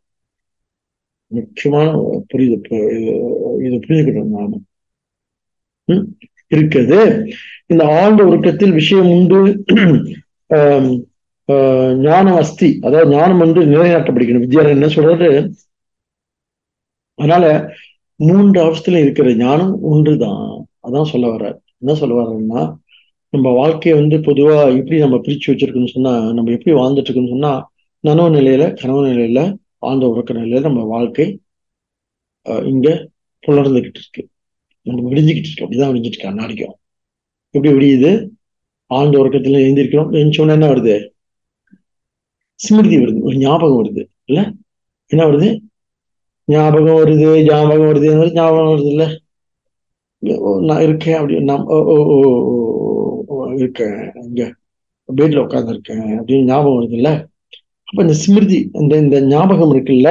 முக்கியமான 1.30 1.88
புரியுது 2.30 2.78
இது 3.66 3.76
புரிஞ்சுக்கணும் 3.86 4.36
நாம. 4.36 4.59
இருக்குது. 6.50 6.98
இந்த 7.72 7.82
ஆழ்ந்த 7.98 8.22
உருக்கத்தில் 8.24 8.74
விஷயம் 8.80 9.11
உண்டு. 9.16 9.40
ஞானம் 12.07 12.38
அஸ்தி 12.42 12.68
அதாவது 12.86 13.11
ஞானம் 13.14 13.42
வந்து 13.44 13.61
நிலைநாட்டப்படுகிறது. 13.72 14.44
வித்யாரன் 14.44 14.76
என்ன 14.78 14.88
சொல்றது 14.88 15.28
அதனால 17.15 17.73
மூன்று 18.17 18.59
அவசத்துல 18.65 18.97
இருக்கிற 18.97 19.35
ஞானம் 19.35 19.83
ஒன்றுதான். 19.83 20.67
அதான் 20.83 21.05
சொல்ல 21.05 21.27
வர்ற 21.27 21.55
என்ன 21.79 21.95
சொல்ல 21.95 22.15
வர்றேன்னா 22.15 22.75
நம்ம 23.29 23.51
வாழ்க்கையை 23.51 24.01
வந்து 24.01 24.17
பொதுவா 24.19 24.79
எப்படி 24.79 24.99
நம்ம 24.99 25.17
பிரிச்சு 25.17 25.47
வச்சிருக்கோம்னு 25.47 25.93
சொன்னா 25.93 26.33
நம்ம 26.33 26.51
எப்படி 26.51 26.77
வாழ்ந்துட்டு 26.77 27.11
இருக்கோம்னு 27.11 27.29
சொன்னா 27.29 27.71
நனவு 28.05 28.31
நிலையில 28.37 28.81
கனவு 28.81 29.07
நிலையில 29.07 29.57
ஆழ்ந்த 29.79 30.07
உறக்க 30.07 30.33
நிலையில 30.33 30.61
நம்ம 30.61 30.83
வாழ்க்கை 30.85 31.41
இங்க 32.43 33.09
புலர்ந்துகிட்டு 33.47 34.01
இருக்கு. 34.01 34.29
நம்ம 34.83 35.11
விடிஞ்சுக்கிட்டு 35.11 35.51
இருக்கு. 35.51 35.67
அப்படிதான் 35.67 35.93
விடிஞ்சிட்டு 35.93 36.19
இருக்கு 36.19 36.31
அன்னாடிக்கும் 36.31 36.75
எப்படி 37.51 37.73
விடியுது 37.75 38.29
ஆழ்ந்த 38.87 39.19
உறக்கத்துல 39.19 39.59
எழுந்திருக்கிறோம். 39.67 40.11
எழுந்தோன்னா 40.12 40.51
என்ன 40.51 40.69
வருது? 40.69 41.09
ஸ்மிருதி 42.55 42.97
வருது. 42.97 43.21
ஒரு 43.21 43.37
ஞாபகம் 43.37 43.85
வருது. 43.85 44.05
இல்ல? 44.25 44.53
என்ன 45.07 45.25
வருது? 45.27 45.59
ஞாபகம் 46.49 46.99
வருது 47.01 47.28
ஞாபகம் 47.49 47.88
வருது. 47.88 48.09
ஞாபகம் 48.38 48.70
வருது 48.72 48.90
இல்ல 48.95 49.05
நான் 50.68 50.82
இருக்கேன் 50.86 51.16
அப்படி 51.18 51.34
நான் 51.51 51.64
இருக்கேன். 53.59 53.97
இங்க 54.26 54.42
பெட்ல 55.09 55.42
உட்கார்ந்து 55.45 55.72
இருக்கேன் 55.74 56.05
அப்படின்னு 56.18 56.49
ஞாபகம் 56.51 56.76
வருது 56.78 56.97
இல்ல 57.01 57.11
அப்ப 57.88 57.99
இந்த 58.05 58.14
ஸ்மிருதி 58.22 58.59
இந்த 58.80 58.95
இந்த 59.05 59.16
ஞாபகம் 59.32 59.72
இருக்குல்ல? 59.74 60.11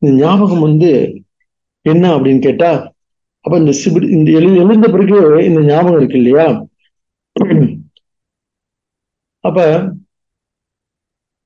இந்த 0.00 0.10
ஞாபகம் 0.22 0.64
வந்து 0.66 0.90
என்ன 1.86 2.04
அப்படின்னு 2.16 2.42
கேட்டா 2.46 2.70
அப்ப 3.44 3.54
இந்த 3.62 3.72
சிபிடி 3.80 4.06
இந்த 4.16 4.28
எழு 4.38 4.48
எழுந்த 4.62 4.86
பிறகு 4.94 5.16
இந்த 5.48 5.60
ஞாபகம் 5.70 5.98
இருக்கு 5.98 6.18
இல்லையா? 6.20 6.46
அப்ப 9.44 9.58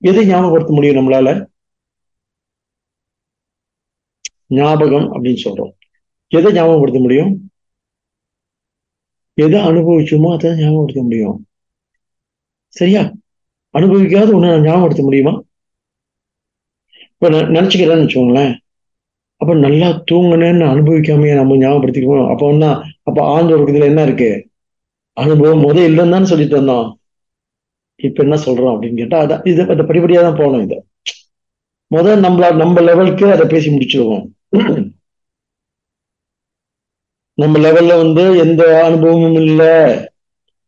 எதை 0.03 0.22
ஞாபகப்படுத்த 0.26 0.72
முடியும் 0.76 0.98
நம்மளால? 0.98 1.28
ஞாபகம் 4.51 5.07
அப்படின்னு 5.12 5.42
சொல்றோம். 5.44 5.72
எதை 6.32 6.53
ஞாபகப்படுத்த 6.53 7.01
முடியும்? 7.01 7.30
எதை 9.38 9.61
அனுபவிச்சோமோ 9.61 10.30
அதை 10.36 10.51
ஞாபகப்படுத்த 10.62 11.03
முடியும். 11.03 11.36
சரியா? 12.76 13.03
அனுபவிக்காத 13.74 14.32
ஒன்று 14.34 14.51
ஞாபகப்படுத்த 14.66 15.03
முடியுமா? 15.03 15.34
இப்போ 17.12 17.28
நினச்சிக்கிறேன்னு 17.57 18.05
வச்சுக்கோங்களேன். 18.05 18.53
அப்போ 19.40 19.55
நல்லா 19.55 19.88
தூங்கினேன்னு 20.11 20.64
அனுபவிக்காமையே 20.72 21.34
நம்ம 21.34 21.57
ஞாபகப்படுத்திக்கணும் 21.57 22.30
அப்போ 22.32 22.44
ஒன்னா 22.53 22.70
அப்போ 23.09 23.20
ஆழ்ந்து 23.32 23.55
உறக்கத்துல 23.57 23.90
என்ன 23.92 24.03
இருக்கு? 24.03 24.30
அனுபவம் 25.16 25.64
முத 25.66 25.78
இல்லைன்னு 25.88 26.14
தானே 26.14 26.30
சொல்லிட்டு 26.32 26.59
வந்தோம். 26.61 26.88
இப்போ 28.01 28.20
என்ன 28.22 28.36
சொல்றோம் 28.46 28.72
அப்படின்னு 28.74 29.01
கேட்டா 29.03 29.18
அதான் 29.24 29.46
இது 29.51 29.62
அந்த 29.74 29.82
படிப்படியா 29.88 30.20
தான் 30.26 30.38
போகணும் 30.40 30.64
இதை. 30.66 30.78
முதல் 31.90 32.20
நம்மள 32.20 32.48
நம்ம 32.57 32.80
லெவலுக்கு 32.80 33.26
அதை 33.32 33.46
பேசி 33.46 33.68
முடிச்சிருவோம். 33.70 34.24
நம்ம 37.38 37.59
லெவல்ல 37.59 37.96
வந்து 37.96 38.38
எந்த 38.38 38.62
அனுபவமும் 38.84 39.40
இல்ல 39.42 39.62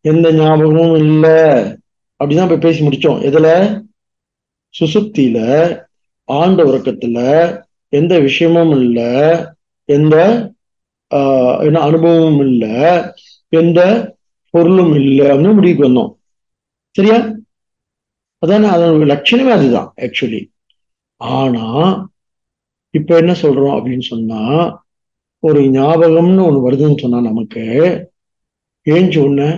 எந்த 0.04 0.32
ஞாபகமும் 0.32 0.96
இல்ல 0.96 1.26
அப்படிதான் 2.20 2.42
இப்ப 2.42 2.56
பேசி 2.56 2.80
முடிச்சோம். 2.86 3.20
எதுல? 3.22 3.48
சுசுப்தியில 4.74 5.38
ஆண்ட 6.28 6.62
உறக்கத்துல 6.64 7.18
எந்த 7.92 8.18
விஷயமும் 8.18 8.80
இல்ல 8.80 9.00
எந்த 9.88 10.16
ஆஹ் 11.10 11.60
என்ன 11.60 11.80
அனுபவமும் 11.80 12.40
இல்ல 12.46 12.64
எந்த 13.52 13.80
பொருளும் 14.54 14.94
இல்லை 14.94 15.26
அப்படின்னு 15.26 15.54
முடிவுக்கு 15.54 15.88
வந்தோம். 15.88 16.10
சரியா? 16.96 17.18
அதான் 18.42 18.64
அதோட 18.72 19.04
லட்சணமே 19.06 19.50
அதுதான் 19.50 19.88
ஆக்சுவலி 20.02 20.40
ஆனா 21.20 21.66
இப்ப 22.94 23.16
என்ன 23.16 23.32
சொல்றோம் 23.32 23.74
அப்படின்னு 23.76 24.00
சொன்னா 24.00 24.40
ஒரு 25.42 25.60
ஞாபகம்னு 25.76 26.44
ஒண்ணு 26.48 26.60
வருதுன்னு 26.66 27.00
சொன்னா 27.00 27.20
நமக்கு 27.20 27.62
ஏஞ்ச 28.86 29.14
உடனே 29.24 29.48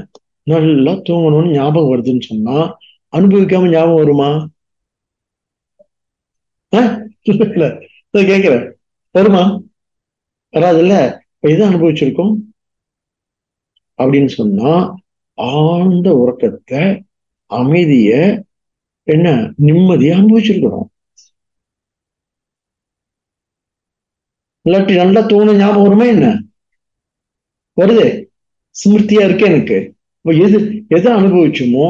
நல்லா 0.43 0.93
தூங்கணும்னு 1.07 1.53
ஞாபகம் 1.53 1.93
வருதுன்னு 1.93 2.21
சொன்னா 2.21 2.57
அனுபவிக்காம 3.13 3.71
ஞாபகம் 3.71 3.95
வருமா? 3.95 4.31
இல்ல 7.23 7.65
கேக்குறேன் 8.15 8.67
வருமா? 9.15 9.43
வராதுல்ல? 10.55 10.95
இதை 11.53 11.63
அனுபவிச்சிருக்கோம்? 11.69 12.35
அப்படின்னு 13.99 14.31
சொன்னா 14.39 14.73
ஆழ்ந்த 15.39 16.09
உறக்கத்தை 16.17 16.83
அமைதிய 17.51 18.11
என்ன 19.07 19.29
நிம்மதியை 19.63 20.13
அனுபவிச்சிருக்கிறோம். 20.21 20.89
இல்லாட்டி 24.65 24.95
நல்லா 24.97 25.21
தோணும் 25.21 25.57
ஞாபகம் 25.57 25.83
வருமா 25.83 26.05
என்ன? 26.05 26.27
வருது. 27.77 28.07
ஸ்மிருத்தியா 28.77 29.23
இருக்கு 29.25 29.45
எனக்கு. 29.47 29.79
எது 30.25 30.59
எதை 30.89 31.13
அனுபவிச்சோமோ 31.13 31.87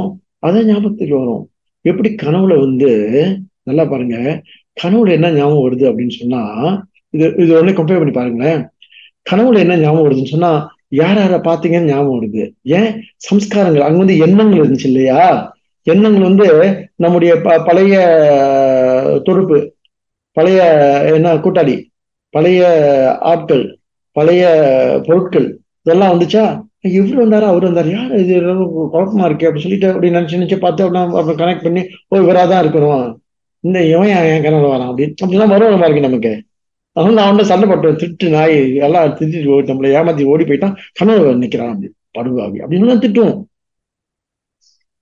அதான் 0.47 0.65
ஞாபகத்துக்கு 0.65 1.15
வரும். 1.19 1.45
எப்படி 1.85 2.15
கனவுல 2.23 2.59
வந்து 2.61 2.91
நல்லா 3.63 3.85
பாருங்க. 3.85 4.17
கனவுல 4.77 5.11
என்ன 5.11 5.31
ஞாபகம் 5.33 5.65
வருது 5.67 5.85
அப்படின்னு 5.91 6.19
சொன்னா 6.21 6.41
இது 7.11 7.27
இது 7.37 7.51
ஒண்ணு 7.61 7.73
கம்பேர் 7.79 8.01
பண்ணி 8.01 8.13
பாருங்களேன். 8.13 8.61
கனவுல 9.31 9.59
என்ன 9.59 9.77
ஞாபகம் 9.79 10.05
வருதுன்னு 10.07 10.33
சொன்னா 10.35 10.53
யார் 11.01 11.19
யாரை 11.19 11.39
பாத்தீங்கன்னு 11.39 11.91
ஞாபகம் 11.93 12.17
வருது? 12.17 12.43
ஏன்? 12.79 12.91
சம்ஸ்காரங்கள். 13.29 13.87
அங்க 13.87 13.99
வந்து 14.03 14.17
எண்ணங்கள் 14.19 14.61
இருந்துச்சு 14.61 14.89
இல்லையா? 14.91 15.21
எண்ணங்கள் 15.87 16.23
வந்து 16.23 16.47
நம்முடைய 16.97 17.33
ப 17.41 17.59
பழைய 17.67 17.95
தொடுப்பு 19.25 19.57
பழைய 20.37 20.61
என்ன 21.15 21.35
கூட்டாளி. 21.37 21.77
பழைய 22.35 22.63
ஆட்கள் 23.21 23.79
பழைய 24.13 24.43
பொருட்கள் 25.07 25.59
இதெல்லாம் 25.83 26.19
வந்துச்சா? 26.19 26.45
இவர் 26.81 27.29
வந்தாரு? 27.29 27.43
அவர் 27.43 27.65
வந்தாரு? 27.65 27.91
யார் 27.93 28.17
இது? 28.19 28.41
குழப்பமா 28.41 29.25
இருக்கு 29.25 29.53
அப்படின்னு 29.53 29.61
சொல்லிட்டு 29.61 29.89
அப்படி 29.89 30.11
நினைச்சு 30.11 30.39
நினைச்சு 30.39 30.57
பார்த்து 30.57 30.83
அப்படின்னா 30.85 31.07
கனெக்ட் 31.35 31.63
பண்ணி 31.63 31.83
ஓ 32.09 32.17
இவரா 32.17 32.49
தான் 32.49 32.67
இருக்கணும் 32.67 33.17
இந்த 33.61 33.85
இவன் 33.85 34.07
என் 34.07 34.43
கனவுல 34.43 34.73
வரான். 34.75 34.91
அப்படின்னு 34.91 35.15
அப்படிலாம் 35.27 35.49
வரும் 35.49 35.81
பாருங்க 35.81 36.01
நமக்கு. 36.01 36.45
அதனால 36.93 37.21
நான் 37.21 37.29
வந்து 37.29 37.45
சண்டை 37.45 37.69
போட்டேன் 37.69 37.97
திட்டு 37.97 38.31
நாய் 38.31 38.75
எல்லாம் 38.77 39.09
திட்டு 39.09 39.39
நம்மளை 39.71 39.93
ஏமாத்தி 39.99 40.25
ஓடி 40.25 40.45
போயிட்டான். 40.45 40.77
கனவு 40.93 41.35
நிக்கிறான். 41.35 41.69
அப்படி 41.69 41.93
படுவாவி. 42.19 42.61
அப்படின்னு 42.63 43.03
திட்டுவோம் 43.05 43.43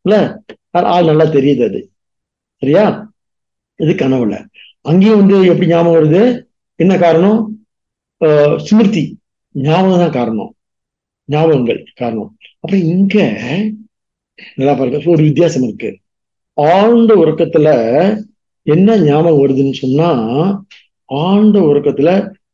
இல்ல? 0.03 0.43
ஆள் 0.71 1.05
நல்லா 1.05 1.25
தெரியுது 1.25 1.65
அது. 1.65 1.91
சரியா? 2.57 3.13
இது 3.77 3.93
கனவுல. 3.93 4.45
அங்கேயும் 4.83 5.27
வந்து 5.27 5.49
எப்படி 5.49 5.67
ஞாபகம் 5.67 6.03
வருது? 6.03 6.51
என்ன 6.83 6.95
காரணம்? 7.05 7.41
ஸ்மிருதி 8.67 9.05
ஞாபகம் 9.55 10.03
தான் 10.03 10.17
காரணம். 10.19 10.53
ஞாபகங்கள் 11.29 11.81
காரணம். 12.01 12.31
அப்புறம் 12.61 12.85
இங்க 12.95 13.17
நல்லா 14.57 14.75
பாருங்க 14.75 15.11
ஒரு 15.13 15.23
வித்தியாசம் 15.29 15.65
இருக்கு. 15.67 15.91
ஆழ்ந்த 16.57 17.13
உறக்கத்துல 17.23 17.69
என்ன 18.67 18.97
ஞாபகம் 19.01 19.41
வருதுன்னு 19.43 19.75
சொன்னா 19.83 20.09
ஆழ்ந்த 21.05 21.57
உறக்கத்துல 21.61 22.11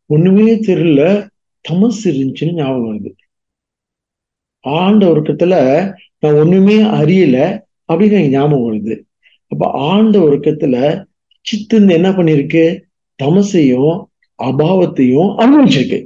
ஒண்ணுமே 0.07 0.55
தெரியல 0.68 1.03
தமசு 1.64 2.05
இருந்துச்சுன்னு 2.05 2.59
ஞாபகம் 2.61 2.89
வருது. 2.93 3.12
ஆழ்ந்த 4.64 5.07
உறக்கத்துல 5.07 5.55
நான் 6.22 6.39
ஒண்ணுமே 6.43 6.76
அறியல 7.01 7.37
அப்படின்னு 7.89 8.16
எனக்கு 8.16 8.37
ஞாபகம் 8.37 8.66
வருது. 8.68 8.95
அப்ப 9.53 9.70
ஆழ்ந்த 9.89 10.18
உறக்கத்துல 10.18 10.76
சித்து 11.47 11.76
என்ன 11.99 12.09
பண்ணிருக்கு 12.11 12.64
தமசையும் 13.18 13.97
அபாவத்தையும் 14.39 15.30
அனுபவிச்சிருக்கு. 15.39 15.99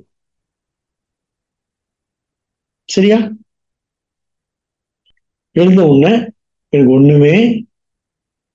சரியா? 2.84 3.18
எழுந்த 5.56 5.86
உடனே 5.86 6.14
எனக்கு 6.68 6.92
ஒண்ணுமே 6.92 7.64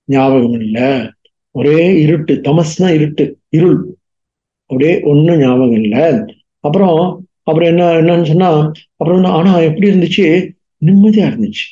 ஞாபகம் 0.04 0.52
இல்லை 0.52 1.10
ஒரே 1.50 2.00
இருட்டு 2.00 2.34
தமஸ்னா 2.34 2.94
இருட்டு 2.94 3.24
இருள். 3.48 3.78
அப்படியே 4.62 5.00
ஒன்றும் 5.02 5.38
ஞாபகம் 5.38 5.72
இல்லை 5.72 6.06
அப்புறம் 6.60 7.26
அப்புறம் 7.42 7.68
என்ன 7.68 7.84
என்னன்னு 8.00 8.26
சொன்னா 8.26 8.72
அப்புறம் 8.96 9.24
ஆனா 9.24 9.58
எப்படி 9.58 9.88
இருந்துச்சு? 9.90 10.26
நிம்மதியா 10.84 11.26
இருந்துச்சு. 11.32 11.66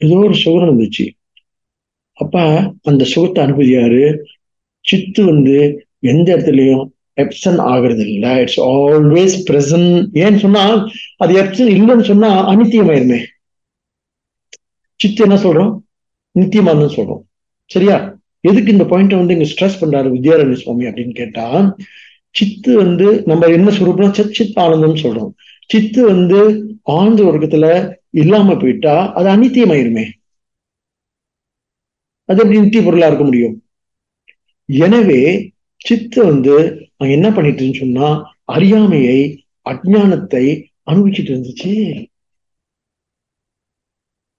ஏதோ 0.00 0.16
ஒரு 0.16 0.34
சுகம் 0.34 0.68
இருந்துச்சு. 0.68 1.04
அப்ப 2.12 2.34
அந்த 2.82 3.04
சுகத்தை 3.04 3.44
அனுபவியாரு 3.44 4.02
சித்து 4.88 5.24
வந்து 5.24 5.56
எந்த 6.02 6.26
இடத்துலயும் 6.36 6.84
எப்சன் 7.18 7.60
ஆகுறது 7.70 8.04
இல்லை 8.06 8.36
இட்ஸ் 8.38 8.60
ஆல்வேஸ் 8.70 9.36
பிரசன்ட் 9.48 9.90
ஏன்னு 10.18 10.38
சொன்னா 10.38 10.64
அது 11.16 11.32
எப்சன் 11.42 11.72
இல்லைன்னு 11.74 12.04
சொன்னா 12.04 12.30
அனித்தியமாயிருமே 12.50 13.20
சித்து 15.00 15.22
என்ன 15.24 15.36
சொல்றோம்? 15.36 15.72
நித்தியமானு 16.34 16.88
சொல்றோம். 16.96 17.22
சரியா? 17.70 17.96
எதுக்கு 18.44 18.72
இந்த 18.72 18.84
பாயிண்ட் 18.84 19.14
வந்து 19.14 19.34
இங்க 19.34 19.46
ஸ்ட்ரெஸ் 19.50 19.80
பண்றாரு 19.80 20.08
வித்யாரண்ய 20.10 20.52
சுவாமி 20.54 20.84
அப்படின்னு 20.84 21.14
கேட்டா 21.14 21.46
சித்து 22.34 22.76
வந்து 22.76 23.06
நம்ம 23.26 23.46
என்ன 23.48 23.70
சொல்றோம்னா 23.70 24.08
சத் 24.10 24.34
சித் 24.34 24.58
ஆனந்தம் 24.58 24.96
சொல்றோம். 24.96 25.30
சித்து 25.70 26.00
வந்து 26.06 26.40
ஆழ்ந்த 26.90 27.22
உலகத்துல 27.22 27.66
இல்லாம 28.14 28.56
போயிட்டா 28.56 28.94
அது 29.12 29.28
அனித்தியமாயிருமே 29.28 30.06
அது 32.28 32.40
எப்படி 32.40 32.60
நித்திய 32.60 32.82
பொருளா 32.82 33.06
இருக்க 33.06 33.24
முடியும்? 33.24 33.56
எனவே 34.68 35.52
சித்து 35.76 36.24
வந்து 36.24 36.54
அவன் 36.96 37.12
என்ன 37.12 37.30
பண்ணிட்டுன்னு 37.30 37.78
சொன்னா 37.78 38.08
அறியாமையை 38.44 39.44
அஜானத்தை 39.70 40.44
அனுபவிச்சுட்டு 40.90 41.32
இருந்துச்சு. 41.34 42.06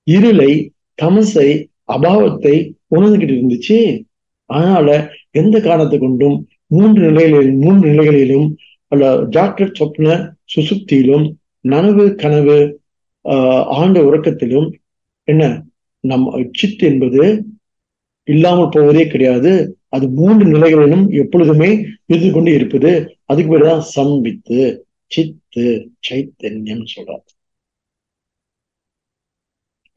இருளை 0.04 0.72
தமசை 1.02 1.70
அபாவத்தை 1.88 2.56
உணர்ந்துகிட்டு 2.96 3.36
இருந்துச்சு. 3.38 4.06
அதனால 4.46 5.16
எந்த 5.32 5.62
காரணத்தை 5.62 6.00
கொண்டும் 6.00 6.48
மூன்று 6.68 7.12
நிலைகளிலும் 7.12 7.60
மூன்று 7.60 7.90
நிலைகளிலும் 7.90 8.56
அல்ல 8.88 9.24
ஜாக்கிரத் 9.26 9.80
சொப்ன 9.80 10.36
சுசுப்தியிலும் 10.56 11.34
நனவு 11.68 12.16
கனவு 12.16 12.82
ஆஹ் 13.26 13.64
ஆண்ட 13.64 14.00
உறக்கத்திலும் 14.02 14.74
என்ன 15.24 15.44
நம் 16.00 16.50
சித்து 16.52 16.88
என்பது 16.88 17.44
இல்லாமல் 18.24 18.70
போவதே 18.72 19.08
கிடையாது. 19.08 19.79
அது 19.94 20.06
மூன்று 20.10 20.46
நிலைகளிலும் 20.46 21.06
எப்பொழுதுமே 21.22 21.70
இருந்து 22.06 22.30
கொண்டு 22.32 22.52
இருப்பது. 22.54 22.92
அதுக்கு 23.26 23.52
பேருதான் 23.54 23.84
சம்பித்து 23.96 24.60
சித்து 25.12 25.66
சைத்தன்யம் 26.08 26.86
சொல்றார் 26.94 27.26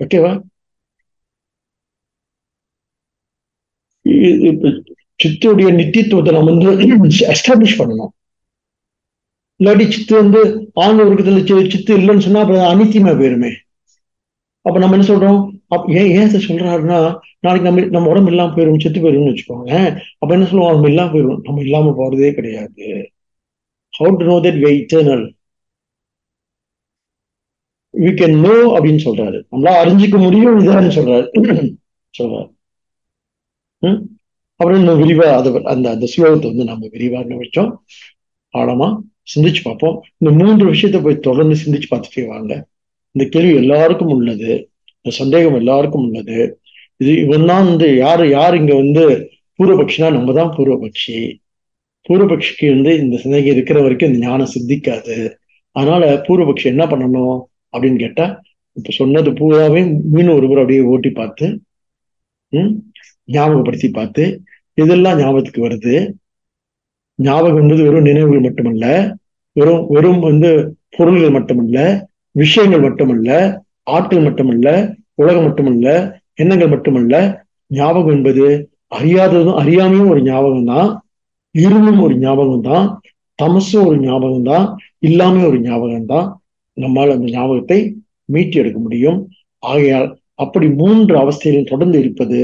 ஓகேவா 0.00 0.32
சித்துடைய 5.20 5.68
நித்தியத்துவத்தை 5.78 6.32
நம்ம 6.36 6.52
வந்து 6.52 6.70
எஸ்டாப்ளிஷ் 7.34 7.78
பண்ணணும். 7.80 8.12
இல்லாட்டி 9.60 9.84
சித்து 9.90 10.14
வந்து 10.16 10.40
ஆழ்ந்த 10.84 11.04
உருக்கத்துல 11.04 11.42
சித்து 11.74 11.92
இல்லைன்னு 12.00 12.24
சொன்னா 12.26 12.42
அப்புறம் 12.44 12.70
அனித்தியமா 12.72 13.12
போயிருமே. 13.20 13.50
அப்ப 14.66 14.76
நம்ம 14.78 14.96
என்ன 14.96 15.06
சொல்றோம்? 15.08 15.40
ஏன் 15.72 16.10
ஏன் 16.18 16.30
சார் 16.32 16.48
சொல்றாருன்னா 16.48 16.98
நாளைக்கு 17.40 17.68
நம்ம 17.68 17.84
நம்ம 17.94 18.08
உடம்பு 18.08 18.30
இல்லாம 18.30 18.52
போயிடும் 18.56 18.82
செத்து 18.84 19.00
போயிடும்னு 19.00 19.32
வச்சுக்கோங்க. 19.32 19.72
அப்ப 20.18 20.30
என்ன 20.34 20.46
சொல்லுவோம் 20.46 20.74
நம்ம 20.74 20.88
இல்லாம 20.88 21.10
போயிடும் 21.14 21.42
நம்ம 21.42 21.62
இல்லாம 21.62 21.94
போறதே 21.98 22.30
கிடையாது. 22.34 22.86
How 23.94 24.12
to 24.16 24.24
know 24.24 24.36
that 24.46 24.60
way 24.60 24.70
eternal 24.76 25.24
we 27.94 28.10
can 28.14 28.36
know 28.38 28.54
அப்படின்னு 28.76 29.02
சொல்றாரு. 29.04 29.38
நம்மளா 29.52 29.72
அறிஞ்சிக்க 29.82 30.18
முடியும் 30.18 30.58
இதுதான் 30.58 30.96
சொல்றாரு. 30.98 31.26
சொல்றாரு. 32.14 32.48
அப்புறம் 34.60 34.78
இன்னும் 34.80 35.00
விரிவா 35.02 35.26
அதை 35.38 35.50
அந்த 35.64 35.86
அந்த 35.90 36.06
ஸ்லோகத்தை 36.12 36.48
வந்து 36.52 36.64
நம்ம 36.64 36.88
விரிவா 36.92 37.20
வச்சோம் 37.42 37.70
ஆழமா 38.54 38.88
சிந்திச்சு 39.34 39.62
பார்ப்போம். 39.64 39.96
இந்த 40.16 40.30
மூன்று 40.40 40.64
விஷயத்த 40.72 40.98
போய் 41.02 41.24
தொடர்ந்து 41.28 41.56
சிந்திச்சு 41.62 41.88
பார்த்துட்டே 41.90 42.24
வாங்க. 42.26 42.52
இந்த 43.14 43.24
கேள்வி 43.28 43.54
எல்லாருக்கும் 43.54 44.08
உள்ளது. 44.08 44.50
இந்த 45.04 45.12
சந்தேகம் 45.20 45.58
எல்லாருக்கும் 45.60 46.04
உள்ளது. 46.08 46.38
இது 47.00 47.12
இவன் 47.24 47.46
தான் 47.50 47.64
வந்து 47.68 47.86
யார் 47.96 48.24
யார் 48.28 48.54
இங்க 48.60 48.74
வந்து 48.74 49.04
பூர்வபக்ஷினா? 49.58 50.08
நம்ம 50.16 50.32
தான் 50.32 50.52
பூர்வபக்ஷி. 50.56 51.16
பூர்வபக்ஷிக்கு 52.06 52.66
வந்து 52.74 52.92
இந்த 53.02 53.16
சந்தேகம் 53.24 53.54
இருக்கிற 53.54 53.78
வரைக்கும் 53.82 54.10
இந்த 54.10 54.20
ஞானம் 54.26 54.52
சித்திக்காது. 54.54 55.16
அதனால 55.76 56.04
பூர்வபக்ஷி 56.26 56.66
என்ன 56.72 56.84
பண்ணணும் 56.92 57.36
அப்படின்னு 57.74 57.98
கேட்டா 58.04 58.26
இப்ப 58.76 58.92
சொன்னது 58.98 59.30
பூராவே 59.38 59.80
மீன் 60.14 60.34
ஒரு 60.36 60.46
முறை 60.48 60.62
அப்படியே 60.62 60.82
ஓட்டி 60.92 61.10
பார்த்து 61.12 61.46
ம் 62.52 62.72
ஞாபகப்படுத்தி 63.28 63.88
பார்த்து 63.90 64.22
இதெல்லாம் 64.78 65.18
ஞாபகத்துக்கு 65.20 65.66
வருது. 65.66 65.94
ஞாபகம் 67.18 67.60
என்பது 67.62 67.82
வெறும் 67.86 68.08
நினைவுகள் 68.10 68.46
மட்டுமல்ல 68.46 68.86
வெறும் 69.56 69.82
வெறும் 69.86 70.20
வந்து 70.20 70.50
பொருள்கள் 70.96 71.34
மட்டுமல்ல 71.36 71.78
விஷயங்கள் 72.34 72.84
மட்டுமல்ல 72.86 73.30
ஆற்றல் 73.86 74.26
மட்டுமல்ல 74.26 74.68
உலகம் 75.14 75.46
மட்டுமல்ல 75.46 75.88
எண்ணங்கள் 76.34 76.68
மட்டுமல்ல 76.68 77.14
ஞாபகம் 77.70 78.14
என்பது 78.16 78.44
அறியாததும் 78.88 79.58
அறியாமையும் 79.62 80.10
ஒரு 80.10 80.20
ஞாபகம் 80.22 80.64
தான் 80.64 80.90
இருளும் 81.54 82.00
ஒரு 82.00 82.14
ஞாபகம் 82.16 82.66
தான் 82.68 82.86
தமசும் 83.38 83.86
ஒரு 83.86 83.98
ஞாபகம் 84.00 84.46
தான் 84.50 84.66
இல்லாம 84.98 85.44
ஒரு 85.46 85.58
ஞாபகம் 85.60 86.10
தான் 86.12 86.26
நம்மால் 86.76 87.14
அந்த 87.14 87.26
ஞாபகத்தை 87.30 87.78
மீட்டி 88.28 88.56
எடுக்க 88.58 88.78
முடியும். 88.78 89.18
ஆகையால் 89.62 90.08
அப்படி 90.34 90.66
மூன்று 90.80 91.14
அவஸ்தையிலும் 91.22 91.70
தொடர்ந்து 91.72 91.96
இருப்பது 92.00 92.38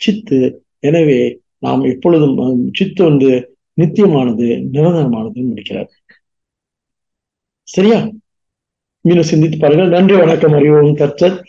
சித்து. 0.00 0.38
எனவே 0.80 1.18
நாம் 1.58 1.82
எப்பொழுதும் 1.84 2.36
சித்து 2.70 3.02
வந்து 3.04 3.30
நித்தியமானது 3.78 4.46
நிரந்தரமானதுன்னு 4.74 5.50
முடிக்கிறார். 5.50 5.90
சரியா? 7.68 7.98
மீண்டும் 9.02 9.24
சிந்தித்து 9.24 9.58
பாருங்கள். 9.58 9.88
நன்றி 9.88 10.16
வணக்கம். 10.16 10.52
அறிவோம் 10.52 10.94
கர்த்தர். 10.94 11.44